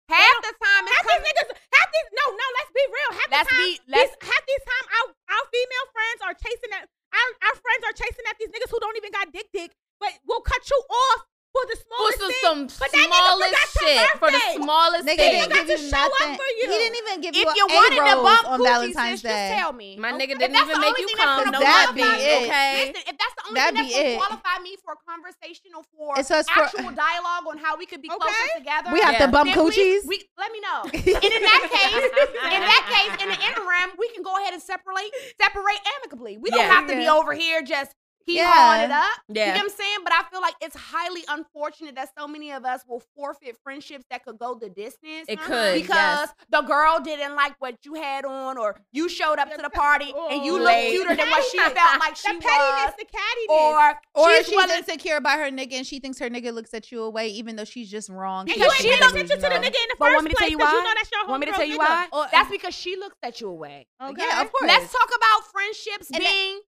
[0.09, 1.57] Half the time, it's Half these niggas,
[1.94, 3.12] these, no, no, let's be real.
[3.18, 5.06] Half Let's the time, be- let's- these, half these time, our,
[5.38, 6.84] our female friends are chasing at,
[7.14, 9.72] our, our friends are chasing at these niggas who don't even got dick dick,
[10.02, 11.20] but we'll cut you off
[11.54, 12.70] for the For smallest some, thing.
[12.74, 14.10] some but that nigga smallest forgot shit.
[14.18, 15.32] For the smallest Nigga thing.
[15.38, 16.34] didn't give you nothing.
[16.34, 16.66] for you.
[16.66, 19.22] He didn't even give If you, you a wanted to rose bump on coochie, Valentine's
[19.22, 19.54] sis, just Day.
[19.54, 19.89] tell me.
[20.01, 21.51] My nigga If didn't even make you come.
[21.54, 22.01] No That nothing.
[22.01, 22.49] be it.
[22.49, 22.74] Okay.
[22.89, 25.70] Listen, if that's the only That'd thing be that's gonna qualify me for a conversation
[25.78, 28.18] or for It's us for- actual dialogue on how we could be Okay.
[28.18, 29.26] closer together, We have Yeah.
[29.26, 30.01] to bump coochies.
[30.10, 30.89] We, let me know.
[30.89, 32.01] And in that case,
[32.49, 36.38] in that case, in the interim, we can go ahead and separate separate amicably.
[36.38, 37.93] We don't have to be over here just
[38.26, 38.51] he Yeah.
[38.51, 39.19] hauling it up.
[39.28, 39.97] You know what I'm saying?
[40.03, 44.05] But I feel like it's highly unfortunate that so many of us will forfeit friendships
[44.09, 45.26] that could go the distance.
[45.28, 45.74] It could.
[45.76, 45.95] Because
[46.30, 46.34] yes.
[46.49, 50.13] the girl didn't like what you had on, or you showed up to the party
[50.30, 50.91] and you Oh, looked late.
[50.91, 53.49] cuter than what she felt like she the pettiness, was, the cattiness.
[53.49, 56.74] or Or she's she's willing- insecure about her nigga and she thinks her nigga looks
[56.74, 58.41] at you away, even though she's just wrong.
[58.49, 60.13] and because you she ain't pay doesn't attention to the nigga in the But first
[60.15, 60.71] want me to tell you why?
[60.71, 61.80] you know that's your Want me to tell you nigga.
[61.80, 62.07] why?
[62.11, 63.88] Or- That's because she looks at you away.
[64.01, 64.21] Okay.
[64.21, 64.67] Oh, yeah, of course.
[64.67, 66.61] Let's talk about friendships And that- being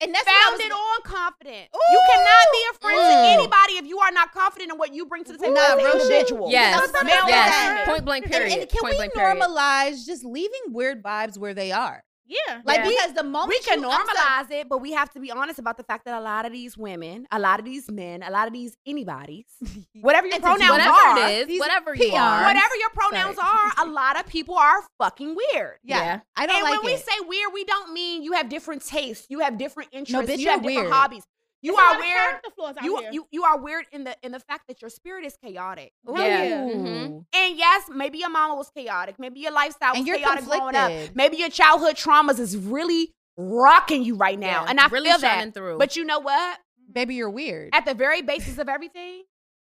[0.00, 1.68] and that's founded on confidence.
[1.72, 5.06] You cannot be a friend to anybody if you are not confident in what you
[5.06, 6.50] bring to the table Nah, as an real individual.
[6.50, 6.90] Yes.
[6.90, 7.88] Or Yes.
[7.88, 8.58] Point blank period.
[8.58, 9.36] And, can Point we blank period.
[9.38, 12.02] normalize just leaving weird vibes where they are?
[12.30, 12.60] Yeah.
[12.64, 12.88] Like Yeah.
[12.88, 15.58] because the moment We can you- I'm normalize it, but we have to be honest
[15.58, 18.30] about the fact that a lot of these women, a lot of these men, a
[18.30, 19.46] lot of these anybody's,
[20.00, 22.14] whatever your pronouns Whatever are, it is, whatever you peons.
[22.18, 22.44] are.
[22.44, 25.78] whatever your pronouns are, a lot of people are fucking weird.
[25.82, 26.20] Yeah, Yeah.
[26.36, 26.94] I don't and like when it.
[26.94, 30.38] we say weird, we don't mean you have different tastes, you have different interests, bitch,
[30.38, 30.92] you you're have different weird.
[30.92, 31.24] hobbies.
[31.62, 32.40] You There's a lot are weird.
[32.56, 33.10] flaws out You, here.
[33.12, 35.92] you you are weird in the in the fact that your spirit is chaotic.
[36.08, 36.14] Ooh.
[36.16, 36.60] Yeah.
[36.62, 37.24] Mhm.
[37.34, 39.16] And yes, maybe your mama was chaotic.
[39.18, 40.90] Maybe your lifestyle was And you're chaotic growing up.
[41.14, 44.62] Maybe your childhood traumas is really rocking you right now.
[44.64, 45.54] Yeah, and I really feel shining that.
[45.54, 45.78] through.
[45.78, 46.58] But you know what?
[46.92, 47.70] Baby, you're weird.
[47.74, 49.24] At the very basis of everything,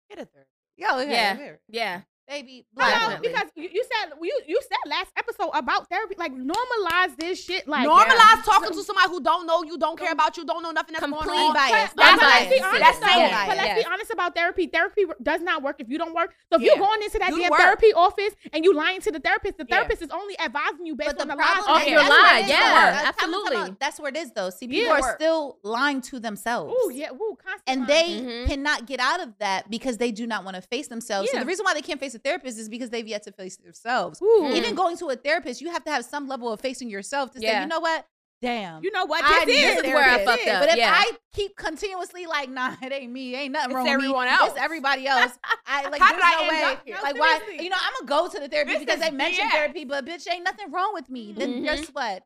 [0.08, 0.46] get a third.
[0.76, 1.52] Yo, okay, Yeah.
[1.68, 2.00] Yeah.
[2.28, 3.00] Baby, Hello, black.
[3.20, 3.28] Definitely.
[3.28, 7.66] because you, you said you you said last episode about therapy, like normalize this shit,
[7.66, 10.70] like Normalize talking to somebody who don't know you, don't care about you, don't know
[10.70, 11.52] nothing that's Complete going on.
[11.54, 11.90] bias.
[11.96, 12.62] But, That's but let's be bias.
[12.68, 13.06] honest, That's though.
[13.06, 13.78] saying But let's Yes.
[13.84, 14.66] be honest about therapy.
[14.68, 16.32] Therapy does not work if you don't work.
[16.50, 16.68] So if Yeah.
[16.76, 17.60] you're going into that Do damn work.
[17.60, 19.76] therapy office and you lying to the therapist, the Yeah.
[19.76, 21.76] therapist is only advising you based But on the problem lies.
[21.76, 22.48] Off is your lie, what yeah, though.
[22.48, 23.56] That's- time and time absolutely.
[23.56, 24.50] out, That's where it is, though.
[24.50, 25.00] See, people Yeah.
[25.02, 26.72] are still lying to themselves.
[26.76, 28.24] Oh yeah, ooh, constant And lying.
[28.26, 28.46] they Mhm.
[28.46, 31.30] cannot get out of that because they do not want to face themselves.
[31.32, 33.56] So the reason why they can't face a therapist is because they've yet to face
[33.56, 34.20] themselves.
[34.22, 34.50] Ooh.
[34.54, 37.40] Even going to a therapist, you have to have some level of facing yourself to
[37.40, 38.06] say, you know what?
[38.40, 38.82] Damn.
[38.82, 39.22] you know what?
[39.24, 40.60] This need is This is where I fucked up.
[40.62, 40.92] But if yeah.
[40.92, 44.36] I keep continuously like, nah, it ain't me, ain't nothing It's wrong everyone with me.
[44.46, 44.50] else.
[44.50, 45.38] It's everybody else.
[45.64, 46.72] I like How there's did I no way.
[46.72, 46.96] up here?
[47.04, 49.52] Like why you know, I'm gonna go to the therapist This because they mentioned BS.
[49.52, 51.32] therapy, but bitch ain't nothing wrong with me.
[51.36, 51.64] Then Mhm.
[51.64, 52.24] guess what?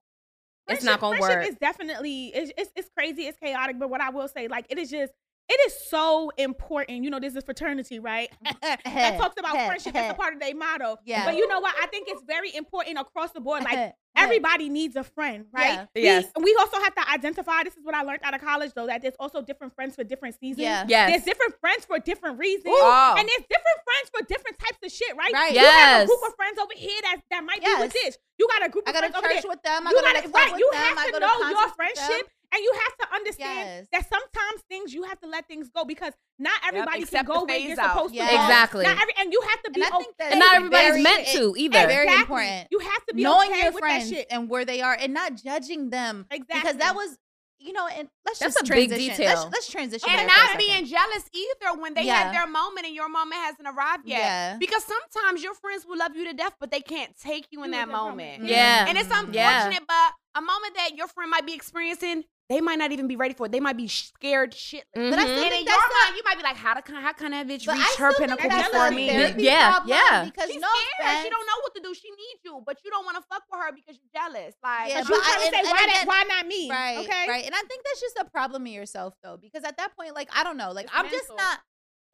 [0.68, 1.48] It's not gonna friendship work.
[1.50, 3.78] is definitely it's, it's it's crazy, it's chaotic.
[3.78, 5.12] But what I will say, like, it is just
[5.48, 7.04] it is so important.
[7.04, 8.28] You know, this is fraternity, right?
[8.62, 9.92] that talks about friendship.
[9.92, 10.96] That's a part of their motto.
[11.04, 11.24] Yeah.
[11.24, 11.74] But you know what?
[11.80, 13.62] I think it's very important across the board.
[13.64, 15.74] Like everybody needs a friend, right?
[15.74, 15.86] Yeah.
[15.94, 16.24] We- Yes.
[16.40, 17.62] We, also have to identify.
[17.64, 20.02] This is what I learned out of college, though, that there's also different friends for
[20.04, 20.62] different seasons.
[20.62, 20.84] Yeah.
[20.88, 21.10] Yes.
[21.10, 22.64] There's different friends for different reasons.
[22.74, 23.14] Oh.
[23.18, 25.32] And there's different friends for different types of shit, right?
[25.32, 25.52] Right.
[25.52, 28.04] You have a group of friends over here that, that might be with Yes.
[28.16, 28.18] this.
[28.38, 29.50] You got a group I of go to friends over church there.
[29.50, 29.86] with them.
[29.86, 30.80] I You go to gotta, the right, with you them.
[30.82, 32.06] have I to go know to your concerts with them.
[32.08, 33.86] friendship And you have to understand Yes.
[33.92, 37.44] that sometimes things you have to let things go because not everybody accept can go
[37.44, 37.92] where you're out.
[37.94, 38.26] supposed Yeah.
[38.28, 38.42] to go.
[38.42, 38.84] Exactly.
[38.84, 40.06] Not every, and you have to be And okay.
[40.30, 41.78] And not everybody's very- meant to either.
[41.78, 42.68] it's very important.
[42.70, 44.26] You have to be knowing okay your with friends that shit.
[44.30, 46.60] and where they are and not judging them Exactly.
[46.60, 47.18] because that was
[47.58, 49.16] you know and let's That's just a big transition.
[49.16, 49.28] detail.
[49.34, 52.24] Let's, let's transition and there for a not being jealous either when they Yeah.
[52.24, 54.18] had their moment and your moment hasn't arrived yet.
[54.18, 54.56] Yeah.
[54.58, 57.70] Because sometimes your friends will love you to death, but they can't take you in
[57.72, 58.08] You that moment.
[58.18, 58.38] moment.
[58.42, 58.48] Mm-hmm.
[58.48, 58.86] Yeah.
[58.88, 59.78] And it's unfortunate, Yeah.
[59.88, 63.34] but a moment that your friend might be experiencing, they might not even be ready
[63.34, 63.52] for it.
[63.52, 64.82] They might be scared shitless.
[64.94, 65.34] But I Mhm.
[65.34, 67.12] still And think in that's your not- mind, you might be like, "How to, how
[67.12, 70.24] can that bitch But reach still her pinnacle that's before me?" Yeah, yeah.
[70.26, 70.68] because She's no
[70.98, 71.24] scared.
[71.24, 71.92] She don't know what to do.
[71.94, 74.54] She needs you, but you don't want to fuck with her because you're jealous.
[74.62, 76.22] Like, Yeah, But but you I- trying to and- say and why, that, again- why
[76.22, 76.70] not me?
[76.70, 77.28] Right, Okay.
[77.28, 77.44] right.
[77.46, 80.28] And I think that's just a problem in yourself though, because at that point, like
[80.32, 81.60] I don't know, like It's I'm just not.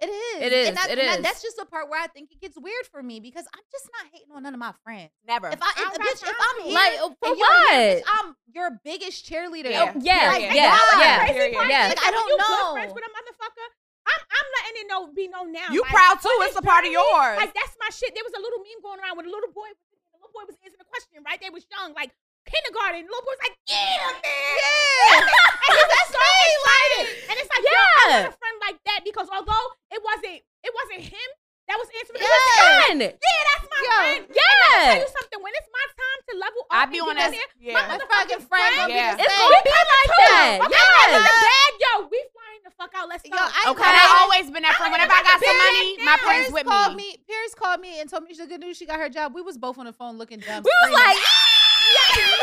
[0.03, 0.43] It is.
[0.43, 1.25] It is, And, that, it and that- is.
[1.25, 3.87] that's just the part where I think it gets weird for me because I'm just
[3.95, 5.15] not hating on none of my friends.
[5.23, 5.47] never.
[5.47, 6.63] If I, if, I don't got bitch, if time I'm to.
[6.67, 8.03] here, Like, oh, for and you're here, what?
[8.03, 9.71] bitch, I'm your biggest cheerleader.
[9.71, 9.95] Yeah.
[9.95, 10.99] Oh, yeah, Like, yeah, why?
[10.99, 11.71] yeah, Crazy Period.
[11.71, 11.87] Yeah.
[11.95, 12.51] Like, I don't you know.
[12.51, 13.69] Good friends with a motherfucker.
[14.03, 15.71] I'm I'm letting it know be known now.
[15.71, 16.35] you Like, proud too.
[16.51, 17.39] It's a part of yours.
[17.39, 18.11] Like that's my shit.
[18.19, 19.71] There was a little meme going around with a little boy.
[20.11, 21.39] The little boy was answering a question, right?
[21.39, 22.11] They was young, like
[22.53, 23.03] kindergarten.
[23.09, 24.21] Little boy was like, "Yeah, man,
[24.61, 25.25] Yeah.
[25.25, 27.07] and he was so excited.
[27.33, 28.23] And it's like, yeah, I Yeah.
[28.29, 31.29] want a friend like that because although it wasn't, it wasn't him
[31.71, 32.21] that was answering.
[32.21, 32.37] It Yeah.
[32.37, 34.23] was Yeah, that's my Yo, friend.
[34.29, 35.41] And I'll tell you something.
[35.43, 37.33] When it's my time to level up, I be on that.
[37.33, 37.73] Yeah.
[37.73, 39.17] my My motherfucking fucking friend Yeah.
[39.19, 40.59] It's gonna be like that.
[40.63, 41.09] Okay, Yes.
[41.09, 41.93] I'm the bag, yo.
[42.13, 43.09] We flying the fuck out.
[43.09, 43.31] Let's go.
[43.33, 43.83] Yo, I Okay.
[43.87, 44.93] I always been that friend.
[44.93, 46.95] Whenever I got some money, my friends with me.
[46.97, 47.09] me.
[47.31, 48.77] Paris called me and told me she's good news.
[48.77, 49.33] She got her job.
[49.35, 50.63] We was both on the phone looking dumb.
[50.67, 50.93] We was
[52.13, 52.43] screaming.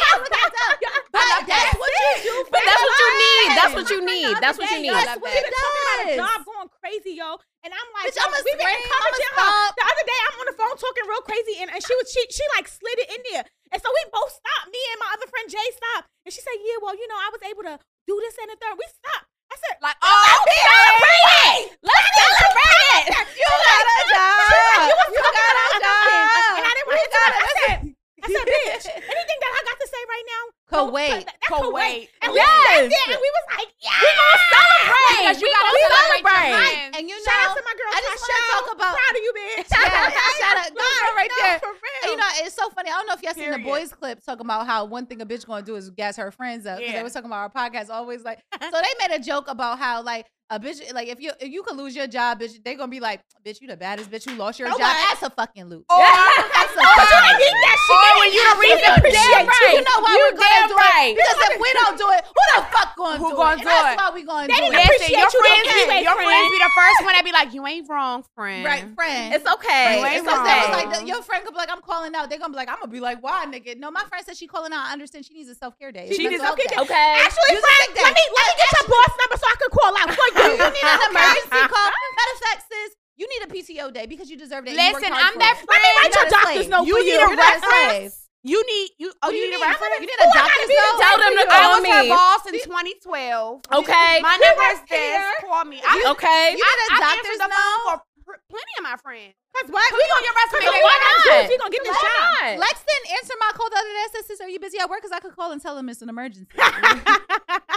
[0.00, 2.34] like, but that's what you do.
[2.46, 3.48] For but that's what you need.
[3.56, 4.34] That's what you need.
[4.40, 4.94] That's what you need.
[4.94, 6.18] That's That's what what talking about a does.
[6.20, 7.28] job going crazy, yo.
[7.60, 9.52] And I'm like, Bitch, I'ma been scream, encouraging her.
[9.76, 12.22] The other day, I'm on the phone talking real crazy, and, and she was she
[12.32, 14.72] she like slid it in there, and so we both stopped.
[14.72, 17.28] Me and my other friend Jay stopped, and she said, "Yeah, well, you know, I
[17.28, 17.76] was able to
[18.08, 18.80] do this and the third.
[18.80, 19.28] We stopped.
[19.52, 21.74] I said, Like, "Let's oh, celebrate!
[21.84, 23.04] Let's celebrate it!
[23.34, 24.40] You got a job.
[24.40, 26.54] She was like, you was You talking got a job.
[26.54, 27.89] and I didn't want You to tell got
[28.34, 28.42] her.
[28.42, 31.26] a- I said, I said, bitch, anything that I got to say right now, Kuwait.
[31.26, 31.66] That's Kuwait.
[31.74, 32.08] Kuwait.
[32.22, 32.46] And we Yes.
[32.46, 33.90] sat there and we was like, yeah.
[34.00, 35.18] We gonna celebrate.
[35.20, 36.94] Because you We gotta gonna celebrate celebrate.
[36.94, 37.90] And you know, Shout out to my girl.
[37.90, 38.92] I just want to talk about.
[38.94, 39.68] proud of you, bitch.
[39.80, 40.70] Yeah, shout out.
[40.70, 41.58] Go for it right No, there.
[41.58, 42.00] For real.
[42.04, 42.90] And you know, it's so funny.
[42.90, 45.26] I don't know if y'all seen the boys clip talking about how one thing a
[45.26, 46.78] bitch gonna do is gas her friends up.
[46.78, 46.98] Because Yeah.
[46.98, 48.38] they was talking about our podcast always like.
[48.62, 51.62] so they made a joke about how like a bitch like if you if you
[51.62, 54.34] could lose your job, bitch, they gonna be like, bitch, you the baddest bitch You
[54.34, 54.90] lost your No job.
[55.08, 55.86] That's a fucking loot.
[55.88, 57.94] Oh, or, oh, That's a But you fucking didn't that shit.
[57.94, 59.72] or when you the reason You appreciate right.
[59.78, 61.14] You know why You we're gonna do right.
[61.14, 61.22] it?
[61.22, 63.62] Because if we don't do it, who the fuck gonna Who do gonna it?
[63.62, 63.98] do And that's it?
[64.02, 64.74] why we gonna They do it.
[64.74, 66.26] Listen, appreciate your you friends, though your friend.
[66.26, 68.66] friends be the first one that be like, you ain't wrong, friend.
[68.66, 69.30] Right, friend.
[69.38, 70.02] It's okay.
[70.02, 70.18] Right.
[70.18, 70.50] It's Because okay.
[70.50, 72.26] they was like, the- your friend could be like, I'm calling out.
[72.26, 73.78] They're gonna be like, I'm gonna be like, why, nigga?
[73.78, 74.82] No, my friend said she calling out.
[74.90, 76.10] I understand she needs a self care day.
[76.10, 76.82] She needs a self-care day.
[76.82, 77.14] Okay.
[77.22, 80.08] Actually, friend, let me let me get your boss number so I can call out
[80.44, 80.52] you.
[80.56, 81.88] You need an emergency call.
[81.90, 84.72] Matter of fact, sis, you need a PTO day because you deserve it.
[84.72, 85.68] and you worked Listen, I'm that friend.
[85.68, 86.70] Let me write your doctor's slave.
[86.72, 88.16] note You for need a You're not a reference.
[88.42, 89.12] You need you.
[89.20, 89.60] Oh, you you need need?
[89.60, 90.00] a reference.
[90.00, 90.96] You need a Who I gotta doctor's be note.
[91.04, 93.84] Tell them to I was her boss in 2012.
[93.84, 94.12] Okay.
[94.24, 95.20] My number is this.
[95.44, 95.76] Call me.
[95.84, 96.56] I, Okay.
[96.56, 98.00] You need a I doctor's answered the phone note.
[98.24, 99.36] for plenty of my friends.
[99.52, 99.84] Cause what?
[99.92, 100.64] Put me on your resume.
[100.72, 101.16] Cause why not?
[101.20, 101.50] not?
[101.52, 102.24] You gonna get this Why job.
[102.32, 102.64] not?
[102.64, 104.06] Lex didn't answer my call the other day.
[104.16, 105.04] Said, "Sis, are you busy at work?
[105.04, 106.48] Because I could call and tell him it's an emergency."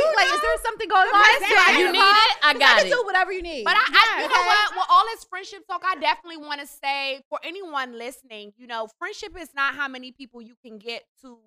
[0.00, 1.20] okay, like, is there something going on?
[1.36, 2.36] Okay, So you need it?
[2.42, 2.90] I got can it.
[2.90, 3.64] do whatever you need.
[3.64, 4.74] But I, I you know what?
[4.76, 8.88] With all this friendship talk, I definitely want to say for anyone listening, you know,
[8.98, 11.38] friendship is not how many people you can get to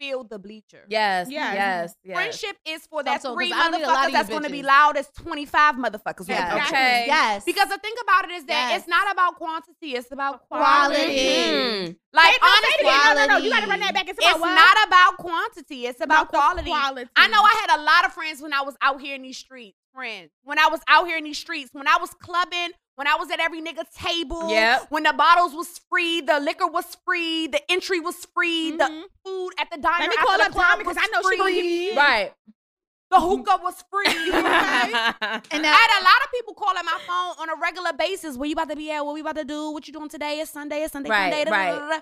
[0.00, 0.84] fill the bleacher.
[0.88, 1.28] Yes.
[1.30, 1.54] Yes.
[1.54, 1.94] Yes.
[2.04, 2.14] Yes.
[2.16, 4.12] Friendship is for that So- so, three 'cause I don't need a lot of motherfuckers
[4.12, 6.28] that's going to be loud as 25 motherfuckers.
[6.28, 6.54] Yes.
[6.54, 6.62] with.
[6.64, 7.04] Okay.
[7.06, 7.44] Yes.
[7.44, 8.80] Because the thing about it is that Yes.
[8.80, 10.94] it's not about quantity, it's about Quality.
[10.94, 11.18] quality.
[11.18, 11.96] Mhm.
[12.12, 13.14] Like, Hey, no, honestly, again.
[13.16, 13.36] No, no, no.
[13.44, 14.08] You gotta run that back.
[14.08, 14.54] It's it's about what?
[14.54, 16.70] not about quantity, it's about, About quality.
[16.70, 17.10] quality.
[17.16, 19.38] I know I had a lot of friends when I was out here in these
[19.38, 19.76] streets.
[19.96, 20.30] Friends.
[20.44, 23.30] When I was out here in these streets, when I was clubbing, when I was
[23.30, 24.88] at every nigga table, Yep.
[24.90, 28.78] when the bottles was free, the liquor was free, the entry was free, Mhm.
[28.78, 31.22] the food at the diner Let me after call the up Tommy because I know
[31.30, 31.96] she gonna give me.
[31.96, 32.34] Right.
[33.08, 34.06] The hookah was free.
[34.06, 34.32] okay?
[35.50, 38.36] and I had a lot of people calling my phone on a regular basis.
[38.36, 39.02] Where you about to be at?
[39.04, 39.70] What we about to do?
[39.70, 40.40] What you doing today?
[40.40, 40.82] It's Sunday.
[40.82, 41.08] It's Sunday.
[41.08, 41.44] Right, Sunday.
[41.44, 41.70] da, da, right.
[41.72, 42.00] da, da, da.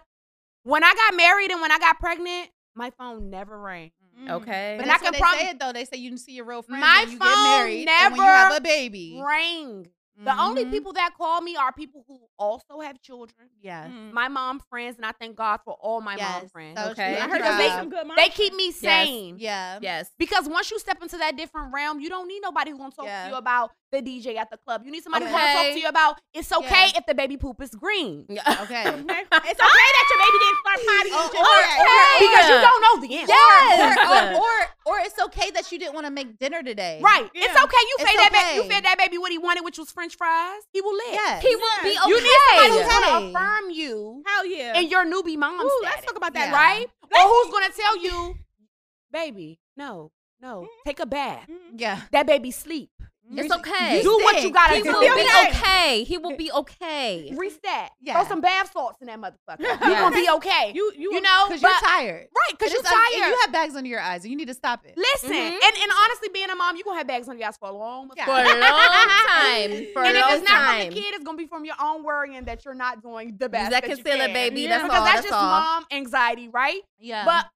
[0.65, 3.93] When I got married and when I got pregnant, my phone never rang.
[4.21, 4.31] Mm.
[4.31, 4.75] Okay.
[4.79, 5.73] but and I that's can what they say it though.
[5.73, 8.13] They say you can see your real friends My when you get phone married and
[8.13, 9.21] when you have a baby.
[9.25, 9.89] Rang.
[10.17, 10.71] The only Mhm.
[10.71, 13.49] people that call me are people who also have children.
[13.61, 13.91] Yes.
[13.91, 14.13] Mm.
[14.13, 16.79] My mom friends, and I thank God for all my mom friends.
[16.81, 17.17] So Okay.
[17.17, 17.25] true.
[17.25, 17.61] I heard Yeah.
[17.65, 18.07] you some good.
[18.17, 19.39] They keep me sane.
[19.41, 19.81] Yeah.
[19.83, 20.13] yes.
[20.17, 23.07] Because once you step into that different realm, you don't need nobody who's gonna talk
[23.07, 23.25] Yeah.
[23.25, 24.83] to you about the DJ at the club.
[24.85, 26.99] You need somebody who want to talk to you about it's okay Yeah.
[26.99, 28.27] if the baby poop is green.
[28.65, 28.85] Okay.
[28.85, 29.23] Okay?
[29.51, 31.11] It's okay that your baby didn't start potty.
[31.13, 31.41] Oh, and shit.
[31.41, 32.19] or- Okay.
[32.25, 33.33] Because you don't know the answer.
[33.35, 37.01] Or, or, or, or it's okay that you didn't want to make dinner today.
[37.03, 37.29] Right.
[37.35, 37.83] It's okay.
[37.91, 38.63] You It's fed that baby.
[38.65, 40.63] You fed that baby what he wanted, which was French fries.
[40.73, 41.13] He will live.
[41.15, 41.43] Yes.
[41.43, 42.09] He will be okay.
[42.09, 44.79] You need somebody who's gonna affirm you Hell yeah.
[44.79, 45.83] in your newbie mom Ooh, status.
[45.83, 46.49] let's talk about that.
[46.51, 46.55] Yeah.
[46.55, 46.87] right?
[47.11, 48.35] Let's- Or who's gonna tell you,
[49.13, 51.47] baby, no, no, take a bath.
[51.49, 51.79] Mhm.
[51.81, 52.01] Yeah.
[52.13, 52.91] That baby sleep.
[53.33, 54.03] It's okay.
[54.03, 54.83] Do what you gotta do.
[54.83, 54.93] He do.
[54.93, 55.49] will be be okay.
[55.49, 56.05] okay.
[56.05, 57.33] He will be okay.
[57.35, 57.91] Reset.
[58.01, 58.15] Yeah.
[58.21, 59.61] Throw some bath salts in that motherfucker.
[59.61, 60.73] You're gonna be okay.
[60.75, 62.29] You you You know, Because you're tired.
[62.37, 62.51] right?
[62.59, 63.29] Because you're it's un- and tired.
[63.31, 64.95] You have bags under your eyes, and you need to stop it.
[64.97, 65.37] Listen, Mhm.
[65.53, 67.73] and, and honestly, being a mom, you're gonna have bags under your eyes for a
[67.73, 68.25] long Yeah.
[68.27, 69.87] For a long time.
[69.95, 70.81] For a and if it's not time.
[70.87, 73.49] from the kid, it's gonna be from your own worrying that you're not doing the
[73.49, 73.71] best.
[73.71, 74.63] That that can you feel it, baby.
[74.63, 74.69] Yeah.
[74.69, 75.05] That's because all.
[75.05, 75.61] that's That's just all.
[75.61, 76.81] mom anxiety, right?
[76.99, 77.25] Yeah.
[77.25, 77.47] But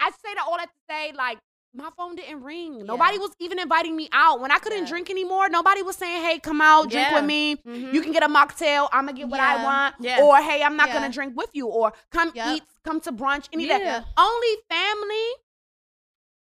[0.00, 1.38] I say that all that to say, like,
[1.74, 2.84] my phone didn't ring.
[2.86, 4.40] Nobody was even inviting me out.
[4.40, 4.88] When I couldn't Yeah.
[4.88, 7.14] drink anymore, nobody was saying, hey, come out, drink Yeah.
[7.16, 7.56] with me.
[7.56, 7.92] Mhm.
[7.92, 8.88] You can get a mocktail.
[8.92, 9.96] I'm going to get what I want.
[9.98, 10.22] Yeah.
[10.22, 10.98] Or, hey, I'm not Yeah.
[11.00, 11.66] going to drink with you.
[11.66, 12.56] Or come Yep.
[12.56, 14.00] eat, come to brunch, any of Yeah.
[14.00, 14.06] that.
[14.16, 15.28] Only family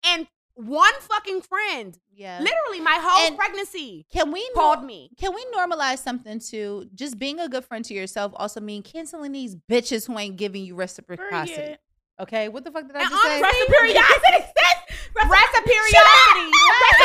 [0.05, 1.99] and one fucking friend.
[2.15, 2.39] yeah.
[2.41, 5.11] Literally, my whole And- pregnancy Can we called me.
[5.19, 8.33] Can we normalize something to just being a good friend to yourself?
[8.37, 11.55] Also mean canceling these bitches who ain't giving you reciprocity.
[11.55, 11.79] Period.
[12.21, 13.41] Okay, what the fuck did I And just say?
[13.41, 14.52] Reciprocity.
[15.29, 16.51] Reciprocity.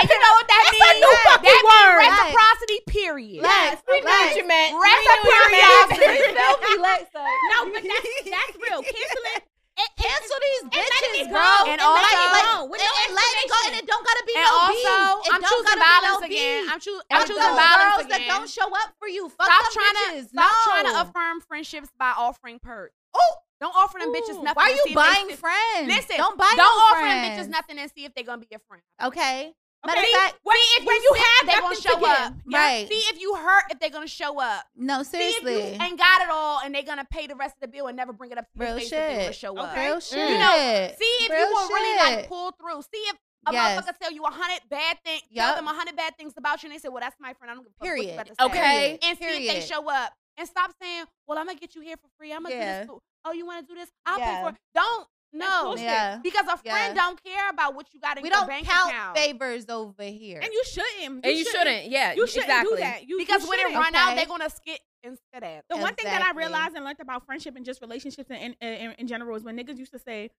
[0.07, 0.99] You know what that a means?
[1.01, 1.97] new that fucking means word.
[2.05, 3.41] reciprocity, period.
[3.43, 4.71] Lex, we know what you meant.
[4.77, 6.33] Reciprocity.
[6.37, 8.81] No, but that's that's real.
[8.83, 9.41] Canceling
[9.77, 11.69] It, Cancel these bitches, bro.
[11.69, 14.33] And and also- it with no and, letting it go, and it don't gotta be
[14.33, 15.33] And no also, beef.
[15.33, 16.63] I'm choosing violence no again.
[16.65, 16.71] beef.
[16.73, 18.21] I'm, choo- I'm choosing violence girls again.
[18.27, 19.29] that don't show up for you.
[19.29, 20.23] Fuck Stop trying bitches.
[20.23, 20.71] to stop no.
[20.71, 22.95] trying to affirm friendships by offering perks.
[23.13, 24.53] Oh, don't offer them bitches nothing.
[24.55, 25.87] Why are and see you buying friends?
[25.87, 27.47] Listen, don't buy don't offer them friends.
[27.47, 28.83] bitches nothing and see if they're gonna be your friend.
[29.01, 29.53] Okay.
[29.85, 30.11] Matter Okay.
[30.11, 32.33] fact, When, See if when you you have they gonna show to up.
[32.47, 32.57] Yeah.
[32.57, 32.87] Right.
[32.89, 34.65] See if you hurt if they're gonna show up.
[34.75, 35.75] no, See if seriously.
[35.75, 37.95] you ain't got it all and they're gonna pay the rest of the bill and
[37.95, 39.35] never bring it up to Real face if shit.
[39.35, 39.71] show up.
[39.71, 39.85] Okay.
[39.87, 40.29] Real shit.
[40.29, 42.81] You know, See if Real you will really like pull through.
[42.81, 43.15] See if
[43.45, 43.79] a Yes.
[43.81, 46.67] motherfucker tell you a hundred bad things, tell them a hundred bad things about you,
[46.69, 47.51] and they say, "Well, that's my friend.
[47.51, 48.13] I don't give a fuck Period.
[48.15, 48.99] about to say." Okay.
[49.03, 51.95] And see if they show up and stop saying, "Well, I'm gonna get you here
[51.97, 52.33] for free.
[52.33, 52.83] I'm gonna Yeah.
[52.83, 52.99] do this.
[53.27, 53.89] Oh, you want to do this?
[54.05, 55.75] I'll pay for it." Don't no.
[55.75, 56.19] Yeah.
[56.23, 56.93] because a friend Yeah.
[56.93, 60.39] don't care about what you got in We your don't bank count favors over here.
[60.39, 61.25] And you shouldn't.
[61.25, 61.87] And you shouldn't.
[61.89, 62.13] Yeah.
[62.13, 62.77] You shouldn't exactly.
[62.77, 63.07] do that.
[63.07, 63.83] You, because you when it shouldn't.
[63.83, 65.63] run out, they're gonna skip instead of.
[65.69, 68.55] The one thing that I realized and learned about friendship and just relationships in, in,
[68.61, 70.31] in, in general is when niggas used to say,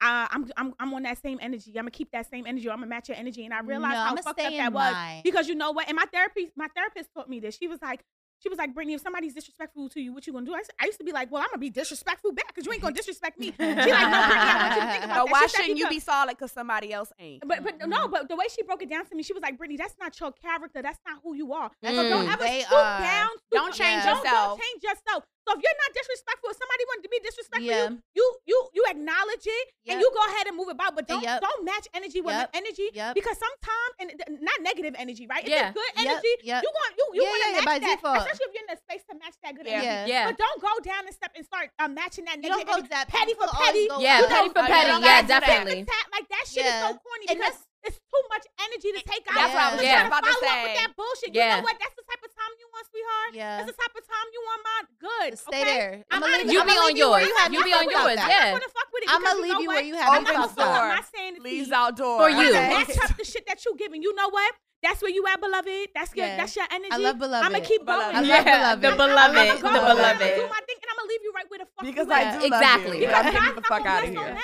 [0.00, 1.70] uh, I'm, I'm I'm on that same energy.
[1.70, 2.68] I'm gonna keep that same energy.
[2.68, 3.44] I'm gonna match your energy.
[3.44, 5.20] And I realized No, how fucked up that in was mine.
[5.24, 5.88] because you know what?
[5.88, 7.56] And my therapist, my therapist taught me this.
[7.56, 8.04] She was like,
[8.44, 10.52] she was like, Brittany, if somebody's disrespectful to you, what you gonna do?
[10.52, 12.72] I, said, I used to be like, well, I'm gonna be disrespectful back because you
[12.74, 13.46] ain't gonna disrespect me.
[13.46, 15.32] She like, no, Brittany, I want you to think about But that.
[15.32, 17.42] why shouldn't you be solid because somebody else ain't?
[17.48, 19.56] But but no, but the way she broke it down to me, she was like,
[19.56, 20.82] Brittany, that's not your character.
[20.82, 21.70] That's not who you are.
[21.80, 23.28] That's so don't mm, ever stoop down.
[23.30, 24.58] stoop Don't change Don't- yourself.
[24.58, 25.24] Don't change yourself.
[25.46, 27.90] So if you're not disrespectful, if somebody wanted to be disrespectful, Yeah.
[28.16, 30.96] you you you acknowledge it and you go ahead and move about.
[30.96, 31.40] But don't Yep.
[31.44, 32.50] don't match energy with Yep.
[32.54, 33.14] energy Yep.
[33.14, 35.44] because sometimes and not negative energy, right?
[35.44, 35.68] If Yeah.
[35.68, 36.62] it's good energy, Yep.
[36.64, 38.18] you want you you Yeah, want to yeah, yeah, match by that, default.
[38.24, 39.82] especially if you're in the space to match that good Yeah.
[39.84, 40.10] energy.
[40.12, 40.26] Yeah.
[40.32, 42.94] But don't go down and step and start uh, matching that You don't negative go
[42.96, 43.84] that petty for petty.
[44.00, 44.28] Yeah, up.
[44.32, 44.88] petty for petty.
[44.96, 45.28] Yeah, gotta do that.
[45.28, 45.86] definitely.
[46.12, 46.88] Like that shit Yeah.
[46.88, 49.36] is so corny And because it's too much energy to take out.
[49.36, 50.62] That's what I was But just trying about to follow up say.
[50.64, 51.30] with that bullshit.
[51.34, 51.56] You Yeah.
[51.56, 51.76] know what?
[51.80, 53.30] That's the type of time you want, sweetheart.
[53.36, 53.52] Yeah.
[53.60, 54.86] That's the type of time you want, mine.
[55.04, 55.30] Good.
[55.38, 55.64] Stay okay?
[55.64, 55.92] there.
[56.10, 57.28] I'm I'ma leave even- You I'ma be on you where yours.
[57.28, 58.44] you have be on fucked yours, yeah.
[58.44, 59.08] I'm gonna fuck with it.
[59.12, 60.88] I'ma leave you where you have me I'm fucked also up.
[60.96, 62.20] not saying to Leaves see- outdoors.
[62.22, 62.48] For you.
[62.56, 64.02] I'm match up the shit that you're giving.
[64.02, 64.52] You know what?
[64.82, 65.88] That's where you at, beloved.
[65.96, 66.36] That's your Yeah.
[66.36, 66.92] that's your energy.
[66.92, 67.44] I love beloved.
[67.46, 67.98] I'm gonna keep going.
[68.00, 68.16] Beloved.
[68.16, 68.80] I love Yeah, beloved.
[68.82, 70.04] the I'm beloved, gonna the beloved.
[70.04, 72.06] I'm gonna do my thing, and I'm gonna leave you right where the fuck Because
[72.06, 72.32] you I at.
[72.32, 72.96] do love Exactly.
[73.00, 73.06] you.
[73.08, 74.38] Because I'm getting the fuck out of here.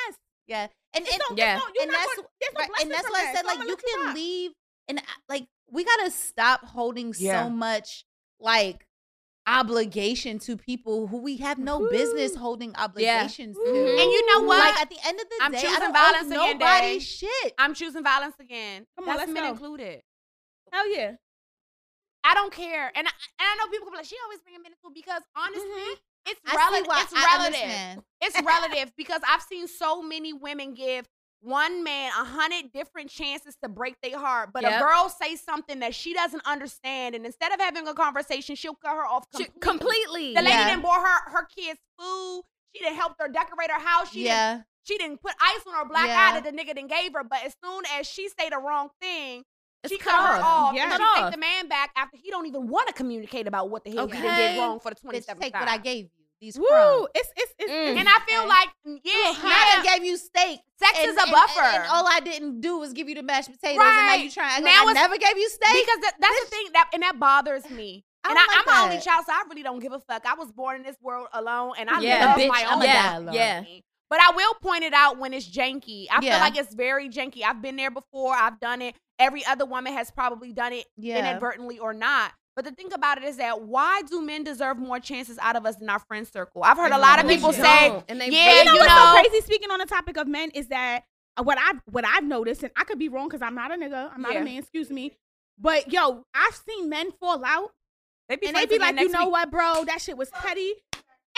[0.51, 0.71] Mess.
[0.71, 0.99] Yeah.
[0.99, 1.57] And It's and, Yeah.
[1.59, 3.69] no- and that's gonna- there's no right, and that's from why I said so like
[3.69, 4.15] you can rock.
[4.15, 4.53] leave
[4.89, 7.45] and uh, like we gotta stop holding Yeah.
[7.45, 8.05] so much
[8.41, 8.87] like
[9.47, 13.63] obligation to people who we have no business holding obligations to.
[13.63, 14.03] Mhm.
[14.03, 14.59] And you know what?
[14.59, 16.99] Like at the end of the I'm day, I choosing don't violence again, nobody Day.
[17.01, 17.55] shit.
[17.59, 18.87] I'm choosing violence again.
[18.97, 19.51] Come on, That's let's men go.
[19.51, 20.03] included.
[20.73, 21.13] Hell yeah.
[22.23, 24.55] I don't care, and I, and I know people can be like, she always bring
[24.61, 26.93] men into it because honestly, it's relative.
[26.97, 28.05] It's relative.
[28.23, 31.09] It's relative because I've seen so many women give
[31.41, 34.73] one man a hundred different chances to break their heart, but Yep.
[34.79, 38.75] a girl say something that she doesn't understand, and instead of having a conversation, she'll
[38.75, 39.61] cut her off completely.
[39.61, 40.35] Completely.
[40.35, 40.69] The lady Yeah.
[40.69, 42.43] didn't bought her her kids food.
[42.75, 44.11] She didn't help her decorate her house.
[44.11, 44.63] She didn't yeah.
[44.85, 46.29] she didn't put ice on her black Yeah.
[46.29, 47.25] eye that the nigga didn't gave her.
[47.25, 49.45] But as soon as she say the wrong thing,
[49.83, 50.45] It's she cut cut her off.
[50.45, 50.75] off.
[50.75, 50.83] Yeah.
[50.85, 53.71] And Cut she take the man back after he don't even want to communicate about
[53.71, 54.55] what the hell he done Okay.
[54.55, 55.61] did wrong for the Bitch, 27th take time.
[55.63, 56.11] what I gave you.
[56.41, 56.67] these Woo!
[56.69, 57.07] crumbs.
[57.15, 57.97] It's it's it's, Mm.
[58.01, 60.61] And I feel like, yeah, Yeah, yeah, I gave you steak.
[60.79, 61.61] sex and, is a buffer.
[61.61, 64.25] And, and all I didn't do was give you the mashed potatoes, and now Right.
[64.25, 65.85] you trying Now like I never gave you steak.
[65.85, 68.05] because that, that's the thing that and that bothers me.
[68.25, 70.01] I and don't I, like I'm an only child, so I really don't give a
[70.01, 70.25] fuck.
[70.27, 72.81] I was born in this world alone, and I Yeah, love bitch, my I'ma own.
[72.81, 73.23] die family.
[73.29, 73.35] alone.
[73.35, 73.65] Yeah.
[74.11, 76.07] But I will point it out when it's janky.
[76.11, 76.33] I Yeah.
[76.33, 77.43] feel like it's very janky.
[77.45, 78.35] I've been there before.
[78.35, 78.95] I've done it.
[79.21, 81.19] Every other woman has probably done it Yeah.
[81.19, 82.33] inadvertently or not.
[82.57, 85.65] But the thing about it is that why do men deserve more chances out of
[85.65, 86.65] us than our friend circle?
[86.65, 87.61] I've heard a lot of people don't.
[87.63, 89.41] say, and they yeah, you know you what's know- so crazy?
[89.45, 91.05] Speaking on the topic of men is that
[91.37, 93.77] uh, what I've what I've noticed, and I could be wrong because I'm not a
[93.77, 94.41] nigga, I'm not Yeah.
[94.41, 95.13] a man, excuse me.
[95.59, 97.71] But yo, I've seen men fall out,
[98.29, 100.73] they be and they be like, you know week." what, bro, that shit was petty.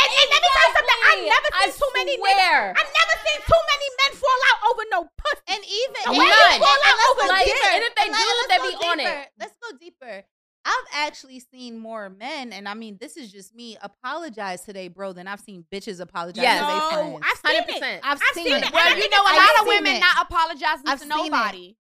[0.01, 0.99] And, and let me tell you something.
[1.03, 2.33] I've never I seen too many swear.
[2.33, 2.79] niggas.
[2.81, 5.43] I've never seen too many men fall out over no pussy.
[5.53, 6.27] And even None.
[6.27, 6.81] and, None.
[6.83, 7.71] and let's go Like, deeper.
[7.73, 9.29] and if they Let- do, let's they go be on it.
[9.39, 10.25] Let's go deeper.
[10.65, 15.13] I've actually seen more men, and I mean, this is just me apologize today, bro,
[15.13, 16.61] than I've seen bitches apologize Yes.
[16.63, 17.19] no.
[17.21, 17.67] I've seen Hundred it.
[17.81, 18.01] percent.
[18.05, 18.65] I've, I've seen, seen it.
[18.67, 18.73] it.
[18.73, 20.01] Well, you know, a I've lot of women it.
[20.01, 21.67] not apologizing I've to nobody.
[21.71, 21.77] it.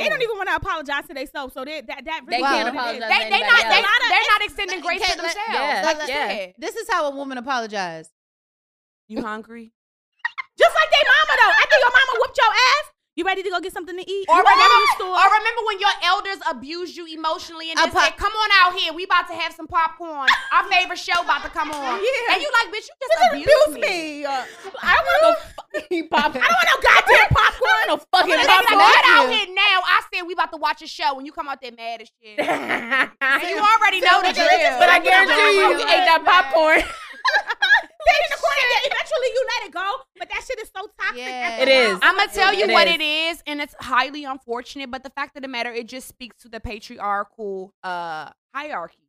[0.00, 0.08] Nobody.
[0.08, 0.10] They Oh.
[0.16, 2.74] don't even want to apologize to themselves, so they, that that They really can't is
[2.74, 3.04] what it is.
[3.04, 3.10] apologize.
[3.12, 4.08] They, they anybody not they, else.
[4.08, 5.54] they're not extending grace to Can't let- themselves.
[5.54, 6.52] Yeah, Like Let- yeah.
[6.58, 8.10] This is how a woman apologizes.
[9.08, 9.72] You hungry?
[10.58, 11.54] Just like their mama though.
[11.60, 12.86] After your mama whooped your ass,
[13.20, 14.24] you ready to go get something to eat?
[14.32, 18.32] Or You remember, or remember when your elders abused you emotionally and pop- said, "Come
[18.32, 20.26] on out here, we about to have some popcorn.
[20.56, 22.34] Our favorite show about to come on." Yeah.
[22.34, 24.22] And you like, bitch, you just Just abused, abuse me.
[24.22, 24.24] me.
[24.24, 24.44] Uh,
[24.82, 26.42] I don't want no fucking popcorn.
[26.44, 27.84] I don't want no goddamn popcorn.
[27.88, 28.80] no fucking be like, popcorn.
[28.80, 29.76] get out here now.
[29.84, 32.08] I said we about to watch a show, and you come out there mad as
[32.22, 32.38] shit.
[32.40, 34.78] you already know the drill.
[34.80, 35.80] But I guarantee you, popcorn.
[35.80, 36.82] you ate that popcorn.
[38.06, 38.60] Sit in the corner.
[38.76, 39.92] and Eventually, you let it go.
[40.18, 41.18] But that shit is so toxic.
[41.18, 41.50] Yeah.
[41.52, 41.94] after It a while.
[41.96, 42.00] is.
[42.02, 42.94] I'm gonna tell you It what is.
[42.94, 44.90] it is, and it's highly unfortunate.
[44.90, 49.08] But the fact of the matter, it just speaks to the patriarchal uh, hierarchy.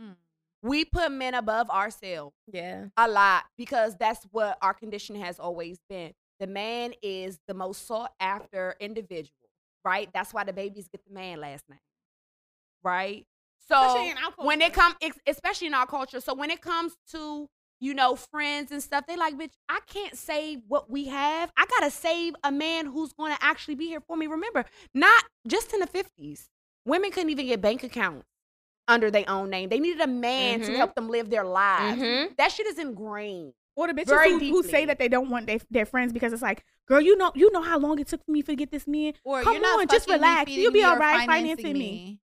[0.00, 0.14] Mm.
[0.62, 2.86] We put men above ourselves Yeah.
[2.96, 6.12] a lot because that's what our condition has always been.
[6.40, 9.48] The man is the most sought after individual,
[9.84, 10.08] right?
[10.12, 11.78] That's why the babies get the man last name,
[12.82, 13.26] right?
[13.68, 14.72] So Especially in our when culture.
[14.72, 14.94] it comes,
[15.26, 17.48] especially in our culture, so when it comes to
[17.80, 21.52] you know friends and stuff, they like, bitch, I can't save what we have.
[21.56, 24.26] I gotta save a man who's going to actually be here for me.
[24.26, 24.64] Remember,
[24.94, 26.48] not just in the fifties,
[26.84, 28.26] women couldn't even get bank accounts
[28.86, 29.68] under their own name.
[29.68, 30.76] They needed a man to Mhm.
[30.76, 32.00] help them live their lives.
[32.00, 32.36] Mhm.
[32.36, 33.52] That shit is ingrained.
[33.76, 36.42] Or the bitches who, who say that they don't want their, their friends because it's
[36.42, 38.88] like, girl, you know, you know how long it took for me to get this
[38.88, 39.12] man.
[39.22, 40.50] Or Come on, just me, relax.
[40.50, 42.12] You'll be all right financing financing me.
[42.14, 42.27] Ooh,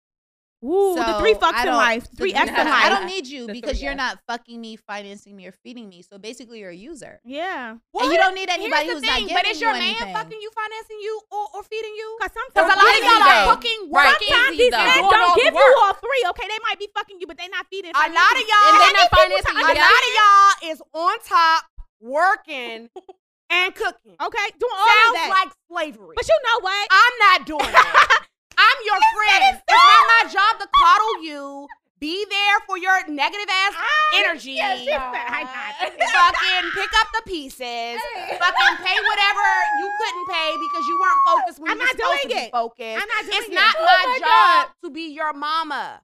[0.62, 2.66] the So, three fucks in life, three F's in life.
[2.86, 5.88] I don't need you The because three you're not fucking me, financing me, or feeding
[5.88, 6.02] me.
[6.02, 7.22] So basically, you're a user.
[7.24, 9.80] Yeah, and you don't need anybody the who's thing, not giving But is your you
[9.80, 10.14] man anything.
[10.16, 12.18] fucking you, financing you, or, or feeding you?
[12.20, 13.54] because Because sometimes a lot of y'all are though.
[13.54, 14.28] cooking, working.
[14.34, 16.24] sometimes easy these men don't the give you all three.
[16.34, 17.92] Okay, they might be fucking you, but they not feeding.
[17.94, 20.12] A lot of y'all, And they're not I need people financing you, A lot of
[20.18, 21.62] y'all is on top,
[22.02, 22.90] working
[23.50, 24.16] and cooking.
[24.20, 25.30] Okay, doing all Sounds of that.
[25.30, 26.16] Sounds like slavery.
[26.18, 26.88] but you know what?
[26.92, 28.24] I'm not doing that.
[28.58, 29.62] I'm your friend.
[29.68, 31.68] It's not my job to coddle you.
[32.00, 34.52] Be there for your negative ass ah, energy.
[34.54, 35.98] Yeah, she said, I got it.
[35.98, 37.98] fucking pick up the pieces.
[38.38, 39.46] Fucking pay whatever
[39.82, 42.38] you couldn't pay because you weren't focused when I'm you were not supposed to doing
[42.38, 42.52] be it.
[42.52, 43.02] focused.
[43.02, 43.56] I'm not doing it's it.
[43.56, 46.02] not Oh my, my job to be your mama.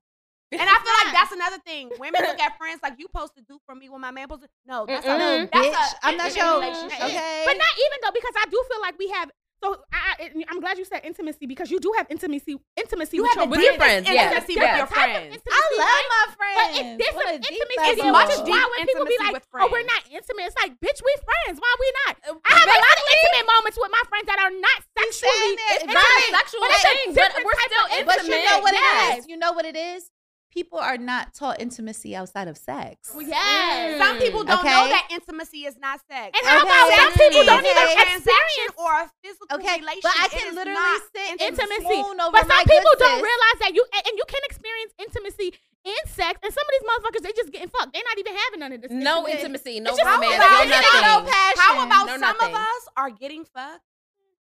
[0.53, 1.89] And I feel like that's another thing.
[1.99, 4.37] Women look at friends like you supposed to do for me when my man to.
[4.65, 5.45] No, that's Mm-mm.
[5.45, 7.01] a that's Bitch, a I'm not relationship.
[7.05, 7.43] okay.
[7.45, 9.31] But not even though, because I do feel like we have.
[9.63, 13.23] So I, I, I'm glad you said intimacy because you do have intimacy, intimacy You
[13.23, 14.03] with have your the With your friends.
[14.03, 14.27] friends, yeah.
[14.27, 15.31] intimacy It's with your friends.
[15.39, 16.07] I love right?
[16.11, 16.75] my But friends.
[16.75, 17.79] it's different What a deep intimacy.
[17.79, 18.03] level.
[18.03, 20.59] It's much much deep why when people be like, with "Oh, we're not intimate," it's
[20.59, 21.63] like, "Bitch, we friends.
[21.63, 24.39] Why we not?" Uh, I have a lot of intimate moments with my friends that
[24.43, 26.11] are not sexually intimate, it's not
[26.43, 28.83] sexual but it's a thing, but we're type still of But you know what Yes.
[28.83, 29.23] it is?
[29.31, 30.11] You know what it is?
[30.53, 33.09] People are not taught intimacy outside of sex.
[33.09, 33.97] Oh, yes.
[33.97, 34.69] Some people don't Okay.
[34.69, 36.29] know that intimacy is not sex.
[36.37, 36.69] And how Okay.
[36.69, 40.05] about some people is don't even a transaction experience or a physical Okay, relation.
[40.05, 41.97] but I can literally not sit and intimacy.
[42.05, 43.25] swoon over But my some people don't sis.
[43.25, 45.57] realize that you and and you can experience intimacy
[45.89, 47.91] in sex, and some of these motherfuckers they just getting fucked.
[47.97, 48.91] They're not even having none of this.
[48.93, 49.77] No intimacy.
[49.77, 51.01] intimacy, no just- romance, how no about- nothing.
[51.01, 51.59] no passion.
[51.65, 52.53] How about No some nothing.
[52.55, 53.81] of us are getting fucked?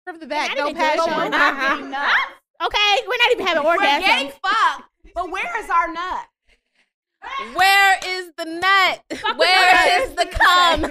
[0.02, 0.48] from the back?
[0.48, 0.98] Not No even good.
[0.98, 1.14] passion.
[1.16, 2.14] We're not getting nuts.
[2.60, 4.00] Okay, we're not even having orgasms.
[4.00, 4.82] We're getting fucked,
[5.14, 6.26] but where is our nut?
[7.54, 9.00] Where is the nut?
[9.36, 10.84] Where is the cum?
[10.84, 10.86] I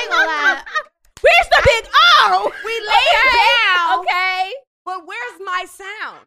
[0.00, 0.62] ain't gonna lie.
[1.20, 1.84] Where's the big
[2.20, 2.50] O?
[2.64, 4.52] We lay down, Okay.
[4.84, 6.26] but where's my sound?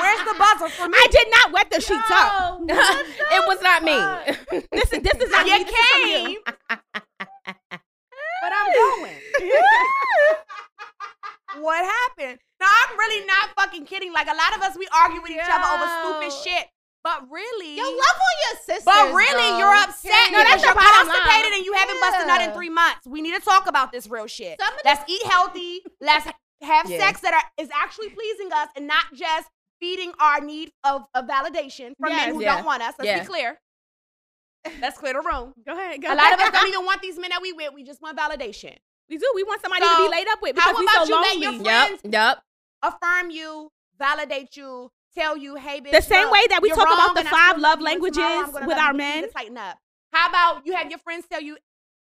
[0.00, 0.94] Where's the buzzer for me?
[0.96, 2.60] I did not wet the sheets up.
[2.68, 3.98] it was not me.
[4.72, 5.64] This is this is not you me.
[5.64, 6.16] This is from you.
[6.16, 6.36] came,
[7.70, 9.20] but I'm going.
[11.60, 12.38] what happened?
[12.60, 14.12] Now I'm really not fucking kidding.
[14.12, 16.66] Like a lot of us, we argue with each other over stupid shit.
[17.04, 18.84] But really, you love on your sisters.
[18.84, 20.28] But really, you're upset Period.
[20.28, 21.52] because that's you're constipated line.
[21.54, 23.06] and you haven't busted nut in three months.
[23.06, 24.60] We need to talk about this real shit.
[24.84, 25.82] Let's eat healthy.
[26.00, 26.26] Let's
[26.60, 26.98] have Yeah.
[26.98, 29.48] sex that are, is actually pleasing us and not just
[29.80, 32.56] feeding our need of, of validation from men who Yeah.
[32.56, 32.94] don't want us.
[32.98, 33.20] Let's Yeah.
[33.20, 33.60] be clear.
[34.80, 35.54] Let's clear the room.
[35.64, 36.02] Go ahead.
[36.02, 37.72] Go A lot of us don't even want these men that we with.
[37.74, 38.76] We just want validation.
[39.08, 39.30] We do.
[39.34, 41.32] We want somebody to be laid up with how because we about so you let
[41.32, 41.42] lonely.
[41.42, 41.86] your Yep.
[41.88, 42.42] friends Yep.
[42.82, 45.92] affirm you, validate you, tell you, hey, bitch.
[45.92, 48.54] The same look, way that we talk about the five love you, and tomorrow languages
[48.66, 49.30] with our you, but you need men.
[49.30, 49.78] Tighten up.
[50.12, 51.56] How about you have your friends tell you,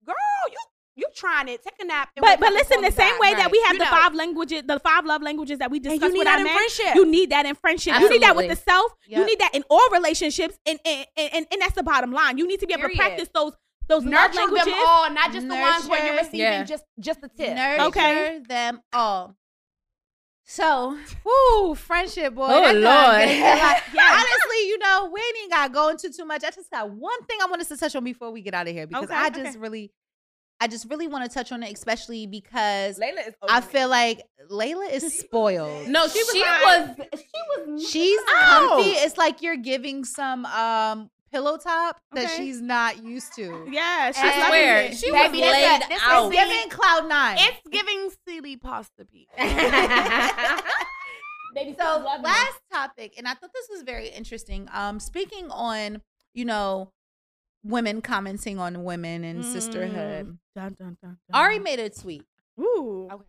[0.05, 0.15] girl,
[0.51, 0.57] you
[0.95, 1.63] you trying it?
[1.63, 2.11] Take a nap.
[2.17, 3.21] And But but listen, the same back.
[3.21, 3.91] way that we have You the know.
[3.91, 6.39] five languages, the five love languages that we And discuss you need with that our
[6.41, 6.95] in men, friendship.
[6.95, 7.99] you need that in friendship.
[7.99, 8.73] You need that with the Absolutely.
[8.73, 8.93] self.
[9.07, 12.39] You need that in all relationships, and and, and and that's the bottom line.
[12.39, 13.55] You need to be able to practice those
[13.89, 14.67] those love Nurture languages.
[14.67, 16.25] them all, not just the ones where you're Nurture.
[16.27, 16.65] receiving Yeah.
[16.65, 17.55] just just the tip.
[17.57, 18.41] Nurture Okay.
[18.49, 19.37] them all.
[20.45, 22.47] So, whoo, friendship, boy.
[22.49, 22.85] Oh, that Lord.
[22.85, 23.29] Like,
[23.95, 23.95] Yes.
[23.95, 26.43] Honestly, you know, we ain't even got to go into too much.
[26.45, 28.75] I just got one thing I wanted to touch on before we get out of
[28.75, 29.59] here because Okay, I just okay.
[29.59, 29.93] really,
[30.61, 34.23] I just really want to touch on it, especially because Layla is I feel like
[34.51, 35.89] Layla is spoiled.
[35.89, 36.35] No, she was.
[36.35, 37.89] like- she was.
[37.91, 38.69] She's Ow.
[38.75, 38.91] comfy.
[38.91, 42.37] It's like you're giving some um pillow top that Okay.
[42.37, 43.67] she's not used to.
[43.71, 44.97] yeah, she's I I loving it.
[44.99, 46.33] she was Baby, this is- laid this is out.
[46.33, 47.37] It's giving cloud nine.
[47.41, 49.33] it's giving silly pasta pizza.
[51.55, 52.23] Baby, so she's loving it.
[52.25, 54.69] last topic, and I thought this was very interesting.
[54.73, 56.01] Um, speaking on,
[56.35, 56.91] you know,
[57.63, 60.39] women commenting on women and sisterhood.
[60.57, 61.35] Dun, dun, dun, dun.
[61.35, 62.25] Ari made a tweet.
[62.59, 63.07] Ooh.
[63.13, 63.25] Okay.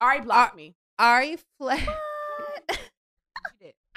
[0.00, 0.74] Ari blocked me.
[0.98, 1.88] Ari fled.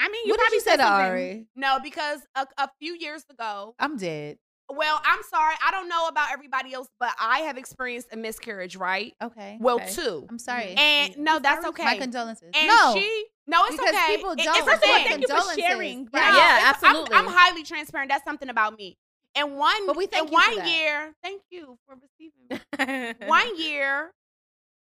[0.01, 0.07] She did.
[0.07, 0.79] I mean, you what did probably you say said.
[0.81, 1.47] Ari?
[1.55, 4.37] No, because a, a few years ago, I'm dead.
[4.69, 8.75] well, I'm sorry, I don't know about everybody else, but I have experienced a miscarriage,
[8.75, 9.13] right?
[9.21, 9.57] Okay.
[9.59, 9.91] Well, okay.
[9.91, 10.25] two.
[10.29, 10.73] I'm sorry.
[10.77, 11.83] And no, that's okay.
[11.83, 12.49] My condolences.
[12.53, 14.15] and no, she, no, it's because okay.
[14.15, 14.39] people don't.
[14.39, 15.63] it's First of all, thank you for Condolences.
[15.65, 16.09] sharing.
[16.13, 16.19] Yeah.
[16.19, 16.35] Right.
[16.37, 17.15] Yeah, it's- I'm- absolutely.
[17.15, 18.09] I'm, highly transparent.
[18.09, 18.97] That's something about me.
[19.35, 20.67] And one, But we thank and you for one that.
[20.77, 23.15] year, thank you for receiving.
[23.21, 23.27] Me.
[23.29, 24.11] One year,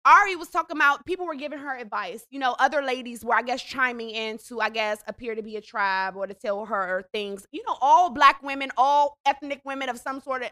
[0.07, 2.25] Ari was talking about people were giving her advice.
[2.31, 5.57] You know, other ladies were, I guess, chiming in to, I guess, appear to be
[5.57, 7.45] a tribe or to tell her things.
[7.51, 10.51] You know, all black women, all ethnic women of some sort of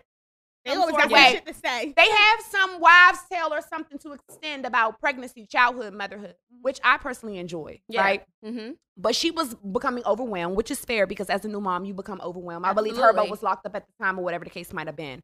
[0.64, 1.94] They some always sort got shit to say.
[1.96, 6.98] They have some wives' tale or something to extend about pregnancy, childhood, motherhood, which I
[6.98, 7.80] personally enjoy.
[7.88, 8.00] Yeah.
[8.00, 8.22] Right.
[8.44, 8.72] Mm-hmm.
[8.96, 12.20] But she was becoming overwhelmed, which is fair because as a new mom, you become
[12.22, 12.66] overwhelmed.
[12.66, 13.30] I believe Herbo Absolutely.
[13.30, 15.20] was locked up at the time or whatever the case might have been.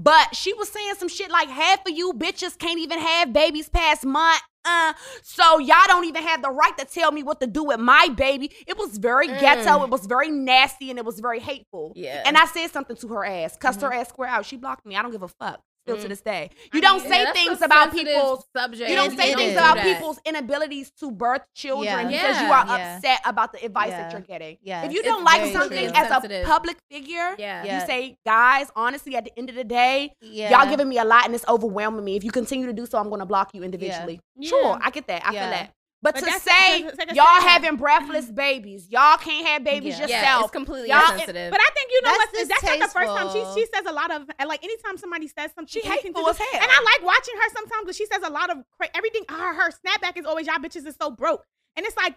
[0.00, 3.68] But she was saying some shit like half of you bitches can't even have babies
[3.68, 4.40] past month.
[4.64, 4.92] Uh,
[5.22, 8.08] so y'all don't even have the right to tell me what to do with my
[8.08, 8.52] baby.
[8.66, 9.84] It was very ghetto, Mm.
[9.84, 11.92] it was very nasty, and it was very hateful.
[11.96, 12.22] Yeah.
[12.26, 13.86] And I said something to her ass, cussed Mm-hmm.
[13.88, 14.44] her ass square out.
[14.46, 14.94] She blocked me.
[14.94, 15.60] I don't give a fuck.
[15.88, 16.08] Still to Mm.
[16.08, 16.50] this day.
[16.72, 18.90] You don't mean, say things about people's subject.
[18.90, 19.84] you don't say things about that.
[19.84, 22.12] people's inabilities to birth children Yeah.
[22.12, 22.96] because you are Yeah.
[22.96, 24.02] upset about the advice Yeah.
[24.02, 24.58] that you're getting.
[24.62, 24.86] Yes.
[24.86, 25.96] If you don't like something true.
[26.02, 27.64] as a public figure, Yeah.
[27.64, 27.80] Yeah.
[27.80, 30.50] you say, guys, honestly, at the end of the day, Yeah.
[30.50, 32.16] y'all giving me a lot and it's overwhelming me.
[32.16, 34.20] If you continue to do so, I'm going to block you individually.
[34.36, 34.48] Yeah.
[34.50, 35.22] Sure, I get that.
[35.26, 35.40] I Yeah.
[35.42, 35.70] feel that.
[36.00, 37.42] But, But to say that's like y'all statement.
[37.50, 40.06] having breathless babies, y'all can't have babies Yeah.
[40.06, 40.42] Yeah, yourself.
[40.44, 41.50] it's completely Y'all- insensitive.
[41.50, 42.48] But I think you know That's what?
[42.48, 45.26] That's not the first time she she says a lot of and like anytime somebody
[45.26, 45.66] says something.
[45.66, 46.62] She anything to hateful do- as hell.
[46.62, 49.24] And I like watching her sometimes, but she says a lot of cra- everything.
[49.28, 51.44] Her her snapback is always y'all bitches is so broke,
[51.74, 52.14] and it's like,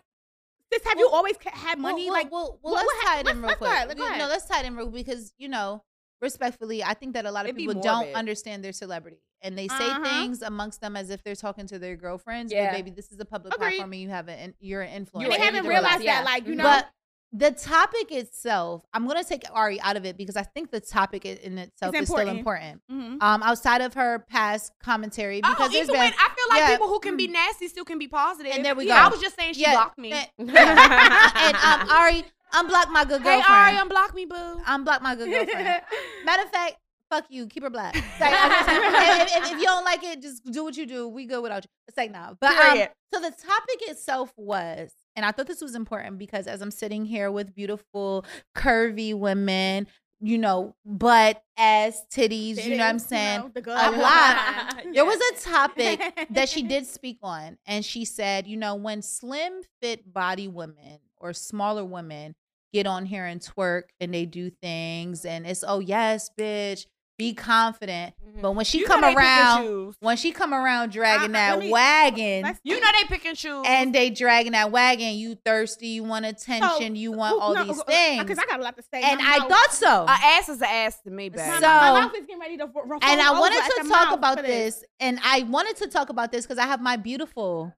[0.72, 2.06] sis, have you always had money?
[2.06, 3.98] Well, like, well, well, what- let's what tie it in let's- real let's quick.
[3.98, 5.84] go We- No, let's tie it in real because you know,
[6.22, 9.68] respectfully, I think that a lot of It'd people don't understand their celebrity, and they
[9.68, 10.04] say Uh-huh.
[10.04, 12.52] things amongst them as if they're talking to their girlfriends.
[12.54, 12.68] Yeah.
[12.72, 13.70] But baby, this is a public Agreed.
[13.78, 15.30] platform, and you have an you're an influencer.
[15.30, 16.22] they haven't realized it, that, yeah.
[16.24, 16.64] like you know.
[16.64, 16.90] But
[17.34, 21.24] the topic itself, I'm gonna take Ari out of it because I think the topic
[21.26, 22.82] in itself is still important.
[22.92, 23.22] Mhm.
[23.24, 26.60] Um, outside of her past commentary, because oh, there's even been when I feel like
[26.60, 26.70] yeah.
[26.72, 28.52] people who can be nasty still can be positive.
[28.54, 29.06] And there we Yeah, go.
[29.06, 30.12] I was just saying she Yeah, blocked me.
[30.12, 33.78] and, and um, Ari, unblock my good hey, girlfriend.
[33.78, 34.62] Ari, unblock me, boo.
[34.68, 35.82] unblock my good girlfriend.
[36.26, 36.76] Matter of fact,
[37.12, 37.94] fuck you, keep her black.
[38.20, 41.08] Like, just if, if- if you don't like it, just do what you do.
[41.08, 41.70] We good without you.
[41.88, 42.34] It's like nah.
[42.40, 42.78] But um,
[43.14, 47.06] so the topic itself was, and I thought this was important because as I'm sitting
[47.06, 48.26] here with beautiful,
[48.56, 49.88] curvy women,
[50.24, 53.52] you know, butt, ass, titties, you know what I'm saying?
[53.56, 53.74] the good.
[53.78, 54.84] a lot.
[54.94, 59.02] There was a topic that she did speak on, and she said, you know, when
[59.02, 62.36] slim fit body women or smaller women
[62.72, 66.86] get on here and twerk and they do things, and it's oh yes, bitch,
[67.22, 68.16] be confident.
[68.42, 71.30] But when she You come know they pick and around, when she come around dragging
[71.30, 72.58] Uh, that me- wagon.
[72.64, 73.64] You know they pick and choose.
[73.68, 75.14] And they dragging that wagon.
[75.16, 75.90] You thirsty?
[75.90, 76.96] You want attention?
[76.96, 78.24] you want all these things?
[78.24, 79.02] Because I got a lot to say.
[79.04, 80.06] And I mouth- thought so.
[80.08, 81.48] a ass is an ass to me, baby.
[81.48, 84.42] my, So- my mouth is getting ready to ro- and I wanted to talk about
[84.42, 84.84] this.
[85.00, 87.76] and I wanted to talk about this because I have my beautiful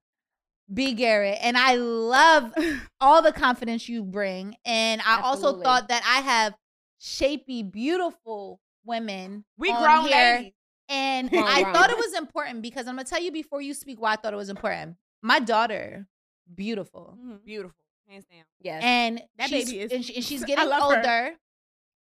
[0.72, 2.54] B Garrett, and I love
[3.00, 4.56] all the confidence you bring.
[4.64, 6.54] And I also thought that I have
[6.98, 9.44] shapy, beautiful women.
[9.58, 10.36] We on grown here.
[10.36, 10.52] ladies.
[10.88, 11.74] And Grown, I grown.
[11.74, 14.32] thought it was important because I'm gonna tell you before you speak why I thought
[14.34, 14.96] it was important.
[15.22, 16.06] My daughter,
[16.54, 17.44] beautiful, Mhm.
[17.44, 17.76] Beautiful.
[18.06, 18.44] Hands down.
[18.60, 18.82] Yes.
[18.84, 20.96] and That she's, baby is- and, she- and she's I getting love her.
[20.98, 21.36] older.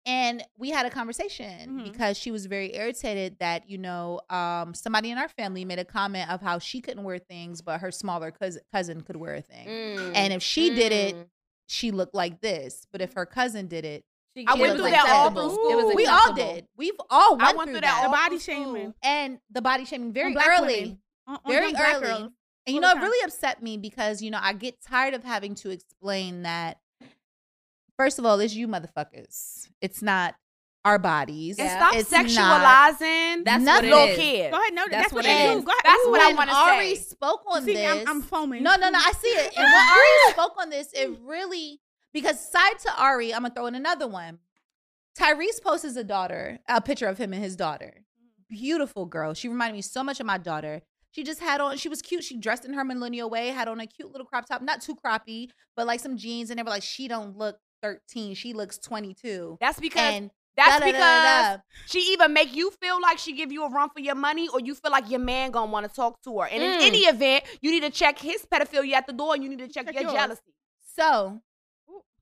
[0.07, 1.84] And we had a conversation Mhm.
[1.91, 5.85] because she was very irritated that you know um, somebody in our family made a
[5.85, 9.41] comment of how she couldn't wear things, but her smaller cousin cousin could wear a
[9.41, 9.68] thing.
[9.68, 10.11] Mm.
[10.15, 11.27] And if she did it, Mm.
[11.68, 12.85] she looked like this.
[12.91, 14.03] But if her cousin did it,
[14.36, 15.49] She- I went was through that all acceptable.
[15.56, 15.95] through It was school.
[15.95, 16.68] we all did.
[16.76, 18.02] We've all went, I went through, through that.
[18.02, 18.07] that.
[18.07, 18.94] The body shaming.
[19.03, 20.80] and the body shaming very black early.
[20.82, 20.99] women.
[21.28, 22.03] On- on very young black early.
[22.06, 22.32] girls.
[22.68, 25.56] And you know, it really upset me because you know I get tired of having
[25.56, 26.80] to explain that.
[27.98, 29.68] First of all, it's you motherfuckers.
[29.82, 30.36] It's not
[30.84, 31.57] our bodies.
[31.57, 31.78] And Yeah.
[31.78, 33.90] stop It's not- sexualizing That's Nothing.
[33.90, 34.18] what little it is.
[34.18, 34.52] kids.
[34.52, 34.74] Go ahead.
[34.74, 35.62] No, That's that's, what what it they do.
[35.62, 35.82] Go ahead.
[35.84, 36.57] That's Ooh, what I wanna say.
[36.57, 37.02] Ari say.
[37.02, 38.64] spoke on See, this, I'm, I'm foaming.
[38.64, 38.99] No, no, no.
[38.99, 39.53] I see it.
[39.57, 41.80] And when Ari spoke on this, it really
[42.16, 44.40] because side to Ari, I'm gonna throw in another one.
[45.20, 48.04] Tyrese posts a daughter, a picture of him and his daughter.
[48.50, 49.34] Beautiful girl.
[49.34, 50.82] She reminded me so much of my daughter.
[51.12, 52.24] She just had on, she was cute.
[52.24, 54.96] She dressed in her millennial way, had on a cute little crop top, not too
[54.96, 56.50] croppy, but like some jeans.
[56.50, 58.36] And they were like, she don't look 13.
[58.36, 59.58] She looks 22.
[59.62, 61.58] That's because And that's da-da-da-da-da.
[61.58, 64.50] because she either make you feel like she give you a run for your money
[64.50, 66.48] or you feel like your man gonna want to talk to her.
[66.48, 66.86] And in Mm.
[66.88, 69.68] any event, you need to check his pedophilia at the door and you need to
[69.70, 70.14] check, Check your yours.
[70.14, 70.42] jealousy.
[70.98, 71.42] So,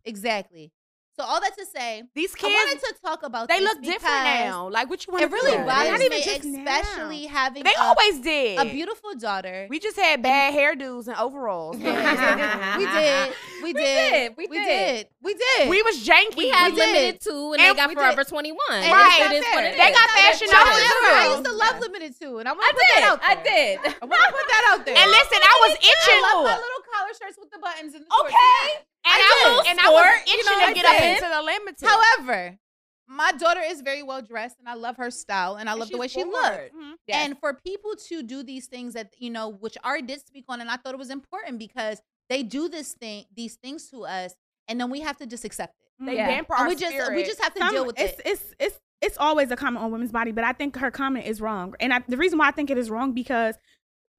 [0.06, 0.72] exactly.
[1.16, 3.84] So all that to say, These I kids, wanted to talk about they this look
[3.84, 4.68] different now.
[4.70, 5.36] Like what you want to do.
[5.36, 5.66] It really Yeah.
[5.70, 6.64] bothers Not me, even just now.
[6.66, 8.58] especially having They a, always did.
[8.58, 9.68] a beautiful daughter.
[9.70, 11.78] we just had bad hairdos and overalls.
[11.78, 11.94] we did,
[13.62, 14.58] we did, did, we we did.
[14.58, 15.70] We did, we did.
[15.70, 16.36] we was janky.
[16.36, 18.58] We had We Limited Too, and, And they got Forever 21.
[18.72, 19.22] Right.
[19.30, 19.96] It is what it They is.
[19.96, 22.74] got fashion However, novels I used to love Limited Too, and I want I to
[22.74, 23.30] put that out there.
[23.30, 23.78] I did.
[24.02, 24.98] I want to put that out there.
[24.98, 26.22] And listen, I was itching.
[26.26, 28.34] I love my little collar shirts with the buttons and the shorts.
[28.34, 28.82] Okay.
[29.06, 29.72] And I, I was did.
[29.72, 31.88] and I was Sport, you know to get up into the limited.
[31.88, 32.58] However,
[33.08, 35.94] my daughter is very well dressed, and I love her style, and I love the
[35.96, 36.34] she's way she forward.
[36.42, 36.76] looks.
[36.76, 36.94] Mhm.
[37.08, 37.26] Yes.
[37.26, 40.62] And for people to do these things that you know, which Ari did speak on,
[40.62, 44.34] and I thought it was important because they do this thing, these things to us,
[44.70, 46.06] and then we have to just accept it.
[46.06, 46.28] they Yeah.
[46.28, 47.16] damper And our we just spirit.
[47.16, 48.26] we just have to Some- deal with it's, it.
[48.26, 51.42] It's it's it's always a comment on women's body, but I think her comment is
[51.42, 51.76] wrong.
[51.82, 53.56] And I, the reason why I think it is wrong because,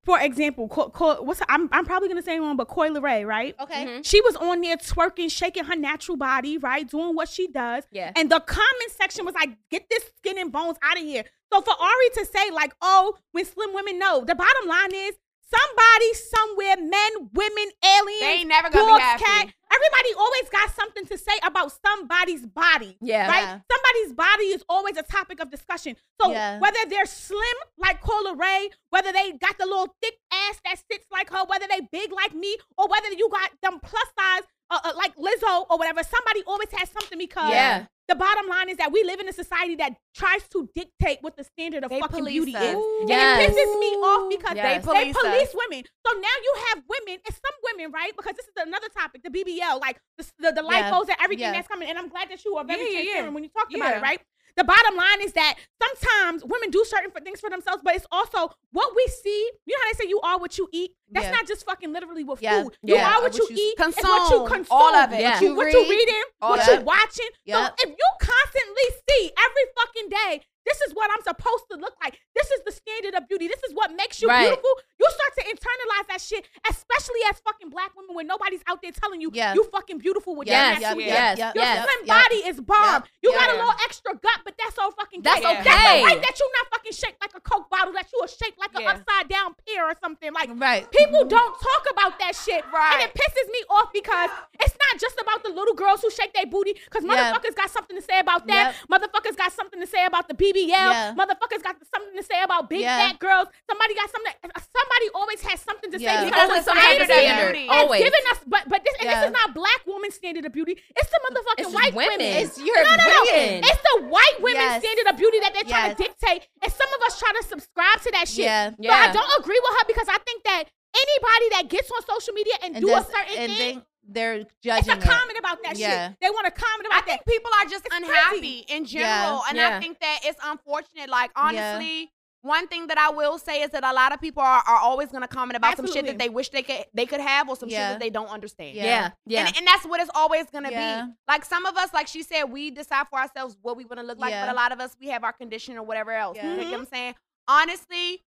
[0.04, 3.54] for example, Co- Co- what's I'm I'm probably gonna say one, but Coi Leray, right?
[3.60, 3.86] Okay.
[3.86, 4.06] Mhm.
[4.06, 7.84] She was on there twerking, shaking her natural body, right, doing what she does.
[7.90, 8.12] Yeah.
[8.16, 11.60] And the comment section was like, "Get this skin and bones out of here." So
[11.60, 15.14] for Ari to say like, "Oh, when slim women know," the bottom line is
[15.54, 19.24] somebody somewhere, men, women, aliens, They ain't never gonna dogs, be happy.
[19.24, 19.54] cat.
[19.72, 22.96] Everybody always got something to say about somebody's body.
[23.00, 23.28] Yeah.
[23.28, 23.42] Right?
[23.42, 23.58] Yeah.
[23.72, 25.96] Somebody's body is always a topic of discussion.
[26.20, 26.58] So Yeah.
[26.60, 31.06] whether they're slim like Coi Leray, whether they got the little thick ass that sits
[31.10, 34.78] like her, whether they big like me, or whether you got them plus size uh,
[34.84, 37.86] uh, like Lizzo or whatever, somebody always has something because Yeah.
[38.08, 41.36] The bottom line is that we live in a society that tries to dictate what
[41.36, 42.62] the standard of They fucking beauty us.
[42.62, 42.76] is.
[42.76, 43.04] Ooh.
[43.08, 43.40] Yes.
[43.40, 44.84] And it pisses me off because Yes.
[44.84, 45.84] they, They police, police women.
[46.06, 48.12] So now you have women, and some women, right?
[48.16, 50.90] Because this is another topic, the BBL, like the the, the Yeah.
[50.90, 51.52] lipos and everything Yeah.
[51.52, 51.88] that's coming.
[51.88, 54.20] And I'm glad that you are very Yeah, transparent when you talked about it, right?
[54.56, 58.06] The bottom line is that sometimes women do certain f- things for themselves, but it's
[58.12, 59.50] also what we see.
[59.66, 60.92] You know how they say you are what you eat?
[61.10, 61.32] That's Yeah.
[61.32, 62.62] not just fucking literally with Yeah.
[62.62, 62.78] food.
[62.82, 63.08] You Yeah.
[63.08, 63.74] are what, What you, you eat.
[63.78, 64.46] It's what you consume.
[64.48, 64.66] consume.
[64.70, 65.20] All of it.
[65.20, 65.32] Yeah.
[65.34, 65.90] What you, what you Read.
[65.90, 66.82] reading, All what of you it.
[66.84, 67.28] watching.
[67.46, 67.56] Yep.
[67.78, 71.94] So if you constantly see every fucking day, this is what I'm supposed to look
[72.02, 72.18] like.
[72.34, 73.48] This is the standard of beauty.
[73.48, 74.46] This is what makes you Right.
[74.48, 74.70] beautiful.
[75.00, 78.92] You start to internalize that shit, especially as fucking black women when nobody's out there
[78.92, 79.54] telling you Yeah.
[79.54, 80.80] you fucking beautiful with Yes.
[80.80, 81.04] your yeah, hair.
[81.06, 81.38] Yes.
[81.38, 81.84] yeah, Your Yes.
[81.88, 82.22] slim yeah.
[82.22, 82.78] body is bomb.
[82.78, 83.00] Yeah.
[83.22, 85.62] You got a little extra gut, but that's all fucking That's okay.
[85.62, 88.28] That's all right that you're not fucking shaped like a Coke bottle, that you are
[88.28, 90.32] shaped like an upside down pear or something.
[90.32, 90.90] Like Right.
[90.90, 92.64] people don't talk about that shit.
[92.72, 92.94] Right.
[92.94, 94.30] And it pisses me off because
[94.60, 97.32] it's not just about the little girls who shake their booty, because Yeah.
[97.32, 98.74] motherfuckers got something to say about that.
[98.90, 100.68] Motherfuckers got something to say about the BBL.
[100.68, 101.14] Yeah.
[101.18, 102.96] Motherfuckers got something to say about big Yeah.
[103.10, 103.48] fat girls.
[103.68, 104.32] Somebody got something.
[104.44, 106.20] Uh, somebody always has something to Yeah.
[106.20, 107.66] say Because because it's standard of beauty.
[107.66, 108.02] has Always.
[108.04, 108.38] given us.
[108.46, 109.20] But but this and Yeah.
[109.20, 110.80] this is not black woman standard of beauty.
[110.96, 112.18] It's the motherfucking It's white women.
[112.18, 112.36] women.
[112.46, 113.22] It's your no, no, no.
[113.32, 113.64] women.
[113.64, 114.82] It's the white women Yes.
[114.82, 115.96] standard of beauty that they're trying Yes.
[115.98, 118.44] to dictate, and some of us try to subscribe to that shit.
[118.46, 118.72] Yeah.
[118.78, 120.64] So I don't agree with her because I think that
[120.94, 124.12] anybody that gets on social media and, And do does- a certain and thing, they,
[124.20, 125.02] they're it's judging a it.
[125.02, 126.08] comment about that Yeah.
[126.08, 126.16] shit.
[126.20, 127.26] They want to comment I about think that.
[127.32, 128.64] people are just It's unhappy crazy.
[128.68, 129.76] in general, and Yeah.
[129.76, 131.08] I think that it's unfortunate.
[131.08, 132.10] Like honestly,
[132.42, 135.08] one thing that I will say is that a lot of people are, are always
[135.08, 137.56] going to comment about some shit that they wish they could they could have, or
[137.56, 137.76] some Yeah.
[137.88, 138.76] shit that they don't understand.
[138.76, 138.84] Yeah.
[138.84, 139.10] Yeah.
[139.26, 139.46] Yeah.
[139.46, 141.06] And, and that's what it's always gonna Yeah.
[141.06, 141.12] be.
[141.26, 144.04] Like some of us, like she said, we decide for ourselves what we want to
[144.06, 144.44] look like, Yeah.
[144.46, 146.36] but a lot of us we have our condition or whatever else.
[146.36, 146.50] Yeah.
[146.54, 147.14] You know what I'm saying?
[147.48, 148.22] Honestly,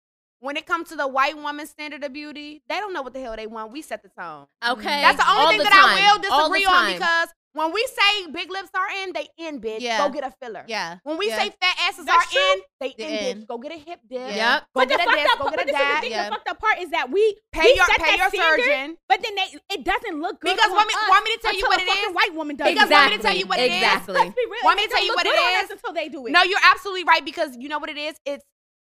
[0.42, 3.20] when it comes to the white woman standard of beauty, they don't know what the
[3.20, 3.70] hell they want.
[3.72, 4.46] We set the tone.
[4.68, 5.00] Okay.
[5.00, 6.02] That's the only All thing the that time.
[6.02, 6.20] I will
[6.50, 9.80] disagree on because when we say big lips are in, they in, bitch.
[9.80, 9.98] Yeah.
[9.98, 10.64] Go get a filler.
[10.66, 10.98] Yeah.
[11.04, 11.38] When we yeah.
[11.38, 12.40] say fat asses That's are true.
[12.40, 13.42] in, they They in, in.
[13.42, 13.46] bitch.
[13.46, 14.34] Go get a hip dip.
[14.34, 14.60] Yeah.
[14.60, 15.30] Go But the get a fucked this.
[15.30, 16.02] up Go part, get a this is the that.
[16.10, 16.24] Yeah.
[16.24, 18.64] The fucked up part is that we Pay we your set pay that your standard,
[18.64, 18.96] surgeon.
[19.06, 19.48] but then they
[19.78, 20.56] it doesn't look good.
[20.56, 22.14] Because on want me- want me to tell you what a it fucking is?
[22.16, 22.68] White woman does.
[22.72, 22.94] Because it.
[22.94, 23.76] want me to tell you what it is?
[23.78, 24.14] exactly.
[24.14, 24.64] Let's be real.
[24.64, 25.70] Want me to tell you what look it good on is?
[25.70, 26.30] us Until they do it.
[26.32, 28.16] No, you're absolutely right because you know what it is.
[28.24, 28.42] It's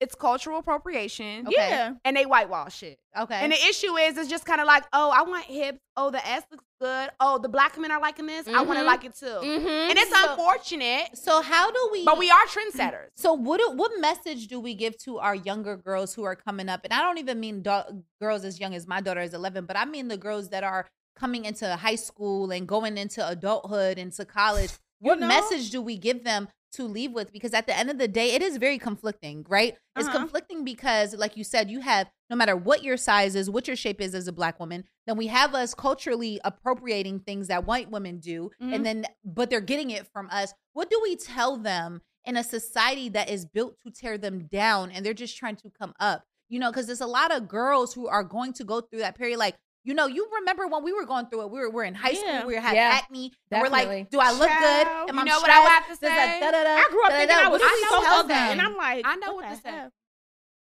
[0.01, 1.55] it's cultural appropriation, Okay.
[1.57, 1.93] Yeah.
[2.05, 2.99] and they whitewash it.
[3.19, 3.35] Okay.
[3.37, 5.79] And the issue is, it's just kind of like, oh, I want hips.
[5.97, 7.09] Oh, the ass looks good.
[7.19, 8.47] Oh, the black men are liking this.
[8.47, 9.25] I want to like it too.
[9.25, 9.67] Mm-hmm.
[9.91, 12.05] And it's So- unfortunate, so how do we?
[12.05, 13.07] but we are trendsetters.
[13.17, 16.69] So what do, what message do we give to our younger girls who are coming
[16.69, 16.81] up?
[16.85, 19.77] And I don't even mean do- girls as young as my daughter is 11, but
[19.77, 20.87] I mean the girls that are
[21.19, 24.73] coming into high school and going into adulthood into college.
[24.99, 25.27] What know?
[25.29, 27.33] message do we give them to leave with?
[27.33, 29.77] Because at the end of the day, it is very conflicting, right?
[29.97, 30.19] It's Uh-huh.
[30.19, 33.77] conflicting because, like you said, you have no matter what your size is, what your
[33.77, 37.91] shape is as a black woman, then we have us culturally appropriating things that white
[37.91, 38.75] women do, Mhm.
[38.75, 40.53] and then but they're getting it from us.
[40.73, 44.91] What do we tell them in a society that is built to tear them down
[44.91, 46.25] and they're just trying to come up?
[46.49, 49.17] You know, because there's a lot of girls who are going to go through that
[49.17, 49.39] period.
[49.39, 49.57] Like,
[49.87, 52.11] you know, you remember when we were going through it, we were, we're in high
[52.11, 52.39] Yeah.
[52.41, 53.01] school, we had Yeah.
[53.03, 54.87] acne, and we're like, do I look good?
[55.09, 56.37] Am You I know what I have to say?
[56.37, 57.37] a da-da-da, I grew up thinking.
[57.37, 58.61] I was What do we so tell ugly, and?
[58.61, 59.71] I'm like, I know what the to say.
[59.71, 59.91] hell?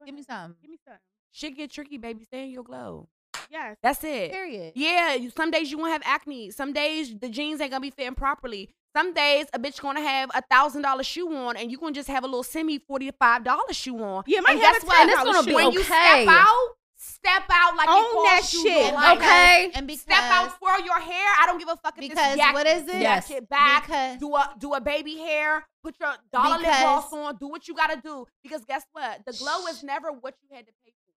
[0.05, 0.55] Give me some.
[0.61, 0.97] Give me some.
[1.31, 2.23] Shit get tricky, baby.
[2.23, 3.09] Stay in your glow.
[3.51, 3.77] Yes.
[3.83, 4.31] That's it.
[4.31, 4.73] Period.
[4.75, 6.51] Yeah, you, some days you won't have acne.
[6.51, 8.69] Some days the jeans ain't gonna be fitting properly.
[8.95, 12.07] Some days a bitch gonna have a thousand dollar shoe on, and you gonna just
[12.09, 14.23] have a little semi forty five dollar shoe on.
[14.25, 14.99] Yeah, my and hair guess is what?
[14.99, 16.23] And it's gonna be when you okay.
[16.25, 16.67] step out,
[17.01, 19.17] step out like Own it that costs you shit, your life.
[19.17, 19.71] okay?
[19.73, 21.27] And because Step out, twirl your hair.
[21.41, 23.01] I don't give a fuck if Because this yak, what is it?
[23.01, 23.31] Yes.
[23.31, 23.83] it back.
[23.87, 25.65] Because- do a do a baby hair.
[25.81, 27.37] Put your dollar lip gloss on.
[27.37, 28.25] Do what you gotta do.
[28.43, 29.21] Because guess what?
[29.25, 31.13] The glow is never what you had to pay for.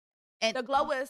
[0.46, 1.10] And The glow is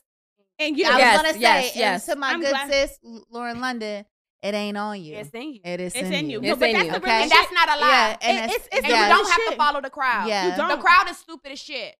[0.59, 2.05] And you I was gonna say, yes, and yes.
[2.05, 2.99] to my I'm good glad- sis,
[3.31, 4.05] Lauren London,
[4.43, 5.15] it ain't on you.
[5.15, 5.61] it's in you.
[5.63, 6.41] It is it's in, in you.
[6.43, 6.91] It's but in that's you.
[6.91, 7.21] the Okay.
[7.23, 7.89] and that's not a lie.
[7.89, 9.49] Yeah, and It- it's, it's- it's and the you don't have shit.
[9.51, 10.27] to follow the crowd.
[10.27, 10.45] Yeah.
[10.45, 10.79] You The don't.
[10.81, 11.95] crowd is stupid as shit.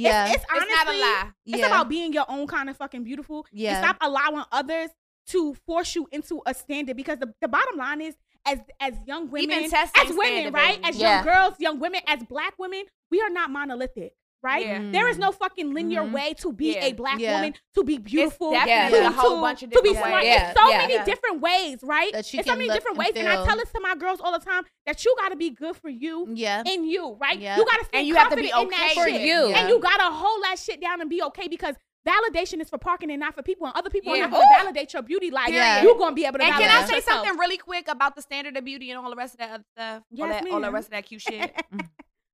[0.00, 1.30] Yeah, It's, it's It's honestly, not a lie.
[1.46, 1.66] It's yeah.
[1.66, 3.46] about being your own kind of fucking beautiful.
[3.52, 3.76] Yeah.
[3.76, 4.90] And stop allowing others
[5.28, 8.14] to force you into a standard because the, the bottom line is
[8.46, 10.80] as as young women Even as women, standard, right?
[10.84, 11.16] As Yeah.
[11.16, 14.14] young girls, young women, as black women, we are not monolithic.
[14.40, 14.64] Right?
[14.66, 14.90] Yeah.
[14.92, 16.12] There is no fucking linear Mhm.
[16.12, 16.84] way to be Yeah.
[16.84, 17.34] a black Yeah.
[17.34, 20.22] woman, to be beautiful, definitely to, a whole to- bunch of to be different smart.
[20.22, 20.32] ways.
[20.32, 20.78] Yeah, It's so yeah.
[20.78, 21.04] many Yeah.
[21.04, 22.12] different ways, right?
[22.12, 23.12] That you it's so many different and ways.
[23.16, 25.76] And I tell this to my girls all the time that you gotta be good
[25.76, 26.62] for you yeah.
[26.64, 27.36] in you, right?
[27.38, 27.56] Yeah.
[27.56, 29.20] You gotta feel And you have to be confident in that okay for shit.
[29.22, 29.48] you.
[29.48, 29.58] Yeah.
[29.58, 31.74] And you gotta hold that shit down and be okay because
[32.06, 33.66] validation is for parking and not for people.
[33.66, 34.26] And other people Yeah.
[34.26, 35.82] are not gonna validate your beauty like Yeah.
[35.82, 37.26] you're gonna be able to And validate can I say yourself.
[37.26, 39.64] something really quick about the standard of beauty and all the rest of that other
[39.72, 39.96] stuff?
[39.96, 41.52] all, Yes, that, all the rest of that cute shit.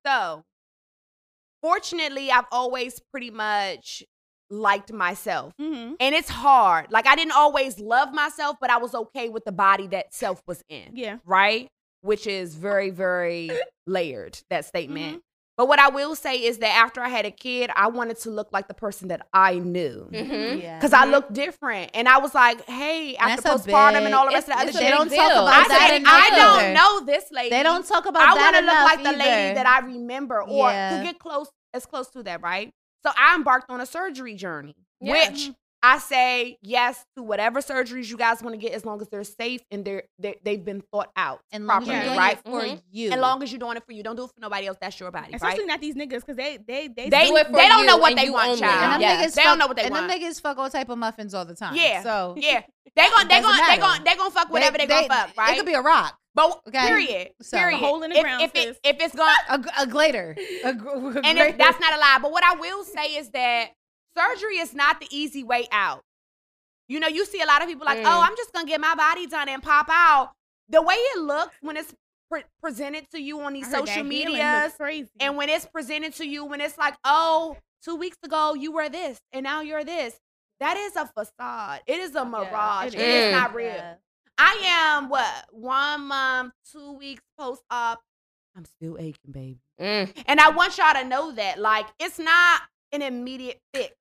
[0.07, 0.45] so,
[1.65, 4.03] fortunately, I've always pretty much
[4.51, 5.55] liked myself.
[5.59, 5.95] Mm-hmm.
[5.99, 6.93] And it's hard.
[6.93, 10.43] Like, I didn't always love myself, but I was okay with the body that self
[10.47, 10.91] was in.
[10.93, 11.19] Yeah.
[11.25, 11.69] Right?
[12.03, 13.51] Which is very, very
[13.87, 15.17] layered, that statement.
[15.17, 15.21] Mhm.
[15.57, 18.31] But what I will say is that after I had a kid, I wanted to
[18.31, 20.09] look like the person that I knew.
[20.13, 20.59] Mm-hmm.
[20.61, 20.77] yeah.
[20.79, 21.93] Because I looked different.
[21.95, 24.55] And I was like, hey, after That's a postpartum big- and all the rest of
[24.55, 24.89] the other a they shit.
[24.89, 27.51] big don't talk about I that said, I don't know this lady.
[27.51, 28.37] They don't talk about that.
[28.37, 30.99] I want to look enough like the lady that I remember or Yeah.
[30.99, 32.71] to get close as close to that, right?
[33.05, 35.29] So I embarked on a surgery journey, Yeah.
[35.31, 35.51] which
[35.87, 39.23] I say yes to whatever surgeries you guys want to get as long as they're
[39.23, 42.39] safe and they're, they they've been thought out and long as properly, you're doing right?
[42.39, 42.83] it for Mhm.
[42.91, 43.11] you.
[43.11, 44.79] As long as you're doing it for you, don't do it for nobody else.
[44.81, 45.67] That's your body, Especially right?
[45.69, 47.99] not these niggas because they they they They, do it for they don't you know
[47.99, 48.61] what they want, only.
[48.61, 48.83] child.
[48.83, 49.17] and them Yeah.
[49.27, 50.09] niggas They fuck, don't know what they and want.
[50.09, 51.75] them niggas fuck all type of muffins all the time.
[51.77, 52.03] Yeah.
[52.03, 52.63] So Yeah,
[52.97, 53.81] they gonna they Doesn't gonna they matter.
[53.83, 55.53] gonna they gonna fuck whatever they, gonna fuck, right?
[55.53, 56.87] It could be a rock, but okay?
[56.87, 57.77] period, So- period.
[57.83, 60.35] A hole in the if, ground, if it if it's gonna a, g- a glitter,
[60.65, 60.89] a, gr-
[61.19, 62.19] a and if that's not a lie.
[62.23, 63.69] But what I will say is that
[64.17, 66.03] surgery is not the easy way out.
[66.89, 68.05] You know, you see a lot of people like, Mm.
[68.07, 70.33] oh, I'm just gonna get my body done and pop out.
[70.69, 71.95] The way it looks when it's
[72.31, 74.73] pre- presented to you on these social medias,
[75.21, 78.89] and when it's presented to you, when it's like, oh, two weeks ago you were
[78.89, 80.19] this, and now you're this.
[80.61, 81.81] That is a facade.
[81.87, 82.95] It is a mirage.
[82.95, 83.33] it it is is.
[83.33, 83.67] not real.
[83.69, 83.95] Yeah.
[84.39, 88.01] I am what one month, two weeks post op.
[88.57, 89.59] I'm still aching, baby.
[89.81, 90.13] Mm.
[90.27, 92.63] And I want y'all to know that, like, it's not
[92.93, 93.95] an immediate fix.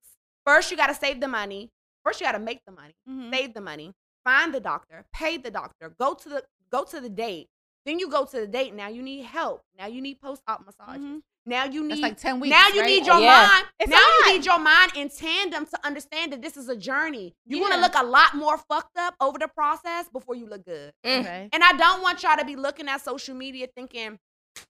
[0.46, 1.70] First, you got to save the money.
[2.06, 3.32] First, you got to make the money, Mhm.
[3.34, 3.94] save the money,
[4.26, 7.48] find the doctor, pay the doctor, go to the go to the date.
[7.86, 8.74] Then you go to the date.
[8.74, 9.62] Now you need help.
[9.78, 11.02] Now you need post op massages.
[11.04, 11.22] Mhm.
[11.46, 12.50] Now you That's need like ten weeks.
[12.52, 12.88] now you right?
[12.88, 13.48] need your Yeah.
[13.48, 13.68] mind.
[13.80, 17.36] It's now you need your mind in tandem to understand that this is a journey.
[17.46, 17.70] You're Yeah.
[17.70, 20.94] gonna look a lot more fucked up over the process before you look good.
[21.06, 21.20] Mm.
[21.20, 21.50] Okay.
[21.52, 24.18] And I don't want y'all to be looking at social media thinking,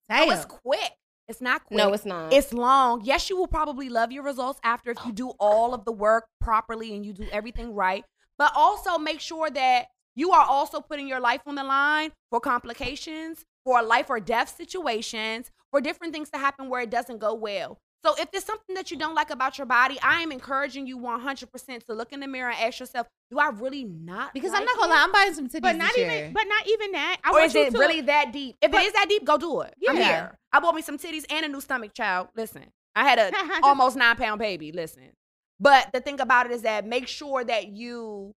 [0.10, 0.94] oh, it's quick.
[1.28, 1.78] It's not quick.
[1.78, 2.34] No, it's not.
[2.34, 3.02] It's long.
[3.04, 6.26] Yes, you will probably love your results after if you do all of the work
[6.42, 8.04] properly and you do everything right.
[8.38, 9.86] But also make sure that
[10.16, 14.56] you are also putting your life on the line for complications, for life or death
[14.56, 17.80] situations, for different things to happen where it doesn't go well.
[18.06, 20.98] So if there's something that you don't like about your body, I am encouraging you
[20.98, 24.34] 100% to look in the mirror and ask yourself, do I really not?
[24.34, 24.96] Because like I'm not gonna it?
[24.96, 26.32] lie, I'm buying some titties But not even, year.
[26.34, 27.18] but not even that.
[27.24, 28.58] I or want is you it really that deep?
[28.62, 29.74] If But- it is that deep, go do it.
[29.88, 30.04] I'm Yeah.
[30.04, 30.38] here.
[30.52, 32.28] I bought me some titties and a new stomach, child.
[32.36, 32.66] Listen,
[32.96, 33.32] I had a
[33.64, 34.72] almost nine pound baby.
[34.74, 35.12] Listen,
[35.60, 38.34] but the thing about it is that make sure that you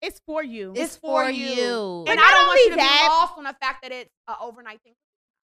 [0.00, 0.72] It's for you.
[0.74, 2.02] it's for you.
[2.06, 4.10] But And I don't want you to that- be lost on the fact that it's
[4.26, 4.94] an overnight thing.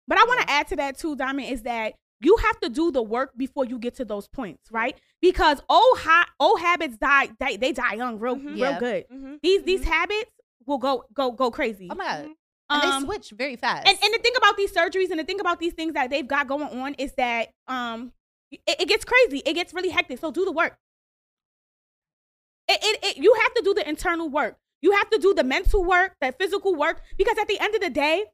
[0.08, 2.92] But I want to add to that too, Diamond, is that you have to do
[2.92, 4.96] the work before you get to those points, right?
[5.22, 8.46] Because old ha- old habits die, they, they die young, real, Mhm.
[8.46, 8.80] real Yeah.
[8.80, 9.10] good.
[9.10, 9.36] Mm-hmm.
[9.44, 10.32] These these habits
[10.66, 11.88] will go go go crazy.
[11.92, 12.30] oh my god,
[12.70, 13.88] and Um, they switch very fast.
[13.88, 16.28] and and the thing about these surgeries and the thing about these things that they've
[16.28, 18.12] got going on is that um
[18.52, 19.44] it, it gets crazy.
[19.46, 20.20] It gets really hectic.
[20.20, 20.78] So do the work.
[22.68, 24.58] It, it, it you have to do the internal work.
[24.82, 27.82] You have to do the mental work, that physical work, because at the end of
[27.82, 28.26] the day,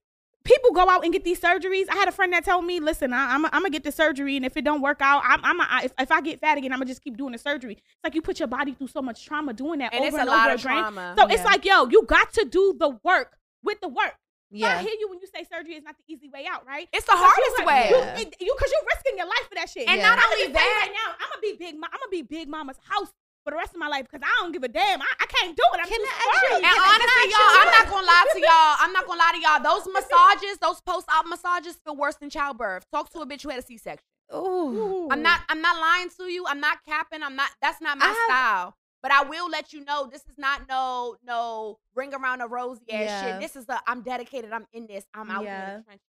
[0.46, 1.86] people go out and get these surgeries.
[1.90, 4.36] I had a friend that told me, "Listen, I, I'm I'm gonna get the surgery,
[4.36, 6.72] and if it don't work out, I'm I'm a, if, if I get fat again,
[6.74, 9.02] I'm gonna just keep doing the surgery." It's like you put your body through so
[9.02, 10.78] much trauma doing that And over it's a and lot over of again.
[10.84, 11.16] trauma.
[11.18, 14.16] So it's like, yo, you got to do the work with the work.
[14.56, 16.88] So I hear you when you say surgery is not the easy way out, right?
[16.94, 17.90] It's the Because you hardest way.
[17.90, 19.90] You, you, cause you're risking your life for that shit.
[19.90, 20.10] And Yeah.
[20.14, 21.74] not only you that, right now, I'm gonna be big.
[21.74, 23.10] I'm gonna be big mama's house
[23.44, 25.02] for the rest of my life because I don't give a damn.
[25.02, 25.80] I, I can't do it.
[25.82, 26.54] I'm Can too I ask you- scared.
[26.54, 28.76] And Can I- can I honestly, ask y'all, you I'm not gonna lie to y'all.
[28.80, 29.62] I'm not gonna lie to y'all.
[29.64, 32.86] Those massages, those post-op massages, feel worse than childbirth.
[32.92, 34.06] Talk to a bitch who had a C-section.
[34.34, 35.08] Ooh.
[35.12, 35.42] I'm not.
[35.50, 36.46] I'm not lying to you.
[36.48, 37.22] I'm not capping.
[37.22, 37.50] I'm not.
[37.62, 38.76] That's not my I have- style.
[39.02, 42.90] But I will let you know this is not no no ring around a rosy
[42.90, 43.22] ass Yeah.
[43.34, 43.42] shit.
[43.42, 44.54] This is a I'm dedicated.
[44.54, 45.06] I'm in this.
[45.14, 45.72] I'm out Yeah.
[45.74, 46.06] in the trenches.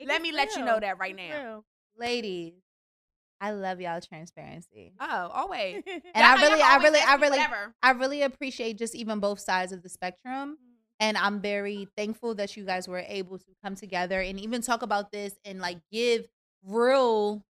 [0.00, 1.42] Let gets me let you know that right now.
[1.44, 1.64] real.
[1.98, 2.54] ladies.
[3.40, 4.92] I love y'all transparency.
[5.00, 5.82] Oh, always.
[5.86, 7.74] And I really, I really, I really, whatever.
[7.82, 10.58] I really appreciate just even both sides of the spectrum.
[10.98, 14.82] And I'm very thankful that you guys were able to come together and even talk
[14.82, 16.26] about this and like give
[16.62, 17.42] real,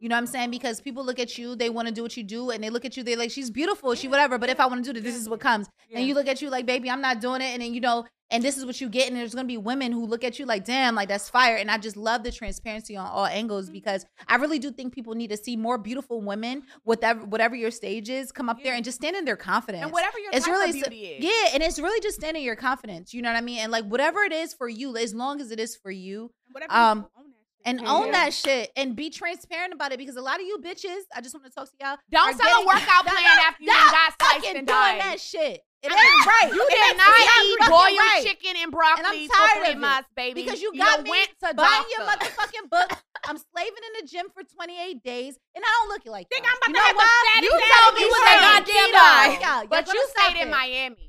[0.00, 0.50] you know what I'm saying?
[0.50, 2.84] Because people look at you, they want to do what you do, and they look
[2.84, 4.38] at you, they're like, she's beautiful, she whatever.
[4.38, 5.68] But if I want to do this, this is what comes.
[5.94, 7.52] And you look at you like, baby, I'm not doing it.
[7.52, 9.08] And then, you know, and this is what you get.
[9.08, 11.56] And there's going to be women who look at you like, damn, like that's fire.
[11.56, 15.14] And I just love the transparency on all angles because I really do think people
[15.14, 18.84] need to see more beautiful women, whatever, whatever your stage is, come up there and
[18.84, 21.24] just stand in their confidence and whatever your it's really beauty is.
[21.24, 23.84] yeah and it's really just standing your confidence you know what i mean and like
[23.86, 27.24] whatever it is for you as long as it is for you Whatever Um, own
[27.64, 27.92] and Yeah.
[27.92, 31.20] own that shit and be transparent about it because a lot of you bitches i
[31.20, 34.14] just want to talk to y'all Don't sell getting- a workout plan after you got
[34.20, 35.00] sliced and doing died.
[35.00, 38.22] that shit it ain't right You did not eat boiled right.
[38.24, 40.42] chicken and broccoli and i'm for three months, baby.
[40.42, 42.90] because you got me went to buying your motherfucking book
[43.26, 46.44] i'm slaving in the gym for 28 days and i don't look like Think.
[46.46, 47.24] I'm about you to have the why?
[47.34, 49.66] fattest you told me to was a goddamn lie.
[49.70, 50.50] But you stayed in.
[50.50, 51.06] Miami.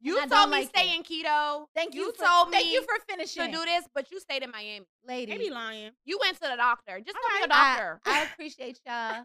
[0.00, 0.96] You And told me like stay it.
[0.96, 1.64] in keto.
[1.74, 4.20] Thank you, You for, told thank me you for finishing to do this, but you
[4.20, 4.84] stayed in Miami.
[5.06, 5.32] lady.
[5.32, 5.92] They be lying.
[6.04, 7.00] You went to the doctor.
[7.00, 8.00] Just tell me your I- doctor.
[8.04, 9.24] I, appreciate y'all.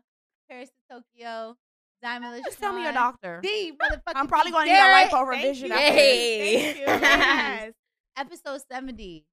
[0.49, 1.57] Paris to Tokyo,
[2.01, 2.41] Diamond.
[2.45, 3.39] Just tell me your doctor.
[3.41, 5.07] D motherfucking I'm probably going to need a Garrett.
[5.11, 5.67] lipo Thank revision.
[5.67, 5.73] you.
[5.73, 5.95] after.
[5.95, 6.61] Yay.
[6.63, 6.84] Thank you.
[6.85, 7.73] Yes.
[8.17, 9.26] Episode seventy.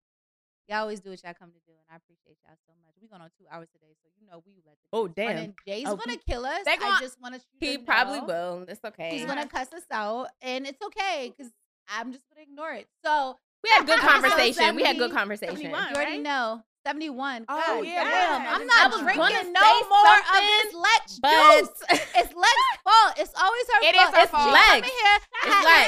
[0.68, 2.94] Y'all always do what y'all come to do, and I appreciate y'all so much.
[3.01, 5.36] We're going on two hours today, so you know we let the Oh, damn.
[5.36, 6.60] and Jay's Oh, gonna kill us.
[6.64, 7.40] They I just want to.
[7.60, 8.64] He probably will.
[8.68, 9.10] It's okay.
[9.16, 11.52] He's gonna cuss us out, and it's okay because
[11.88, 12.88] I'm just gonna ignore it.
[13.05, 14.74] So we had good Episode conversation.
[14.76, 15.56] We had good conversation.
[15.56, 15.88] 71.
[15.90, 16.20] you already right?
[16.22, 16.62] know.
[16.87, 17.47] 71.
[17.49, 18.43] Oh, God yeah, damn.
[18.47, 21.77] I'm I not was drinking gonna no say more of something, this Lex but- juice.
[22.23, 23.13] It's Lex's fault.
[23.19, 24.15] It's always her It is fault.
[24.15, 24.53] her It's fault.
[24.55, 24.71] Lex.
[24.71, 24.87] Lex.
[24.87, 25.17] here.
[25.51, 25.87] It's Lex.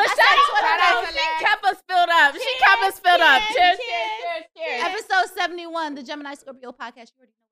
[0.00, 1.04] But shout out Twitter Shout out to now.
[1.04, 1.44] to She Lex.
[1.44, 2.30] kept us filled up.
[2.40, 3.40] She kept us filled up.
[3.52, 4.80] Cheers, Cheers, cheers, cheers, cheers, cheers.
[4.88, 7.12] Episode 71, the Gemini Scorpio podcast.
[7.12, 7.49] You already know